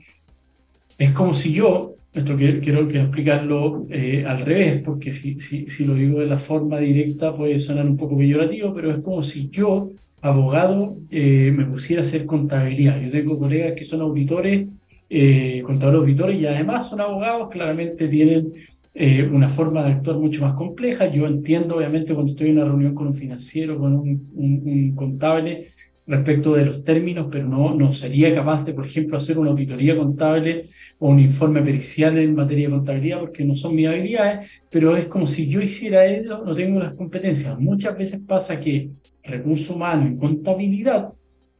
Es 0.97 1.11
como 1.11 1.31
si 1.31 1.53
yo, 1.53 1.95
esto 2.17 2.35
quiero, 2.35 2.59
quiero, 2.61 2.89
explicarlo 2.89 3.85
eh, 3.89 4.25
al 4.25 4.41
revés, 4.45 4.81
porque 4.83 5.11
si, 5.11 5.85
lo 5.85 5.93
digo 5.93 6.19
de 6.19 6.25
la 6.25 6.37
forma 6.37 6.79
directa 6.79 7.35
puede 7.35 7.59
sonar 7.59 7.85
un 7.85 7.97
poco 7.97 8.17
peyorativo, 8.17 8.73
pero 8.73 8.91
es 8.91 8.99
como 8.99 9.23
si 9.23 9.49
yo, 9.49 9.91
abogado, 10.21 10.97
eh, 11.11 11.51
me 11.55 11.65
pusiera 11.65 12.01
a 12.01 12.05
hacer 12.05 12.25
contabilidad. 12.25 12.99
Yo 13.01 13.11
tengo 13.11 13.37
colegas 13.37 13.73
que 13.73 13.83
son 13.83 14.01
auditores, 14.01 14.67
eh, 15.09 15.61
contadores 15.65 16.01
auditores, 16.01 16.39
y 16.39 16.45
además 16.45 16.89
son 16.89 17.01
abogados, 17.01 17.49
claramente 17.49 18.07
tienen 18.07 18.51
eh, 18.99 19.23
una 19.31 19.47
forma 19.47 19.83
de 19.83 19.91
actuar 19.91 20.17
mucho 20.17 20.41
más 20.41 20.55
compleja. 20.55 21.05
Yo 21.05 21.27
entiendo, 21.27 21.75
obviamente, 21.77 22.15
cuando 22.15 22.31
estoy 22.31 22.49
en 22.49 22.57
una 22.57 22.65
reunión 22.65 22.95
con 22.95 23.05
un 23.05 23.13
financiero, 23.13 23.77
con 23.77 23.93
un, 23.93 24.93
contable, 24.95 25.67
respecto 26.07 26.53
de 26.53 26.65
los 26.65 26.83
términos, 26.83 27.27
pero 27.29 27.47
no, 27.47 27.75
no 27.75 27.91
sería 27.93 28.33
capaz 28.33 28.63
de, 28.63 28.73
por 28.73 28.85
ejemplo, 28.85 29.17
hacer 29.17 29.37
una 29.37 29.51
auditoría 29.51 29.95
contable 29.95 30.63
o 30.99 31.09
un 31.09 31.19
informe 31.19 31.61
pericial 31.61 32.17
en 32.17 32.33
materia 32.33 32.67
de 32.67 32.75
contabilidad, 32.75 33.19
porque 33.19 33.43
no 33.43 33.55
son 33.55 33.75
mis 33.75 33.87
habilidades, 33.87 34.63
pero 34.69 34.95
es 34.95 35.07
como 35.07 35.25
si 35.25 35.47
yo 35.47 35.61
hiciera 35.61 36.05
eso, 36.05 36.43
no 36.45 36.55
tengo 36.55 36.79
las 36.79 36.93
competencias. 36.93 37.59
Muchas 37.59 37.97
veces 37.97 38.21
pasa 38.25 38.59
que 38.59 38.89
recurso 39.23 39.75
humano 39.75 40.07
en 40.07 40.17
contabilidad 40.17 41.09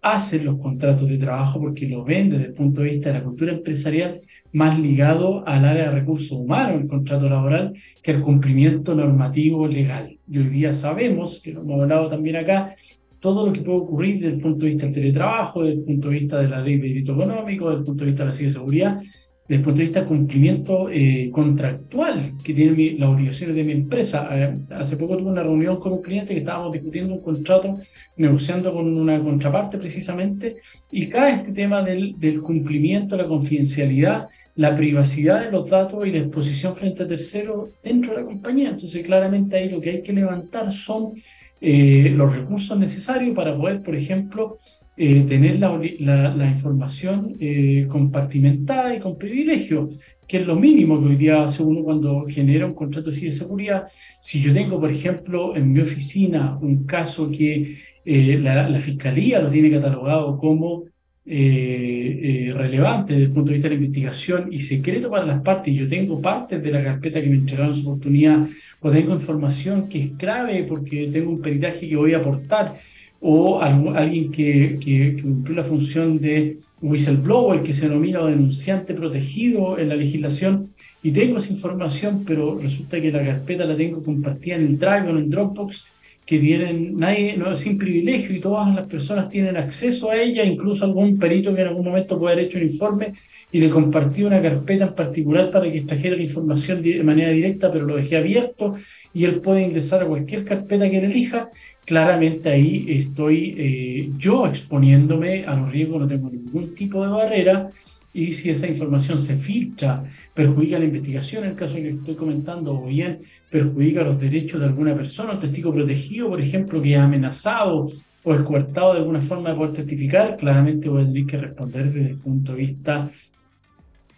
hacen 0.02 0.46
los 0.46 0.60
contratos 0.60 1.10
de 1.10 1.18
trabajo 1.18 1.60
porque 1.60 1.88
lo 1.88 2.04
ven 2.04 2.30
desde 2.30 2.46
el 2.46 2.54
punto 2.54 2.82
de 2.82 2.92
vista 2.92 3.10
de 3.10 3.20
la 3.20 3.24
cultura 3.26 3.52
empresarial 3.52 4.22
más 4.54 4.80
ligado 4.80 5.46
al 5.48 5.66
área 5.66 5.90
de 5.90 6.00
recursos 6.00 6.32
humanos, 6.32 6.82
el 6.82 6.88
contrato 6.88 7.28
laboral, 7.28 7.74
que 8.02 8.12
el 8.12 8.22
cumplimiento 8.22 8.96
normativo 8.96 9.68
legal. 9.68 10.18
Y 10.30 10.38
hoy 10.38 10.48
día 10.48 10.72
sabemos, 10.72 11.42
que 11.42 11.52
lo 11.52 11.62
hemos 11.62 11.82
hablado 11.82 12.10
también 12.10 12.38
acá, 12.38 12.76
todo 13.20 13.46
lo 13.46 13.54
que 13.54 13.62
puede 13.62 13.80
ocurrir 13.80 14.20
desde 14.20 14.36
el 14.36 14.42
punto 14.42 14.66
de 14.66 14.72
vista 14.72 14.86
del 14.86 14.96
teletrabajo, 14.96 15.64
desde 15.64 15.80
el 15.80 15.86
punto 15.86 16.10
de 16.10 16.16
vista 16.16 16.40
de 16.40 16.50
la 16.50 16.62
ley 16.62 16.78
de 16.78 16.88
delito 16.88 17.14
económico, 17.14 17.66
desde 17.66 17.80
el 17.80 17.86
punto 17.86 18.04
de 18.04 18.12
vista 18.12 18.24
de 18.24 18.30
la 18.30 18.36
ciberseguridad, 18.36 19.02
desde 19.48 19.60
el 19.60 19.62
punto 19.62 19.78
de 19.78 19.84
vista 19.86 20.00
del 20.02 20.10
cumplimiento 20.10 20.90
eh, 20.90 21.30
contractual 21.32 22.34
que 22.44 22.54
tiene 22.54 22.98
las 23.00 23.10
obligaciones 23.10 23.56
de 23.56 23.64
mi 23.64 23.72
empresa. 23.72 24.28
Eh, 24.32 24.58
hace 24.72 24.98
poco 24.98 25.16
tuve 25.16 25.32
una 25.32 25.42
reunión 25.42 25.78
con 25.78 25.94
un 25.94 26.02
cliente 26.02 26.34
que 26.34 26.42
estábamos 26.42 26.74
discutiendo 26.74 27.14
un 27.14 27.22
contrato, 27.22 27.80
negociando 28.18 28.74
con 28.74 28.86
una 28.98 29.20
contraparte 29.24 29.78
precisamente, 29.78 30.58
y 30.92 31.08
cae 31.08 31.36
este 31.36 31.54
tema 31.54 31.82
del, 31.82 32.16
del 32.20 32.42
cumplimiento, 32.42 33.16
la 33.16 33.26
confidencialidad, 33.26 34.28
la 34.56 34.76
privacidad 34.76 35.46
de 35.46 35.52
los 35.52 35.70
datos 35.70 36.06
y 36.06 36.12
la 36.12 36.20
exposición 36.20 36.76
frente 36.76 37.04
a 37.04 37.08
terceros 37.08 37.70
dentro 37.82 38.12
de 38.12 38.20
la 38.20 38.26
compañía. 38.26 38.70
Entonces, 38.72 39.02
claramente 39.06 39.56
ahí 39.56 39.70
lo 39.70 39.80
que 39.80 39.92
hay 39.92 40.02
que 40.02 40.12
levantar 40.12 40.74
son 40.74 41.14
eh, 41.60 42.12
los 42.16 42.36
recursos 42.36 42.78
necesarios 42.78 43.36
para 43.36 43.56
poder, 43.56 43.82
por 43.82 43.96
ejemplo, 43.96 44.58
eh, 44.96 45.24
tener 45.28 45.60
la, 45.60 46.50
información 46.50 47.36
eh, 47.40 47.86
compartimentada 47.88 48.96
y 48.96 49.00
con 49.00 49.18
privilegio, 49.18 49.90
que 50.28 50.38
es 50.38 50.48
lo 50.48 50.56
mínimo 50.56 51.00
que 51.00 51.10
hoy 51.10 51.16
día 51.16 51.44
hace 51.44 51.64
uno 51.64 51.84
cuando 51.84 52.26
genera 52.28 52.66
un 52.66 52.74
contrato 52.74 53.12
de 53.12 53.32
seguridad. 53.32 53.88
Si 54.22 54.40
yo 54.42 54.54
tengo, 54.54 54.80
por 54.80 54.92
ejemplo, 54.92 55.56
en 55.56 55.72
mi 55.72 55.80
oficina 55.80 56.58
un 56.62 56.86
caso 56.86 57.30
que 57.32 57.78
la, 58.06 58.80
fiscalía 58.80 59.40
lo 59.40 59.50
tiene 59.50 59.70
catalogado 59.70 60.38
como 60.38 60.86
relevante 61.28 63.14
desde 63.14 63.26
el 63.26 63.32
punto 63.32 63.50
de 63.50 63.56
vista 63.56 63.68
de 63.68 63.76
la 63.76 63.82
investigación 63.82 64.48
y 64.52 64.60
secreto 64.60 65.10
para 65.10 65.26
las 65.26 65.42
partes, 65.42 65.74
yo 65.74 65.86
tengo 65.86 66.22
partes 66.22 66.64
de 66.64 66.72
la 66.72 66.84
carpeta 66.84 67.22
que 67.22 67.28
me 67.28 67.36
entregaron 67.36 67.74
su 67.74 67.90
oportunidad, 67.90 68.48
o 68.80 68.92
tengo 68.92 69.14
información 69.14 69.90
que 69.90 70.00
es 70.00 70.12
clave 70.18 70.64
porque 70.64 71.10
tengo 71.12 71.32
un 71.32 71.42
peritaje 71.42 71.90
que 71.90 71.96
voy 71.96 72.14
a 72.14 72.20
aportar, 72.20 72.76
o 73.20 73.60
alguien 73.60 74.32
que, 74.32 74.78
que, 74.80 75.22
cumplió 75.22 75.58
la 75.58 75.64
función 75.64 76.20
de 76.20 76.60
whistleblower, 76.82 77.64
que 77.64 77.74
se 77.74 77.90
denomina 77.90 78.24
denunciante 78.26 78.94
protegido 78.94 79.80
en 79.80 79.90
la 79.90 79.96
legislación, 79.96 80.70
y 81.04 81.12
tengo 81.12 81.38
esa 81.38 81.52
información, 81.52 82.24
pero 82.26 82.58
resulta 82.58 83.02
que 83.02 83.12
la 83.12 83.26
carpeta 83.26 83.66
la 83.66 83.76
tengo 83.76 84.02
compartida 84.04 84.56
en 84.56 84.78
Drive 84.78 85.12
o 85.12 85.18
en 85.18 85.30
Dropbox, 85.30 85.86
que 86.28 86.40
tienen 86.40 86.98
nadie, 86.98 87.38
no, 87.38 87.56
sin 87.56 87.78
privilegio 87.78 88.36
y 88.36 88.42
todas 88.42 88.76
las 88.76 88.86
personas 88.86 89.30
tienen 89.30 89.56
acceso 89.56 90.12
a 90.12 90.18
ella, 90.18 90.44
incluso 90.44 90.84
algún 90.84 91.18
perito 91.18 91.56
que 91.56 91.62
en 91.62 91.70
algún 91.70 91.86
momento 91.86 92.20
puede 92.20 92.34
haber 92.34 92.46
hecho 92.46 92.58
un 92.58 92.66
informe 92.66 93.14
y 93.50 93.62
le 93.62 93.70
compartí 93.70 94.24
una 94.24 94.42
carpeta 94.42 94.88
en 94.88 94.94
particular 94.94 95.50
para 95.50 95.72
que 95.72 95.78
extrajera 95.78 96.18
la 96.18 96.24
información 96.24 96.82
de 96.82 97.02
manera 97.02 97.32
directa, 97.32 97.72
pero 97.72 97.86
lo 97.86 97.96
dejé 97.96 98.18
abierto 98.18 98.76
y 99.14 99.24
él 99.24 99.40
puede 99.40 99.62
ingresar 99.62 100.04
a 100.04 100.06
cualquier 100.06 100.44
carpeta 100.44 100.90
que 100.90 100.98
él 100.98 101.06
elija. 101.06 101.50
Claramente 101.86 102.50
ahí 102.50 102.86
estoy 102.90 103.56
eh, 103.58 104.10
yo 104.18 104.48
exponiéndome 104.48 105.46
a 105.46 105.56
los 105.56 105.72
riesgos, 105.72 106.02
no 106.02 106.08
tengo 106.10 106.30
ningún 106.30 106.76
tipo 106.76 107.06
de 107.06 107.10
barrera 107.10 107.70
y 108.14 108.34
si 108.34 108.50
esa 108.50 108.68
información 108.68 109.18
se 109.18 109.38
filtra, 109.38 110.04
perjudica 110.34 110.80
la 110.80 110.86
investigación, 110.86 111.44
en 111.44 111.52
el 111.52 111.56
caso 111.56 111.76
que 111.76 111.90
estoy 111.90 112.16
comentando, 112.16 112.74
o 112.74 112.88
bien 112.88 113.20
perjudica 113.50 114.02
los 114.02 114.20
derechos 114.20 114.60
de 114.60 114.66
alguna 114.66 114.96
persona, 114.96 115.34
un 115.34 115.40
testigo 115.40 115.74
protegido, 115.74 116.30
por 116.30 116.42
ejemplo, 116.42 116.82
que 116.82 116.94
es 116.94 117.00
amenazado 117.00 117.88
o 118.24 118.34
es 118.34 118.42
coartado 118.42 118.94
de 118.94 119.00
alguna 119.00 119.22
forma 119.22 119.52
de 119.52 119.56
poder 119.56 119.74
testificar, 119.74 120.36
claramente 120.38 120.90
voy 120.90 121.04
a 121.04 121.06
tener 121.06 121.26
que 121.26 121.38
responder 121.38 121.94
desde 121.94 122.10
el 122.10 122.18
punto 122.18 122.54
de 122.54 122.58
vista 122.58 123.12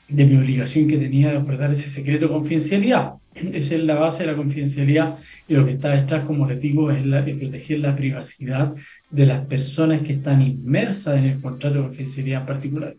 de 0.07 0.25
mi 0.25 0.37
obligación 0.37 0.87
que 0.87 0.97
tenía 0.97 1.31
de 1.31 1.37
guardar 1.37 1.71
ese 1.71 1.89
secreto 1.89 2.27
de 2.27 2.33
confidencialidad. 2.33 3.13
Esa 3.53 3.75
es 3.75 3.83
la 3.83 3.95
base 3.95 4.23
de 4.23 4.31
la 4.31 4.37
confidencialidad 4.37 5.17
y 5.47 5.53
lo 5.53 5.65
que 5.65 5.71
está 5.71 5.89
detrás, 5.89 6.25
como 6.25 6.47
les 6.47 6.59
digo, 6.59 6.89
es, 6.91 7.05
la, 7.05 7.23
proteger 7.23 7.79
la 7.79 7.95
privacidad 7.95 8.73
de 9.09 9.25
las 9.25 9.45
personas 9.45 10.01
que 10.01 10.13
están 10.13 10.41
inmersas 10.41 11.17
en 11.17 11.25
el 11.25 11.41
contrato 11.41 11.75
de 11.77 11.83
confidencialidad 11.83 12.41
en 12.41 12.47
particular. 12.47 12.95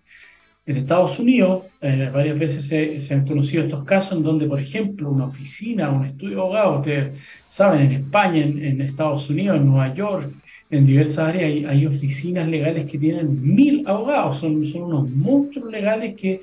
En 0.67 0.77
Estados 0.77 1.19
Unidos, 1.19 1.65
eh, 1.81 2.11
varias 2.13 2.39
veces 2.39 2.67
se, 2.67 3.15
han 3.15 3.27
conocido 3.27 3.65
estos 3.65 3.83
casos 3.85 4.19
en 4.19 4.23
donde, 4.23 4.47
por 4.47 4.61
ejemplo, 4.61 5.11
una 5.11 5.25
oficina, 5.25 5.91
un 5.91 6.05
estudio 6.05 6.37
de 6.37 6.43
abogados, 6.43 6.79
ustedes 6.79 7.19
saben, 7.49 7.81
en 7.83 7.93
España, 7.93 8.43
en, 8.43 8.81
Estados 8.81 9.29
Unidos, 9.31 9.57
en 9.57 9.67
Nueva 9.67 9.95
York, 9.95 10.33
en 10.71 10.87
diversas 10.87 11.31
áreas 11.31 11.71
hay, 11.71 11.87
oficinas 11.87 12.47
legales 12.47 12.85
que 12.85 12.99
tienen 12.99 13.55
mil 13.55 13.83
abogados, 13.87 14.39
son, 14.39 14.65
son 14.67 14.83
unos 14.83 15.11
monstruos 15.11 15.73
legales 15.73 16.15
que 16.15 16.41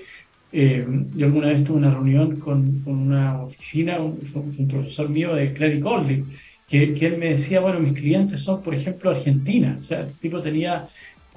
eh, 0.51 0.85
yo 1.15 1.25
alguna 1.25 1.47
vez 1.47 1.63
tuve 1.63 1.77
una 1.77 1.91
reunión 1.91 2.37
con, 2.37 2.81
con 2.81 2.95
una 2.95 3.43
oficina, 3.43 3.99
un, 3.99 4.19
un, 4.33 4.67
profesor 4.67 5.09
mío 5.09 5.35
de 5.35 5.53
Clary 5.53 5.79
College, 5.79 6.23
que, 6.67 6.93
que, 6.93 7.05
él 7.05 7.17
me 7.17 7.29
decía, 7.29 7.59
bueno, 7.61 7.79
mis 7.79 7.93
clientes 7.93 8.41
son, 8.41 8.61
por 8.61 8.73
ejemplo, 8.73 9.09
Argentina. 9.09 9.77
O 9.79 9.83
sea, 9.83 10.01
el 10.01 10.13
tipo 10.13 10.41
tenía 10.41 10.85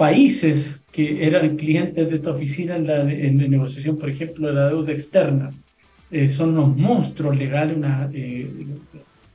países 0.00 0.86
que 0.90 1.26
eran 1.26 1.56
clientes 1.56 2.08
de 2.08 2.16
esta 2.16 2.30
oficina 2.30 2.76
en 2.76 2.86
la, 2.86 3.02
en 3.02 3.36
la 3.36 3.46
negociación, 3.46 3.98
por 3.98 4.08
ejemplo, 4.08 4.48
de 4.48 4.54
la 4.54 4.68
deuda 4.70 4.92
externa. 4.92 5.50
Eh, 6.10 6.26
son 6.26 6.56
unos 6.56 6.74
monstruos 6.74 7.36
legales, 7.36 7.76
una, 7.76 8.08
eh, 8.14 8.48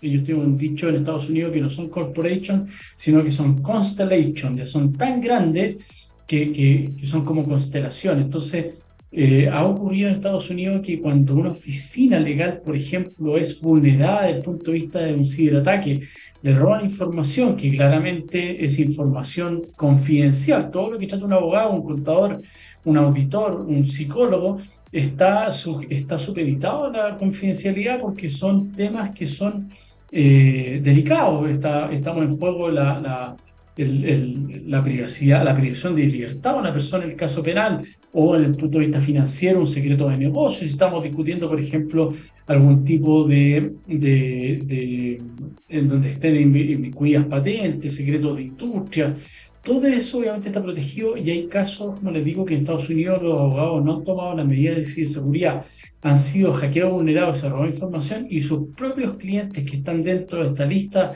ellos 0.02 0.24
tienen 0.24 0.44
un 0.44 0.58
dicho 0.58 0.90
en 0.90 0.96
Estados 0.96 1.30
Unidos 1.30 1.54
que 1.54 1.62
no 1.62 1.70
son 1.70 1.88
corporation, 1.90 2.68
sino 2.96 3.24
que 3.24 3.30
son 3.30 3.62
constellation, 3.62 4.58
ya 4.58 4.66
son 4.66 4.94
tan 4.94 5.22
grandes 5.22 5.86
que, 6.26 6.52
que, 6.52 6.94
que 6.98 7.06
son 7.06 7.24
como 7.24 7.44
constelaciones. 7.44 8.26
Entonces, 8.26 8.85
eh, 9.18 9.48
ha 9.50 9.64
ocurrido 9.66 10.10
en 10.10 10.16
Estados 10.16 10.50
Unidos 10.50 10.82
que 10.86 11.00
cuando 11.02 11.36
una 11.36 11.52
oficina 11.52 12.20
legal, 12.20 12.62
por 12.66 12.76
ejemplo, 12.76 13.38
es 13.38 13.62
vulnerada 13.62 14.24
desde 14.24 14.38
el 14.38 14.44
punto 14.44 14.72
de 14.72 14.78
vista 14.78 15.00
de 15.00 15.14
un 15.14 15.26
ciberataque, 15.26 16.02
le 16.42 16.54
roban 16.54 16.84
información 16.84 17.56
que 17.56 17.72
claramente 17.72 18.64
es 18.66 18.78
información 18.78 19.62
confidencial. 19.78 20.70
Todo 20.70 20.92
lo 20.92 21.00
que 21.00 21.08
trata 21.08 21.24
un 21.24 21.32
abogado, 21.32 21.72
un 21.72 21.84
contador, 21.84 22.42
un 22.84 22.98
auditor, 22.98 23.62
un 23.62 23.88
psicólogo, 23.88 24.58
está, 24.92 25.48
está 25.90 26.18
supeditado 26.18 26.86
a 26.86 26.90
la 26.92 27.18
confidencialidad 27.18 28.02
porque 28.02 28.28
son 28.28 28.74
temas 28.74 29.12
que 29.12 29.26
son 29.26 29.70
eh, 30.12 30.82
delicados. 30.84 31.50
Estamos 31.50 32.26
en 32.26 32.38
juego 32.38 32.70
la, 32.70 33.00
la 33.00 33.36
la 33.78 34.82
privacidad, 34.82 35.44
la 35.44 35.56
privación 35.56 35.96
de 35.96 36.04
libertad 36.04 36.54
de 36.54 36.60
una 36.60 36.72
persona 36.72 37.04
en 37.04 37.12
el 37.12 37.16
caso 37.18 37.44
penal 37.44 37.86
o 38.18 38.36
en 38.36 38.46
el 38.46 38.52
punto 38.56 38.80
de 38.80 38.86
vista 38.86 39.02
financiero, 39.02 39.60
un 39.60 39.68
secreto 39.68 40.08
de 40.08 40.18
negocio. 40.18 40.66
Si 40.66 40.74
estamos 40.74 41.04
discutiendo, 41.04 41.50
por 41.50 41.60
ejemplo, 41.60 42.14
algún 42.48 42.86
tipo 42.86 43.28
de, 43.28 43.74
de, 43.86 45.22
en 45.68 45.88
donde 45.88 46.12
estén 46.12 46.36
inmiscuidas 46.38 47.26
patentes, 47.26 47.96
secretos 47.96 48.38
de 48.38 48.44
industria, 48.44 49.14
todo 49.62 49.86
eso 49.88 50.20
obviamente 50.20 50.48
está 50.50 50.62
protegido 50.64 51.18
y 51.18 51.30
hay 51.30 51.48
casos, 51.48 51.96
como 52.00 52.12
les 52.12 52.24
digo, 52.24 52.46
que 52.46 52.54
en 52.54 52.62
Estados 52.62 52.90
Unidos 52.90 53.22
los 53.22 53.34
abogados 53.34 53.84
no 53.84 53.98
han 53.98 54.04
tomado 54.06 54.36
las 54.36 54.46
medidas 54.46 54.96
de 54.96 55.08
seguridad, 55.08 55.66
han 56.02 56.18
sido 56.18 56.54
hackeados, 56.54 56.94
vulnerados, 56.94 57.40
se 57.40 57.50
robado 57.50 57.68
información 57.68 58.28
y 58.30 58.42
sus 58.42 58.70
propios 58.76 59.16
clientes 59.16 59.70
que 59.70 59.78
están 59.78 60.04
dentro 60.04 60.42
de 60.42 60.50
esta 60.50 60.66
lista 60.66 61.14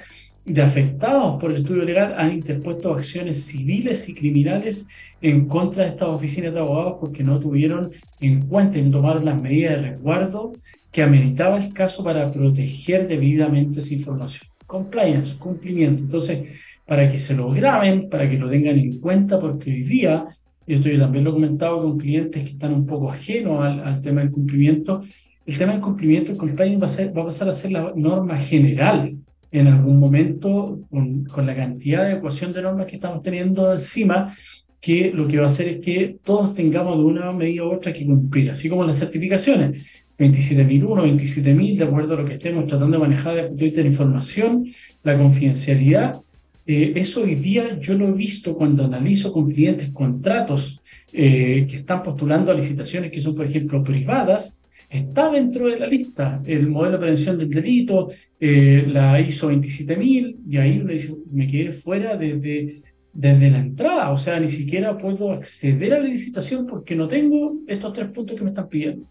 de 0.50 0.64
afectados 0.64 1.39
por 1.39 1.52
el 1.52 1.58
estudio 1.58 1.84
legal 1.84 2.16
han 2.18 2.34
interpuesto 2.34 2.91
acciones 2.91 3.45
civiles 3.45 4.10
y 4.10 4.16
criminales 4.16 4.88
en 5.22 5.47
contra 5.47 5.84
de 5.84 5.89
estas 5.91 6.10
oficinas 6.10 6.54
de 6.54 6.60
abogados 6.60 6.97
porque 7.00 7.24
no 7.24 7.39
tuvieron 7.39 7.91
en 8.20 8.47
cuenta 8.47 8.80
y 8.80 8.82
no 8.82 8.89
tomaron 8.89 9.26
las 9.26 9.39
medidas 9.39 9.76
de 9.76 9.91
resguardo 9.91 10.54
que 10.91 11.04
ameritaba 11.04 11.60
el 11.60 11.72
caso 11.72 12.04
para 12.04 12.32
proteger 12.32 13.08
debidamente 13.08 13.82
esa 13.82 13.93
información. 13.93 14.50
Compliance, 14.66 15.38
cumplimiento. 15.38 16.02
Entonces, 16.02 16.60
para 16.84 17.08
que 17.08 17.20
se 17.20 17.36
lo 17.36 17.52
graben, 17.52 18.10
para 18.10 18.28
que 18.28 18.39
lo 18.39 18.50
tengan 18.50 18.80
en 18.80 19.00
cuenta, 19.00 19.39
porque 19.39 19.70
hoy 19.70 19.84
día, 19.84 20.26
y 20.66 20.74
esto 20.74 20.89
yo 20.89 20.97
también 20.97 21.26
lo 21.26 21.30
he 21.30 21.34
comentado 21.34 21.80
con 21.84 22.00
clientes 22.00 22.43
que 22.43 22.52
están 22.52 22.74
un 22.74 22.88
poco 22.88 23.12
ajenos 23.12 23.64
al, 23.64 24.02
tema 24.02 24.22
del 24.22 24.32
cumplimiento, 24.32 25.02
el 25.45 25.58
tema 25.60 25.74
del 25.74 25.82
cumplimiento, 25.82 26.32
el 26.32 26.38
compliance 26.38 26.80
va 26.80 26.86
a, 26.86 26.89
ser, 26.89 27.16
va 27.16 27.22
a 27.22 27.26
pasar 27.26 27.50
a 27.50 27.54
ser 27.54 27.72
la 27.72 27.93
norma 27.95 28.36
general 28.36 29.16
en 29.52 29.68
algún 29.68 30.00
momento 30.00 30.80
con, 30.89 31.26
con, 31.26 31.45
la 31.45 31.56
cantidad 31.56 32.06
de 32.06 32.14
ecuación 32.14 32.54
de 32.54 32.62
normas 32.62 32.86
que 32.86 32.95
estamos 32.95 33.22
teniendo 33.22 33.72
encima, 33.74 34.34
que 34.80 35.12
lo 35.14 35.28
que 35.28 35.38
va 35.38 35.45
a 35.45 35.47
hacer 35.47 35.68
es 35.68 35.80
que 35.80 36.18
todos 36.24 36.54
tengamos 36.54 36.97
de 36.97 37.04
una 37.04 37.32
medida 37.34 37.64
u 37.64 37.74
otra 37.74 37.91
que 37.91 38.06
cumplir, 38.06 38.52
así 38.52 38.70
como 38.70 38.86
las 38.86 38.97
certificaciones. 38.97 40.06
27.001, 40.18 40.84
27.000, 40.84 41.78
de 41.78 41.84
acuerdo 41.84 42.14
a 42.14 42.18
lo 42.18 42.26
que 42.26 42.34
estemos 42.34 42.68
tratando 42.68 42.97
de 42.97 43.02
manejar 43.02 43.36
de 43.36 43.43
punto 43.43 43.60
de 43.60 43.66
vista 43.66 43.78
de 43.78 43.84
la 43.84 43.89
información, 43.89 44.66
la 45.04 45.18
confidencialidad. 45.18 46.22
Eh, 46.66 46.93
eso 46.95 47.24
hoy 47.24 47.36
día 47.36 47.80
yo 47.80 47.95
lo 47.95 48.10
he 48.10 48.12
visto 48.12 48.56
cuando 48.56 48.84
analizo 48.84 49.32
con 49.32 49.50
clientes 49.50 49.89
contratos 49.91 50.82
eh, 51.14 51.66
que 51.70 51.78
están 51.78 52.04
postulando 52.04 52.52
a 52.52 52.56
licitaciones 52.56 53.12
que 53.12 53.22
son, 53.22 53.34
por 53.34 53.45
ejemplo, 53.45 53.82
privadas, 53.82 54.66
está 54.90 55.30
dentro 55.30 55.68
de 55.68 55.80
la 55.80 55.88
lista 55.88 56.42
el 56.46 56.68
modelo 56.68 56.94
de 56.94 57.00
prevención 57.00 57.38
del 57.38 57.50
delito, 57.50 58.08
eh, 58.40 58.84
la 58.88 59.20
ISO 59.22 59.50
27000, 59.50 60.40
y 60.50 60.58
ahí 60.58 60.84
me 61.32 61.48
quedé 61.48 61.72
fuera 61.72 62.18
desde, 62.18 62.82
desde 63.14 63.52
la 63.52 63.60
entrada, 63.60 64.12
o 64.12 64.18
sea, 64.18 64.40
ni 64.40 64.50
siquiera 64.50 64.98
puedo 64.98 65.32
acceder 65.32 65.94
a 65.94 66.00
la 66.00 66.08
licitación 66.08 66.66
porque 66.66 66.96
no 66.96 67.08
tengo 67.08 67.60
estos 67.68 67.94
tres 67.94 68.10
puntos 68.10 68.36
que 68.36 68.44
me 68.44 68.50
están 68.50 68.68
pidiendo. 68.68 69.08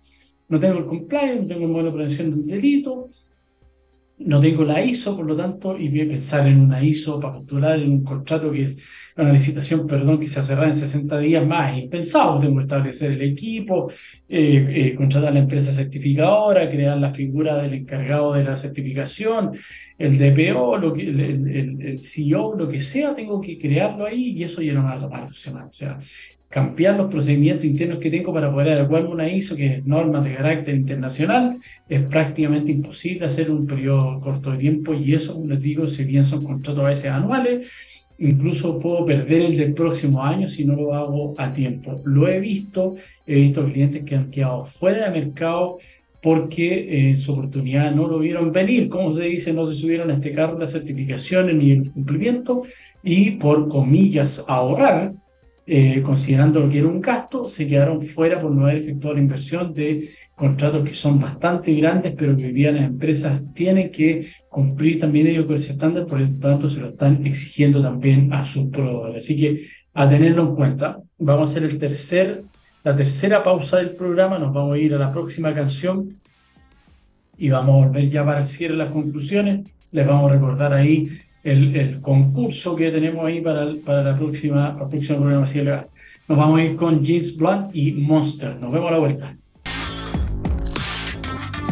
No 0.48 0.58
tengo 0.58 0.78
el 0.78 0.86
compliance, 0.86 1.42
no 1.42 1.46
tengo 1.46 1.64
el 1.64 1.70
modelo 1.70 1.90
de 1.90 1.94
prevención 1.96 2.30
del 2.30 2.44
delito, 2.44 3.10
no 4.20 4.40
tengo 4.40 4.64
la 4.64 4.84
ISO, 4.84 5.16
por 5.16 5.26
lo 5.26 5.36
tanto, 5.36 5.78
y 5.78 5.88
voy 5.88 6.02
a 6.02 6.08
pensar 6.08 6.46
en 6.48 6.60
una 6.60 6.82
ISO 6.82 7.20
para 7.20 7.34
postular 7.34 7.78
en 7.78 7.90
un 7.90 8.04
contrato 8.04 8.50
que 8.50 8.64
es 8.64 8.76
una 9.16 9.32
licitación, 9.32 9.86
perdón, 9.86 10.18
que 10.18 10.26
se 10.28 10.42
cerrado 10.42 10.66
en 10.66 10.74
60 10.74 11.18
días 11.18 11.46
más, 11.46 11.76
impensado. 11.76 12.38
Tengo 12.38 12.56
que 12.56 12.62
establecer 12.62 13.12
el 13.12 13.22
equipo, 13.22 13.90
eh, 14.28 14.66
eh, 14.68 14.94
contratar 14.96 15.30
a 15.30 15.34
la 15.34 15.40
empresa 15.40 15.72
certificadora, 15.72 16.68
crear 16.68 16.98
la 16.98 17.10
figura 17.10 17.56
del 17.62 17.74
encargado 17.74 18.32
de 18.34 18.44
la 18.44 18.56
certificación, 18.56 19.52
el 19.98 20.18
DPO, 20.18 20.94
el, 20.96 21.80
el 21.80 22.02
CEO, 22.02 22.56
lo 22.56 22.68
que 22.68 22.80
sea, 22.80 23.14
tengo 23.14 23.40
que 23.40 23.58
crearlo 23.58 24.06
ahí 24.06 24.30
y 24.36 24.42
eso 24.42 24.62
ya 24.62 24.72
no 24.72 24.82
me 24.82 24.88
va 24.88 24.94
a 24.94 25.00
tomar 25.00 25.28
dos 25.28 25.38
semanas. 25.38 25.70
O 25.70 25.72
sea, 25.72 25.98
cambiar 26.48 26.96
los 26.96 27.10
procedimientos 27.10 27.66
internos 27.66 27.98
que 27.98 28.10
tengo 28.10 28.32
para 28.32 28.50
poder 28.50 28.70
adecuarme 28.70 29.08
a 29.08 29.12
una 29.12 29.28
ISO, 29.28 29.54
que 29.54 29.66
es 29.66 29.86
norma 29.86 30.20
de 30.20 30.34
carácter 30.34 30.74
internacional, 30.74 31.58
es 31.88 32.02
prácticamente 32.02 32.72
imposible 32.72 33.26
hacer 33.26 33.50
un 33.50 33.66
periodo 33.66 34.20
corto 34.20 34.52
de 34.52 34.58
tiempo 34.58 34.94
y 34.94 35.14
eso, 35.14 35.34
como 35.34 35.46
les 35.46 35.60
digo, 35.60 35.86
si 35.86 36.04
bien 36.04 36.24
son 36.24 36.42
contratos 36.42 36.84
a 36.84 36.88
veces 36.88 37.10
anuales, 37.10 37.68
incluso 38.18 38.78
puedo 38.78 39.04
perder 39.04 39.42
el 39.42 39.56
del 39.56 39.74
próximo 39.74 40.24
año 40.24 40.48
si 40.48 40.64
no 40.64 40.74
lo 40.74 40.94
hago 40.94 41.34
a 41.38 41.52
tiempo. 41.52 42.00
Lo 42.04 42.26
he 42.28 42.40
visto, 42.40 42.94
he 43.26 43.34
visto 43.36 43.66
clientes 43.66 44.02
que 44.04 44.16
han 44.16 44.30
quedado 44.30 44.64
fuera 44.64 45.10
del 45.10 45.24
mercado 45.26 45.78
porque 46.20 47.10
eh, 47.10 47.16
su 47.16 47.32
oportunidad 47.32 47.94
no 47.94 48.08
lo 48.08 48.18
vieron 48.18 48.50
venir, 48.50 48.88
como 48.88 49.12
se 49.12 49.24
dice, 49.24 49.52
no 49.52 49.64
se 49.64 49.74
subieron 49.74 50.10
a 50.10 50.14
este 50.14 50.32
carro 50.32 50.58
las 50.58 50.72
certificaciones 50.72 51.54
ni 51.54 51.70
el 51.72 51.92
cumplimiento. 51.92 52.62
Y 53.04 53.32
por 53.32 53.68
comillas 53.68 54.44
ahorrar, 54.48 55.12
eh, 55.70 56.02
considerando 56.02 56.66
que 56.68 56.78
era 56.78 56.88
un 56.88 57.00
gasto, 57.00 57.46
se 57.46 57.66
quedaron 57.66 58.00
fuera 58.00 58.40
por 58.40 58.50
no 58.50 58.64
haber 58.64 58.78
efectuado 58.78 59.16
la 59.16 59.22
inversión 59.22 59.74
de 59.74 60.08
contratos 60.34 60.88
que 60.88 60.94
son 60.94 61.20
bastante 61.20 61.74
grandes, 61.74 62.14
pero 62.16 62.34
que 62.36 62.46
hoy 62.46 62.52
día 62.52 62.72
las 62.72 62.84
empresas 62.84 63.42
tienen 63.54 63.90
que 63.90 64.26
cumplir 64.48 64.98
también 64.98 65.26
ellos 65.26 65.46
con 65.46 65.56
ese 65.56 65.72
estándar, 65.72 66.06
por 66.06 66.20
lo 66.20 66.30
tanto 66.38 66.68
se 66.68 66.80
lo 66.80 66.88
están 66.88 67.26
exigiendo 67.26 67.82
también 67.82 68.32
a 68.32 68.44
sus 68.44 68.70
proveedores. 68.70 69.24
Así 69.24 69.38
que 69.38 69.66
a 69.92 70.08
tenerlo 70.08 70.48
en 70.48 70.54
cuenta. 70.54 70.98
Vamos 71.18 71.50
a 71.50 71.52
hacer 71.52 71.70
el 71.70 71.76
tercer 71.78 72.44
la 72.84 72.94
tercera 72.96 73.42
pausa 73.42 73.76
del 73.78 73.90
programa, 73.96 74.38
nos 74.38 74.54
vamos 74.54 74.74
a 74.74 74.78
ir 74.78 74.94
a 74.94 74.98
la 74.98 75.12
próxima 75.12 75.52
canción 75.52 76.18
y 77.36 77.50
vamos 77.50 77.74
a 77.82 77.86
volver 77.86 78.08
ya 78.08 78.24
para 78.24 78.40
el 78.40 78.46
cierre 78.46 78.72
de 78.72 78.78
las 78.78 78.92
conclusiones. 78.92 79.68
Les 79.90 80.06
vamos 80.06 80.30
a 80.30 80.34
recordar 80.34 80.72
ahí 80.72 81.08
el, 81.44 81.76
el 81.76 82.00
concurso 82.00 82.76
que 82.76 82.90
tenemos 82.90 83.24
ahí 83.24 83.40
para, 83.40 83.66
para 83.84 84.02
la 84.02 84.16
próxima, 84.16 84.76
la 84.78 84.88
próxima 84.88 85.18
programación 85.18 85.64
legal. 85.64 85.86
Nos 86.28 86.38
vamos 86.38 86.60
a 86.60 86.64
ir 86.64 86.76
con 86.76 87.04
James 87.04 87.36
Blunt 87.36 87.74
y 87.74 87.92
Monster. 87.92 88.56
Nos 88.56 88.72
vemos 88.72 88.88
a 88.88 88.92
la 88.92 88.98
vuelta. 88.98 89.36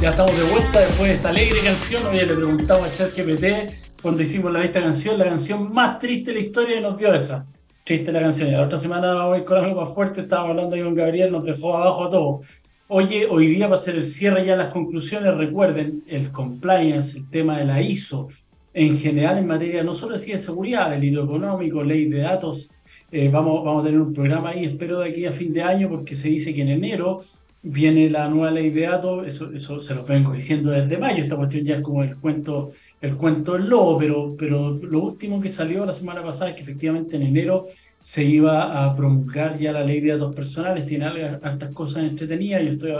Ya 0.00 0.10
estamos 0.10 0.36
de 0.36 0.44
vuelta 0.44 0.80
después 0.80 1.08
de 1.08 1.14
esta 1.14 1.28
alegre 1.30 1.60
canción. 1.62 2.06
Hoy 2.06 2.16
le 2.16 2.26
preguntamos 2.26 2.86
a 2.86 2.92
ChatGPT 2.92 4.00
cuando 4.02 4.22
hicimos 4.22 4.52
la 4.52 4.64
esta 4.64 4.80
canción, 4.80 5.18
la 5.18 5.24
canción 5.24 5.72
más 5.72 5.98
triste 5.98 6.32
de 6.32 6.40
la 6.40 6.46
historia 6.46 6.78
y 6.78 6.82
nos 6.82 6.98
dio 6.98 7.12
esa 7.14 7.46
triste 7.86 8.10
la 8.10 8.20
canción. 8.20 8.50
La 8.50 8.62
otra 8.62 8.78
semana 8.80 9.14
vamos 9.14 9.36
a 9.36 9.38
ir 9.38 9.44
con 9.44 9.58
algo 9.58 9.80
más 9.80 9.94
fuerte. 9.94 10.22
Estábamos 10.22 10.50
hablando 10.50 10.74
ahí 10.74 10.82
con 10.82 10.94
Gabriel, 10.94 11.30
nos 11.30 11.44
dejó 11.44 11.76
abajo 11.76 12.08
todo. 12.08 12.40
Oye, 12.88 13.26
hoy 13.30 13.46
día 13.46 13.68
va 13.68 13.74
a 13.74 13.78
ser 13.78 13.94
el 13.94 14.04
cierre 14.04 14.44
ya 14.44 14.56
las 14.56 14.72
conclusiones. 14.72 15.36
Recuerden, 15.36 16.02
el 16.08 16.32
compliance, 16.32 17.16
el 17.16 17.30
tema 17.30 17.58
de 17.58 17.64
la 17.64 17.80
ISO, 17.80 18.28
en 18.76 18.98
general 18.98 19.38
en 19.38 19.46
materia 19.46 19.82
no 19.82 19.94
solo 19.94 20.18
de 20.18 20.38
seguridad, 20.38 20.90
delito 20.90 21.24
económico, 21.24 21.82
ley 21.82 22.10
de 22.10 22.18
datos. 22.18 22.70
Eh, 23.10 23.30
vamos, 23.30 23.64
vamos 23.64 23.82
a 23.82 23.86
tener 23.86 23.98
un 23.98 24.12
programa 24.12 24.50
ahí, 24.50 24.66
espero 24.66 24.98
de 25.00 25.08
aquí 25.08 25.24
a 25.24 25.32
fin 25.32 25.50
de 25.54 25.62
año, 25.62 25.88
porque 25.88 26.14
se 26.14 26.28
dice 26.28 26.54
que 26.54 26.60
en 26.60 26.68
enero 26.68 27.20
viene 27.62 28.10
la 28.10 28.28
nueva 28.28 28.50
ley 28.50 28.68
de 28.68 28.82
datos, 28.82 29.26
eso, 29.26 29.50
eso 29.50 29.80
se 29.80 29.94
lo 29.94 30.04
vengo 30.04 30.34
diciendo 30.34 30.70
desde 30.70 30.98
mayo, 30.98 31.22
esta 31.22 31.36
cuestión 31.36 31.64
ya 31.64 31.76
es 31.76 31.80
como 31.80 32.02
el 32.02 32.16
cuento, 32.18 32.72
el 33.00 33.16
cuento 33.16 33.54
del 33.54 33.66
lobo, 33.66 33.96
pero, 33.96 34.36
pero 34.38 34.72
lo 34.72 35.02
último 35.02 35.40
que 35.40 35.48
salió 35.48 35.86
la 35.86 35.94
semana 35.94 36.22
pasada 36.22 36.50
es 36.50 36.56
que 36.56 36.62
efectivamente 36.62 37.16
en 37.16 37.22
enero 37.22 37.64
se 38.02 38.24
iba 38.24 38.84
a 38.84 38.94
promulgar 38.94 39.58
ya 39.58 39.72
la 39.72 39.84
ley 39.84 40.02
de 40.02 40.12
datos 40.12 40.34
personales, 40.34 40.84
tiene 40.84 41.06
altas 41.06 41.72
cosas 41.72 42.04
entretenidas, 42.04 42.62
yo 42.62 42.72
estoy 42.72 42.92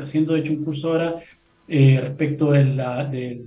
haciendo 0.00 0.34
de 0.34 0.40
hecho 0.40 0.52
un 0.52 0.64
curso 0.64 0.92
ahora 0.92 1.16
eh, 1.68 2.00
respecto 2.00 2.52
del 2.52 2.76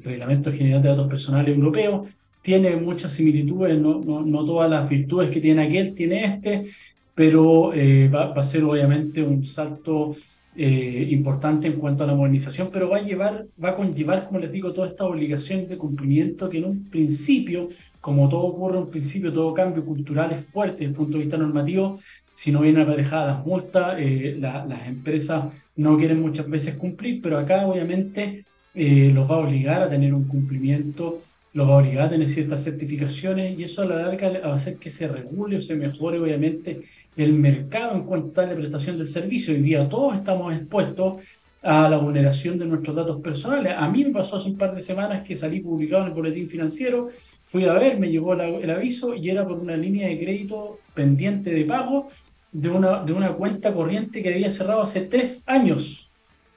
Reglamento 0.04 0.52
General 0.52 0.82
de 0.82 0.90
Datos 0.90 1.08
Personales 1.08 1.56
Europeo, 1.56 2.06
tiene 2.42 2.76
muchas 2.78 3.12
similitudes, 3.14 3.78
no, 3.80 4.00
no, 4.00 4.22
no, 4.22 4.46
todas 4.46 4.70
las 4.70 4.90
virtudes 4.90 5.30
que 5.30 5.42
tiene 5.42 5.64
aquel, 5.64 5.94
tiene 5.94 6.26
este, 6.26 6.66
pero 7.14 7.74
eh, 7.74 8.08
va, 8.08 8.28
va, 8.34 8.42
a 8.42 8.44
ser 8.44 8.64
obviamente 8.64 9.22
un 9.22 9.46
salto 9.46 10.16
eh, 10.56 11.08
importante 11.12 11.68
en 11.68 11.80
cuanto 11.80 12.04
a 12.04 12.08
la 12.08 12.16
modernización, 12.16 12.70
pero 12.72 12.90
va 12.90 12.98
a 12.98 13.02
llevar, 13.02 13.46
va 13.64 13.70
a 13.70 13.76
conllevar, 13.76 14.26
como 14.28 14.40
les 14.40 14.52
digo, 14.52 14.74
toda 14.74 14.88
esta 14.88 15.06
obligación 15.06 15.68
de 15.68 15.78
cumplimiento 15.78 16.50
que 16.50 16.58
en 16.58 16.66
un 16.66 16.90
principio, 16.90 17.70
como 18.02 18.28
todo 18.28 18.42
ocurre 18.42 18.78
en 18.78 18.84
un 18.84 18.90
principio, 18.90 19.32
todo 19.32 19.54
cambio 19.54 19.86
cultural 19.86 20.32
es 20.32 20.42
fuerte 20.44 20.80
desde 20.80 20.88
el 20.88 20.96
punto 20.96 21.18
de 21.18 21.24
vista 21.24 21.38
normativo, 21.38 22.00
si 22.34 22.52
no 22.52 22.62
vienen 22.62 22.84
aparejadas 22.84 23.38
las 23.38 23.46
multas, 23.46 23.96
eh, 24.00 24.38
las 24.40 24.88
empresas 24.88 25.46
no 25.80 25.98
quieren 25.98 26.22
muchas 26.22 26.50
veces 26.50 26.76
cumplir, 26.76 27.22
pero 27.22 27.38
acá 27.38 27.66
obviamente 27.68 28.46
eh, 28.74 29.12
los 29.14 29.30
va 29.30 29.36
a 29.36 29.40
obligar 29.40 29.82
a 29.82 29.90
tener 29.90 30.14
un 30.14 30.28
cumplimiento 30.28 31.22
los 31.54 31.68
va 31.68 31.74
a 31.74 31.78
obligar 31.78 32.06
a 32.06 32.10
tener 32.10 32.28
ciertas 32.28 32.64
certificaciones 32.64 33.58
y 33.58 33.64
eso 33.64 33.82
a 33.82 33.86
la 33.86 33.96
larga 34.04 34.40
va 34.40 34.52
a 34.52 34.56
hacer 34.56 34.78
que 34.78 34.90
se 34.90 35.08
regule 35.08 35.58
o 35.58 35.62
se 35.62 35.76
mejore 35.76 36.20
obviamente 36.20 36.82
el 37.18 37.34
mercado 37.34 37.96
en 37.96 38.04
cuanto 38.04 38.42
a 38.42 38.46
la 38.46 38.56
prestación 38.56 38.98
del 38.98 39.08
servicio. 39.08 39.54
Hoy 39.54 39.62
día 39.62 39.90
todos 39.90 40.16
estamos 40.16 40.54
expuestos 40.54 41.24
a 41.62 41.90
la 41.90 41.98
vulneración 41.98 42.58
de 42.58 42.66
nuestros 42.66 42.96
datos 42.96 43.20
personales. 43.22 43.74
A 43.76 43.90
mí 43.90 44.06
me 44.06 44.12
pasó 44.12 44.36
hace 44.36 44.50
un 44.50 44.58
par 44.58 44.76
de 44.76 44.82
semanas 44.82 45.28
que 45.28 45.36
salí 45.36 45.60
publicado 45.60 46.04
en 46.04 46.10
el 46.10 46.14
boletín 46.14 46.48
financiero, 46.48 47.08
fui 47.46 47.66
a 47.66 47.74
ver, 47.74 48.00
me 48.00 48.10
llegó 48.10 48.34
el 48.34 48.70
aviso 48.70 49.16
y 49.16 49.30
era 49.30 49.46
por 49.46 49.58
una 49.58 49.76
línea 49.76 50.08
de 50.08 50.20
crédito 50.20 50.80
pendiente 50.94 51.50
de 51.50 51.66
pago 51.66 52.10
de 52.52 52.70
una, 52.70 53.04
de 53.04 53.14
una 53.14 53.34
cuenta 53.34 53.74
corriente 53.74 54.24
que 54.24 54.34
había 54.34 54.50
cerrado 54.50 54.82
hace 54.82 55.02
tres 55.02 55.44
años 55.48 56.10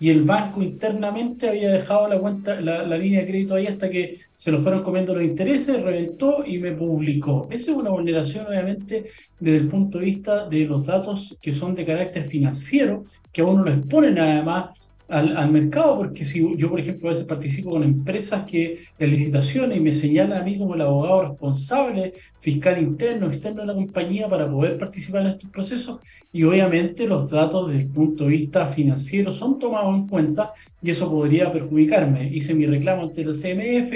y 0.02 0.10
el 0.10 0.22
banco 0.22 0.60
internamente 0.60 1.48
había 1.48 1.70
dejado 1.70 2.08
la 2.08 2.18
cuenta, 2.18 2.60
la, 2.60 2.96
línea 2.96 3.20
de 3.20 3.26
crédito 3.26 3.54
ahí 3.54 3.68
hasta 3.68 3.88
que 3.88 4.18
se 4.34 4.50
lo 4.50 4.58
fueron 4.58 4.82
comiendo 4.82 5.14
los 5.14 5.22
intereses, 5.22 5.80
reventó 5.80 6.44
y 6.44 6.58
me 6.58 6.72
publicó. 6.72 7.46
Esa 7.48 7.70
es 7.70 7.76
una 7.76 7.90
vulneración, 7.90 8.48
obviamente, 8.48 9.04
desde 9.38 9.58
el 9.58 9.68
punto 9.68 10.00
de 10.00 10.06
vista 10.06 10.48
de 10.48 10.64
los 10.64 10.86
datos 10.86 11.38
que 11.40 11.52
son 11.52 11.76
de 11.76 11.86
carácter 11.86 12.24
financiero, 12.24 13.04
que 13.32 13.42
a 13.42 13.44
uno 13.44 13.62
lo 13.62 13.70
exponen 13.70 14.18
además 14.18 14.76
al, 15.12 15.52
mercado, 15.52 15.98
porque 15.98 16.24
si 16.24 16.56
yo, 16.56 16.70
por 16.70 16.80
ejemplo, 16.80 17.08
a 17.08 17.12
veces 17.12 17.26
participo 17.26 17.70
con 17.70 17.82
empresas 17.82 18.44
que 18.44 18.78
en 18.98 19.10
licitaciones 19.10 19.76
y 19.76 19.80
me 19.80 19.92
señalan 19.92 20.40
a 20.40 20.42
mí 20.42 20.58
como 20.58 20.74
el 20.74 20.80
abogado 20.80 21.28
responsable, 21.28 22.14
fiscal 22.40 22.82
interno, 22.82 23.26
externo 23.26 23.60
de 23.60 23.66
la 23.66 23.74
compañía 23.74 24.26
para 24.26 24.50
poder 24.50 24.78
participar 24.78 25.22
en 25.22 25.28
estos 25.28 25.50
procesos, 25.50 26.00
y 26.32 26.44
obviamente 26.44 27.06
los 27.06 27.30
datos 27.30 27.68
desde 27.68 27.82
el 27.82 27.88
punto 27.88 28.24
de 28.24 28.30
vista 28.30 28.66
financiero 28.66 29.30
son 29.30 29.58
tomados 29.58 29.94
en 29.94 30.08
cuenta 30.08 30.52
y 30.80 30.90
eso 30.90 31.10
podría 31.10 31.52
perjudicarme. 31.52 32.30
Hice 32.32 32.54
mi 32.54 32.64
reclamo 32.64 33.02
ante 33.02 33.20
el 33.20 33.34
CMF, 33.34 33.92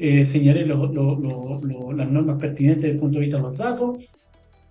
eh, 0.00 0.26
señalé 0.26 0.66
las 0.66 0.78
normas 2.10 2.38
pertinentes 2.40 2.82
desde 2.82 2.94
el 2.94 2.98
punto 2.98 3.18
de 3.18 3.24
vista 3.24 3.36
de 3.36 3.42
los 3.44 3.56
datos, 3.56 4.04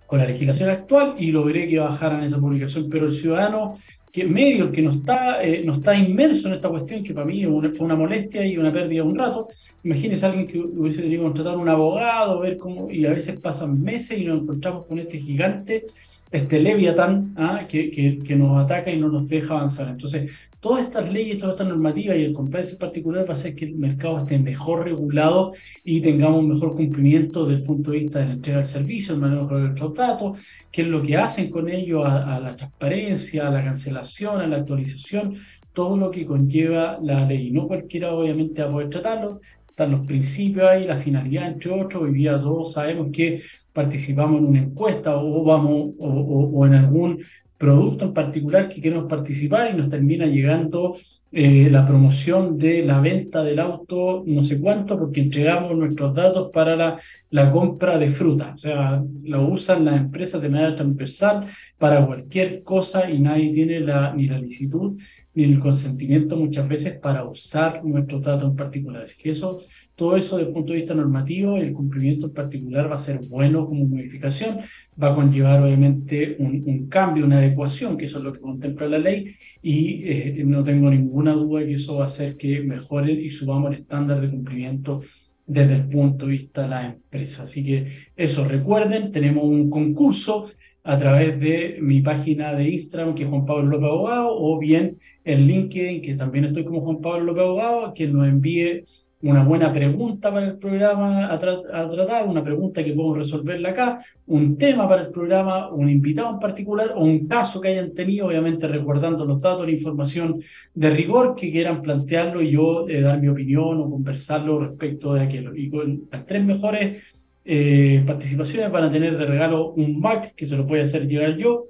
con 0.06 0.20
la 0.20 0.26
legislación 0.26 0.70
actual 0.70 1.16
y 1.18 1.32
logré 1.32 1.68
que 1.68 1.80
bajaran 1.80 2.24
esa 2.24 2.38
publicación, 2.38 2.90
pero 2.92 3.06
el 3.06 3.16
ciudadano 3.16 3.76
que 4.16 4.24
medio 4.24 4.72
que 4.72 4.82
no 4.82 4.92
está, 4.92 5.44
eh, 5.44 5.62
no 5.66 5.74
está 5.74 5.94
inmerso 5.94 6.48
en 6.48 6.54
esta 6.54 6.70
cuestión, 6.70 7.04
que 7.04 7.14
para 7.14 7.26
mí 7.26 7.44
fue 7.74 7.86
una 7.86 7.98
molestia 7.98 8.46
y 8.46 8.56
una 8.56 8.72
pérdida 8.72 9.04
de 9.04 9.10
un 9.10 9.18
rato. 9.18 9.50
Imagínese 9.84 10.26
alguien 10.26 10.48
que 10.48 10.58
hubiese 10.58 11.02
tenido 11.02 11.20
que 11.20 11.26
contratar 11.26 11.56
a 11.56 11.58
un 11.58 11.68
abogado, 11.68 12.40
ver 12.40 12.58
cómo, 12.58 12.90
y 12.90 13.06
a 13.06 13.10
veces 13.10 13.42
pasan 13.42 13.84
meses 13.84 14.18
y 14.18 14.24
nos 14.24 14.44
encontramos 14.44 14.86
con 14.86 15.00
este 15.00 15.18
gigante 15.18 15.88
este 16.32 16.60
Leviatán 16.60 17.34
¿ah? 17.38 17.66
que, 17.68 17.90
que, 17.90 18.20
que, 18.20 18.36
nos 18.36 18.64
ataca 18.64 18.92
y 18.92 19.00
no 19.00 19.10
nos 19.10 19.28
deja 19.28 19.54
avanzar. 19.54 19.90
Entonces, 19.90 20.32
todas 20.60 20.86
estas 20.86 21.12
leyes, 21.12 21.38
todas 21.38 21.54
estas 21.54 21.68
normativas 21.68 22.18
y 22.18 22.24
el 22.24 22.34
compliance 22.34 22.74
en 22.74 22.80
particular 22.80 23.24
va 23.24 23.30
a 23.30 23.32
hacer 23.34 23.56
que 23.56 23.66
el 23.66 23.76
mercado 23.76 24.20
esté 24.20 24.38
mejor 24.40 24.84
regulado 24.84 25.54
y 25.84 26.02
tengamos 26.02 26.40
un 26.40 26.50
mejor 26.50 26.76
cumplimiento 26.76 27.46
desde 27.46 27.62
el 27.62 27.68
punto 27.68 27.92
de 27.92 28.00
vista 28.00 28.20
de 28.20 28.26
la 28.26 28.34
entrega 28.34 28.58
del 28.58 28.68
servicio, 28.68 29.14
el 29.14 29.22
manejo 29.22 29.56
de 29.56 29.62
nuestros 29.62 29.94
datos, 29.94 30.40
qué 30.72 30.82
es 30.82 30.88
lo 30.88 31.02
que 31.02 31.16
hacen 31.16 31.50
con 31.50 31.70
ello 31.70 32.04
a, 32.04 32.36
a 32.36 32.40
la 32.40 32.56
transparencia, 32.56 33.48
a 33.48 33.52
la 33.52 33.64
cancelación, 33.64 34.42
a 34.42 34.48
la 34.48 34.58
actualización, 34.58 35.36
todo 35.74 35.96
lo 35.98 36.12
que 36.12 36.26
conlleva 36.26 37.00
la 37.02 37.26
ley. 37.26 37.52
No 37.52 37.68
cualquiera 37.68 38.14
obviamente 38.14 38.62
va 38.62 38.70
a 38.70 38.72
poder 38.72 38.90
tratarlo, 38.90 39.40
están 39.76 39.92
los 39.92 40.06
principios 40.06 40.66
ahí, 40.66 40.86
la 40.86 40.96
finalidad, 40.96 41.50
entre 41.50 41.70
otros. 41.70 42.04
Hoy 42.04 42.14
día 42.14 42.40
todos 42.40 42.72
sabemos 42.72 43.10
que 43.12 43.42
participamos 43.76 44.40
en 44.40 44.46
una 44.46 44.62
encuesta 44.62 45.18
o 45.18 45.44
vamos 45.44 45.94
o, 46.00 46.08
o, 46.08 46.66
en 46.66 46.76
algún 46.76 47.20
producto 47.58 48.06
en 48.06 48.14
particular 48.14 48.70
que 48.70 48.82
queremos 48.82 49.08
participar 49.10 49.70
y 49.70 49.78
nos 49.78 49.90
termina 49.90 50.26
llegando 50.26 50.96
eh, 51.32 51.68
la 51.70 51.86
promoción 51.86 52.58
de 52.58 52.84
la 52.84 53.02
venta 53.02 53.44
del 53.44 53.60
auto, 53.60 54.24
no 54.26 54.44
sé 54.46 54.62
cuánto, 54.62 54.98
porque 54.98 55.20
entregamos 55.20 55.76
nuestros 55.76 56.14
datos 56.14 56.50
para 56.54 56.78
la, 56.78 56.98
la 57.32 57.52
compra 57.52 57.98
de 57.98 58.10
fruta. 58.10 58.54
O 58.54 58.58
sea, 58.58 59.04
lo 59.26 59.48
usan 59.50 59.84
las 59.84 59.98
empresas 59.98 60.42
de 60.42 60.50
manera 60.50 60.76
transversal 60.76 61.46
para 61.78 62.06
cualquier 62.06 62.64
cosa 62.64 63.10
y 63.10 63.20
nadie 63.20 63.54
tiene 63.54 63.82
la, 63.82 64.14
ni 64.14 64.28
la 64.28 64.40
licitud 64.40 64.98
ni 65.34 65.44
el 65.44 65.60
consentimiento 65.60 66.38
muchas 66.38 66.68
veces 66.68 66.98
para 66.98 67.26
usar 67.26 67.84
nuestros 67.84 68.24
datos 68.24 68.50
en 68.50 68.56
particular. 68.56 69.02
Así 69.02 69.22
que 69.22 69.32
eso, 69.32 69.60
todo 69.96 70.18
eso 70.18 70.38
desde 70.38 70.50
el 70.50 70.54
punto 70.54 70.74
de 70.74 70.80
vista 70.80 70.94
normativo, 70.94 71.58
el 71.58 71.74
cumplimiento 71.74 72.28
en 72.28 72.34
particular 72.34 72.90
va 72.90 72.96
a 72.96 72.98
ser 72.98 73.20
bueno 73.20 73.66
como 73.66 73.88
modificación, 73.88 74.58
va 75.02 75.12
a 75.12 75.16
conllevar 75.16 75.62
obviamente 75.62 76.36
un, 76.40 76.88
cambio, 76.88 77.26
una 77.26 77.38
adecuación, 77.38 77.98
que 77.98 78.06
eso 78.06 78.18
es 78.18 78.24
lo 78.24 78.34
que 78.34 78.42
contempla 78.42 78.88
la 78.88 78.98
ley, 78.98 79.34
y 79.62 80.04
eh, 80.06 80.44
no 80.46 80.64
tengo 80.64 80.90
ninguna 80.90 81.34
duda 81.34 81.66
que 81.66 81.74
eso 81.74 81.96
va 81.96 82.04
a 82.04 82.08
hacer 82.08 82.36
que 82.36 82.62
mejore 82.62 83.14
y 83.14 83.30
subamos 83.30 83.72
el 83.72 83.82
estándar 83.82 84.20
de 84.22 84.30
cumplimiento 84.30 85.02
desde 85.48 85.76
el 85.76 85.88
punto 85.88 86.26
de 86.26 86.32
vista 86.32 86.64
de 86.64 86.70
la 86.70 86.86
empresa. 86.88 87.44
Así 87.44 87.64
que 87.64 87.88
eso, 88.16 88.46
recuerden, 88.46 89.12
tenemos 89.12 89.46
un 89.46 89.70
concurso 89.70 90.48
a 90.84 90.98
través 90.98 91.40
de 91.40 91.78
mi 91.82 92.02
página 92.02 92.54
de 92.54 92.70
Instagram, 92.70 93.16
que 93.16 93.24
es 93.24 93.30
Juan 93.30 93.46
Pablo 93.46 93.72
López 93.72 93.90
Abogado, 93.90 94.30
o 94.32 94.60
bien 94.60 95.00
el 95.24 95.48
LinkedIn, 95.48 96.02
que 96.02 96.16
también 96.16 96.46
estoy 96.46 96.64
como 96.64 96.82
Juan 96.82 97.02
Pablo 97.02 97.26
López 97.26 97.44
Abogado, 97.44 97.94
que 97.94 98.08
nos 98.08 98.28
envíe 98.28 98.84
una 99.26 99.44
buena 99.44 99.74
pregunta 99.74 100.32
para 100.32 100.46
el 100.46 100.58
programa 100.60 101.34
a, 101.34 101.40
tratar, 101.40 102.28
una 102.28 102.44
pregunta 102.44 102.84
que 102.84 102.94
podemos 102.94 103.18
resolverla 103.18 103.70
acá, 103.70 104.00
un 104.28 104.56
tema 104.56 104.88
para 104.88 105.02
el 105.02 105.10
programa, 105.10 105.72
un 105.72 105.90
invitado 105.90 106.30
en 106.30 106.40
particular 106.40 106.94
o 106.96 107.04
un 107.04 107.28
caso 107.28 107.60
que 107.60 107.70
hayan 107.70 107.92
tenido, 107.96 108.28
obviamente 108.28 108.68
recordando 108.68 109.26
los 109.26 109.42
datos, 109.42 109.66
la 109.66 109.72
información 109.72 110.40
de 110.76 110.90
rigor 110.92 111.34
que 111.36 111.52
quieran 111.52 111.82
plantearlo 111.82 112.40
y 112.40 112.52
yo 112.52 112.88
eh, 112.88 113.02
dar 113.02 113.20
mi 113.20 113.28
opinión 113.28 113.82
o 113.82 113.90
conversarlo 113.90 114.60
respecto 114.60 115.16
de 115.16 115.24
aquello. 115.24 115.56
Y 115.56 115.72
con 115.72 116.08
las 116.12 116.24
tres 116.24 116.46
mejores 116.46 117.16
eh, 117.44 118.04
participaciones 118.06 118.72
van 118.72 118.84
a 118.84 118.92
tener 118.92 119.18
de 119.18 119.26
regalo 119.26 119.72
un 119.72 120.00
Mac 120.00 120.36
que 120.36 120.46
se 120.46 120.56
lo 120.56 120.66
voy 120.66 120.80
a 120.80 120.84
hacer 120.84 121.08
llegar 121.08 121.36
yo 121.36 121.66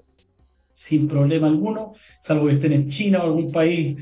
sin 0.74 1.08
problema 1.08 1.48
alguno, 1.48 1.94
salvo 2.20 2.48
que 2.48 2.54
estén 2.54 2.74
en 2.74 2.88
China 2.88 3.20
o 3.20 3.28
algún 3.28 3.50
país 3.50 3.96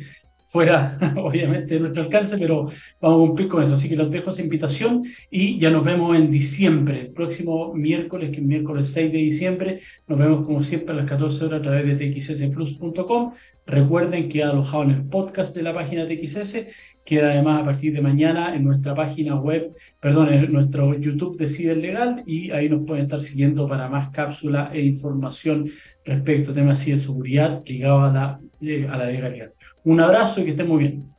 fuera, 0.54 1.00
obviamente, 1.18 1.74
de 1.74 1.80
nuestro 1.80 2.04
alcance, 2.04 2.38
pero 2.38 2.68
vamos 3.02 3.24
a 3.24 3.28
cumplir 3.28 3.48
con 3.48 3.64
eso. 3.64 3.74
Así 3.74 3.90
que 3.90 3.96
los 3.96 4.12
dejo 4.12 4.30
esa 4.30 4.44
invitación 4.44 5.04
y 5.32 5.58
ya 5.58 5.72
nos 5.72 5.84
vemos 5.84 6.16
en 6.16 6.30
diciembre, 6.30 7.02
el 7.02 7.12
próximo 7.12 7.74
miércoles, 7.74 8.30
que 8.30 8.38
es 8.38 8.44
miércoles 8.44 8.94
6 8.94 9.12
de 9.12 9.18
diciembre. 9.18 9.80
Nos 10.08 10.20
vemos 10.20 10.46
como 10.46 10.62
siempre 10.62 10.94
a 10.94 10.98
las 10.98 11.10
14 11.10 11.46
horas 11.46 11.60
a 11.60 11.64
través 11.64 11.98
de 11.98 12.12
txsplus.com. 12.12 13.34
Recuerden 13.66 14.30
que 14.30 14.44
ha 14.44 14.50
alojado 14.52 14.84
en 14.84 14.92
el 14.92 15.06
podcast 15.06 15.56
de 15.56 15.64
la 15.64 15.74
página 15.74 16.06
TXS 16.06 16.66
Queda 17.06 17.32
además 17.32 17.62
a 17.62 17.66
partir 17.66 17.94
de 17.94 18.02
mañana 18.02 18.56
en 18.56 18.64
nuestra 18.64 18.96
página 18.96 19.36
web, 19.36 19.74
perdón, 20.00 20.32
en 20.34 20.54
nuestro 20.54 20.98
YouTube 20.98 21.38
de 21.38 21.50
Ciber 21.50 21.78
Legal 21.78 22.24
y 22.26 22.52
ahí 22.52 22.70
nos 22.70 22.86
pueden 22.86 23.04
estar 23.04 23.20
siguiendo 23.20 23.68
para 23.68 23.90
más 23.90 24.10
cápsula 24.12 24.70
e 24.74 24.82
información 24.82 25.70
respecto 26.06 26.52
a 26.52 26.54
temas 26.54 26.86
de 26.86 26.98
seguridad 26.98 27.62
ligados 27.66 28.40
eh, 28.62 28.88
a 28.90 28.98
la 28.98 29.08
legalidad. 29.08 29.53
Un 29.86 30.02
abrazo 30.02 30.42
y 30.42 30.46
que 30.46 30.52
estén 30.52 30.68
muy 30.68 30.80
bien. 30.80 31.13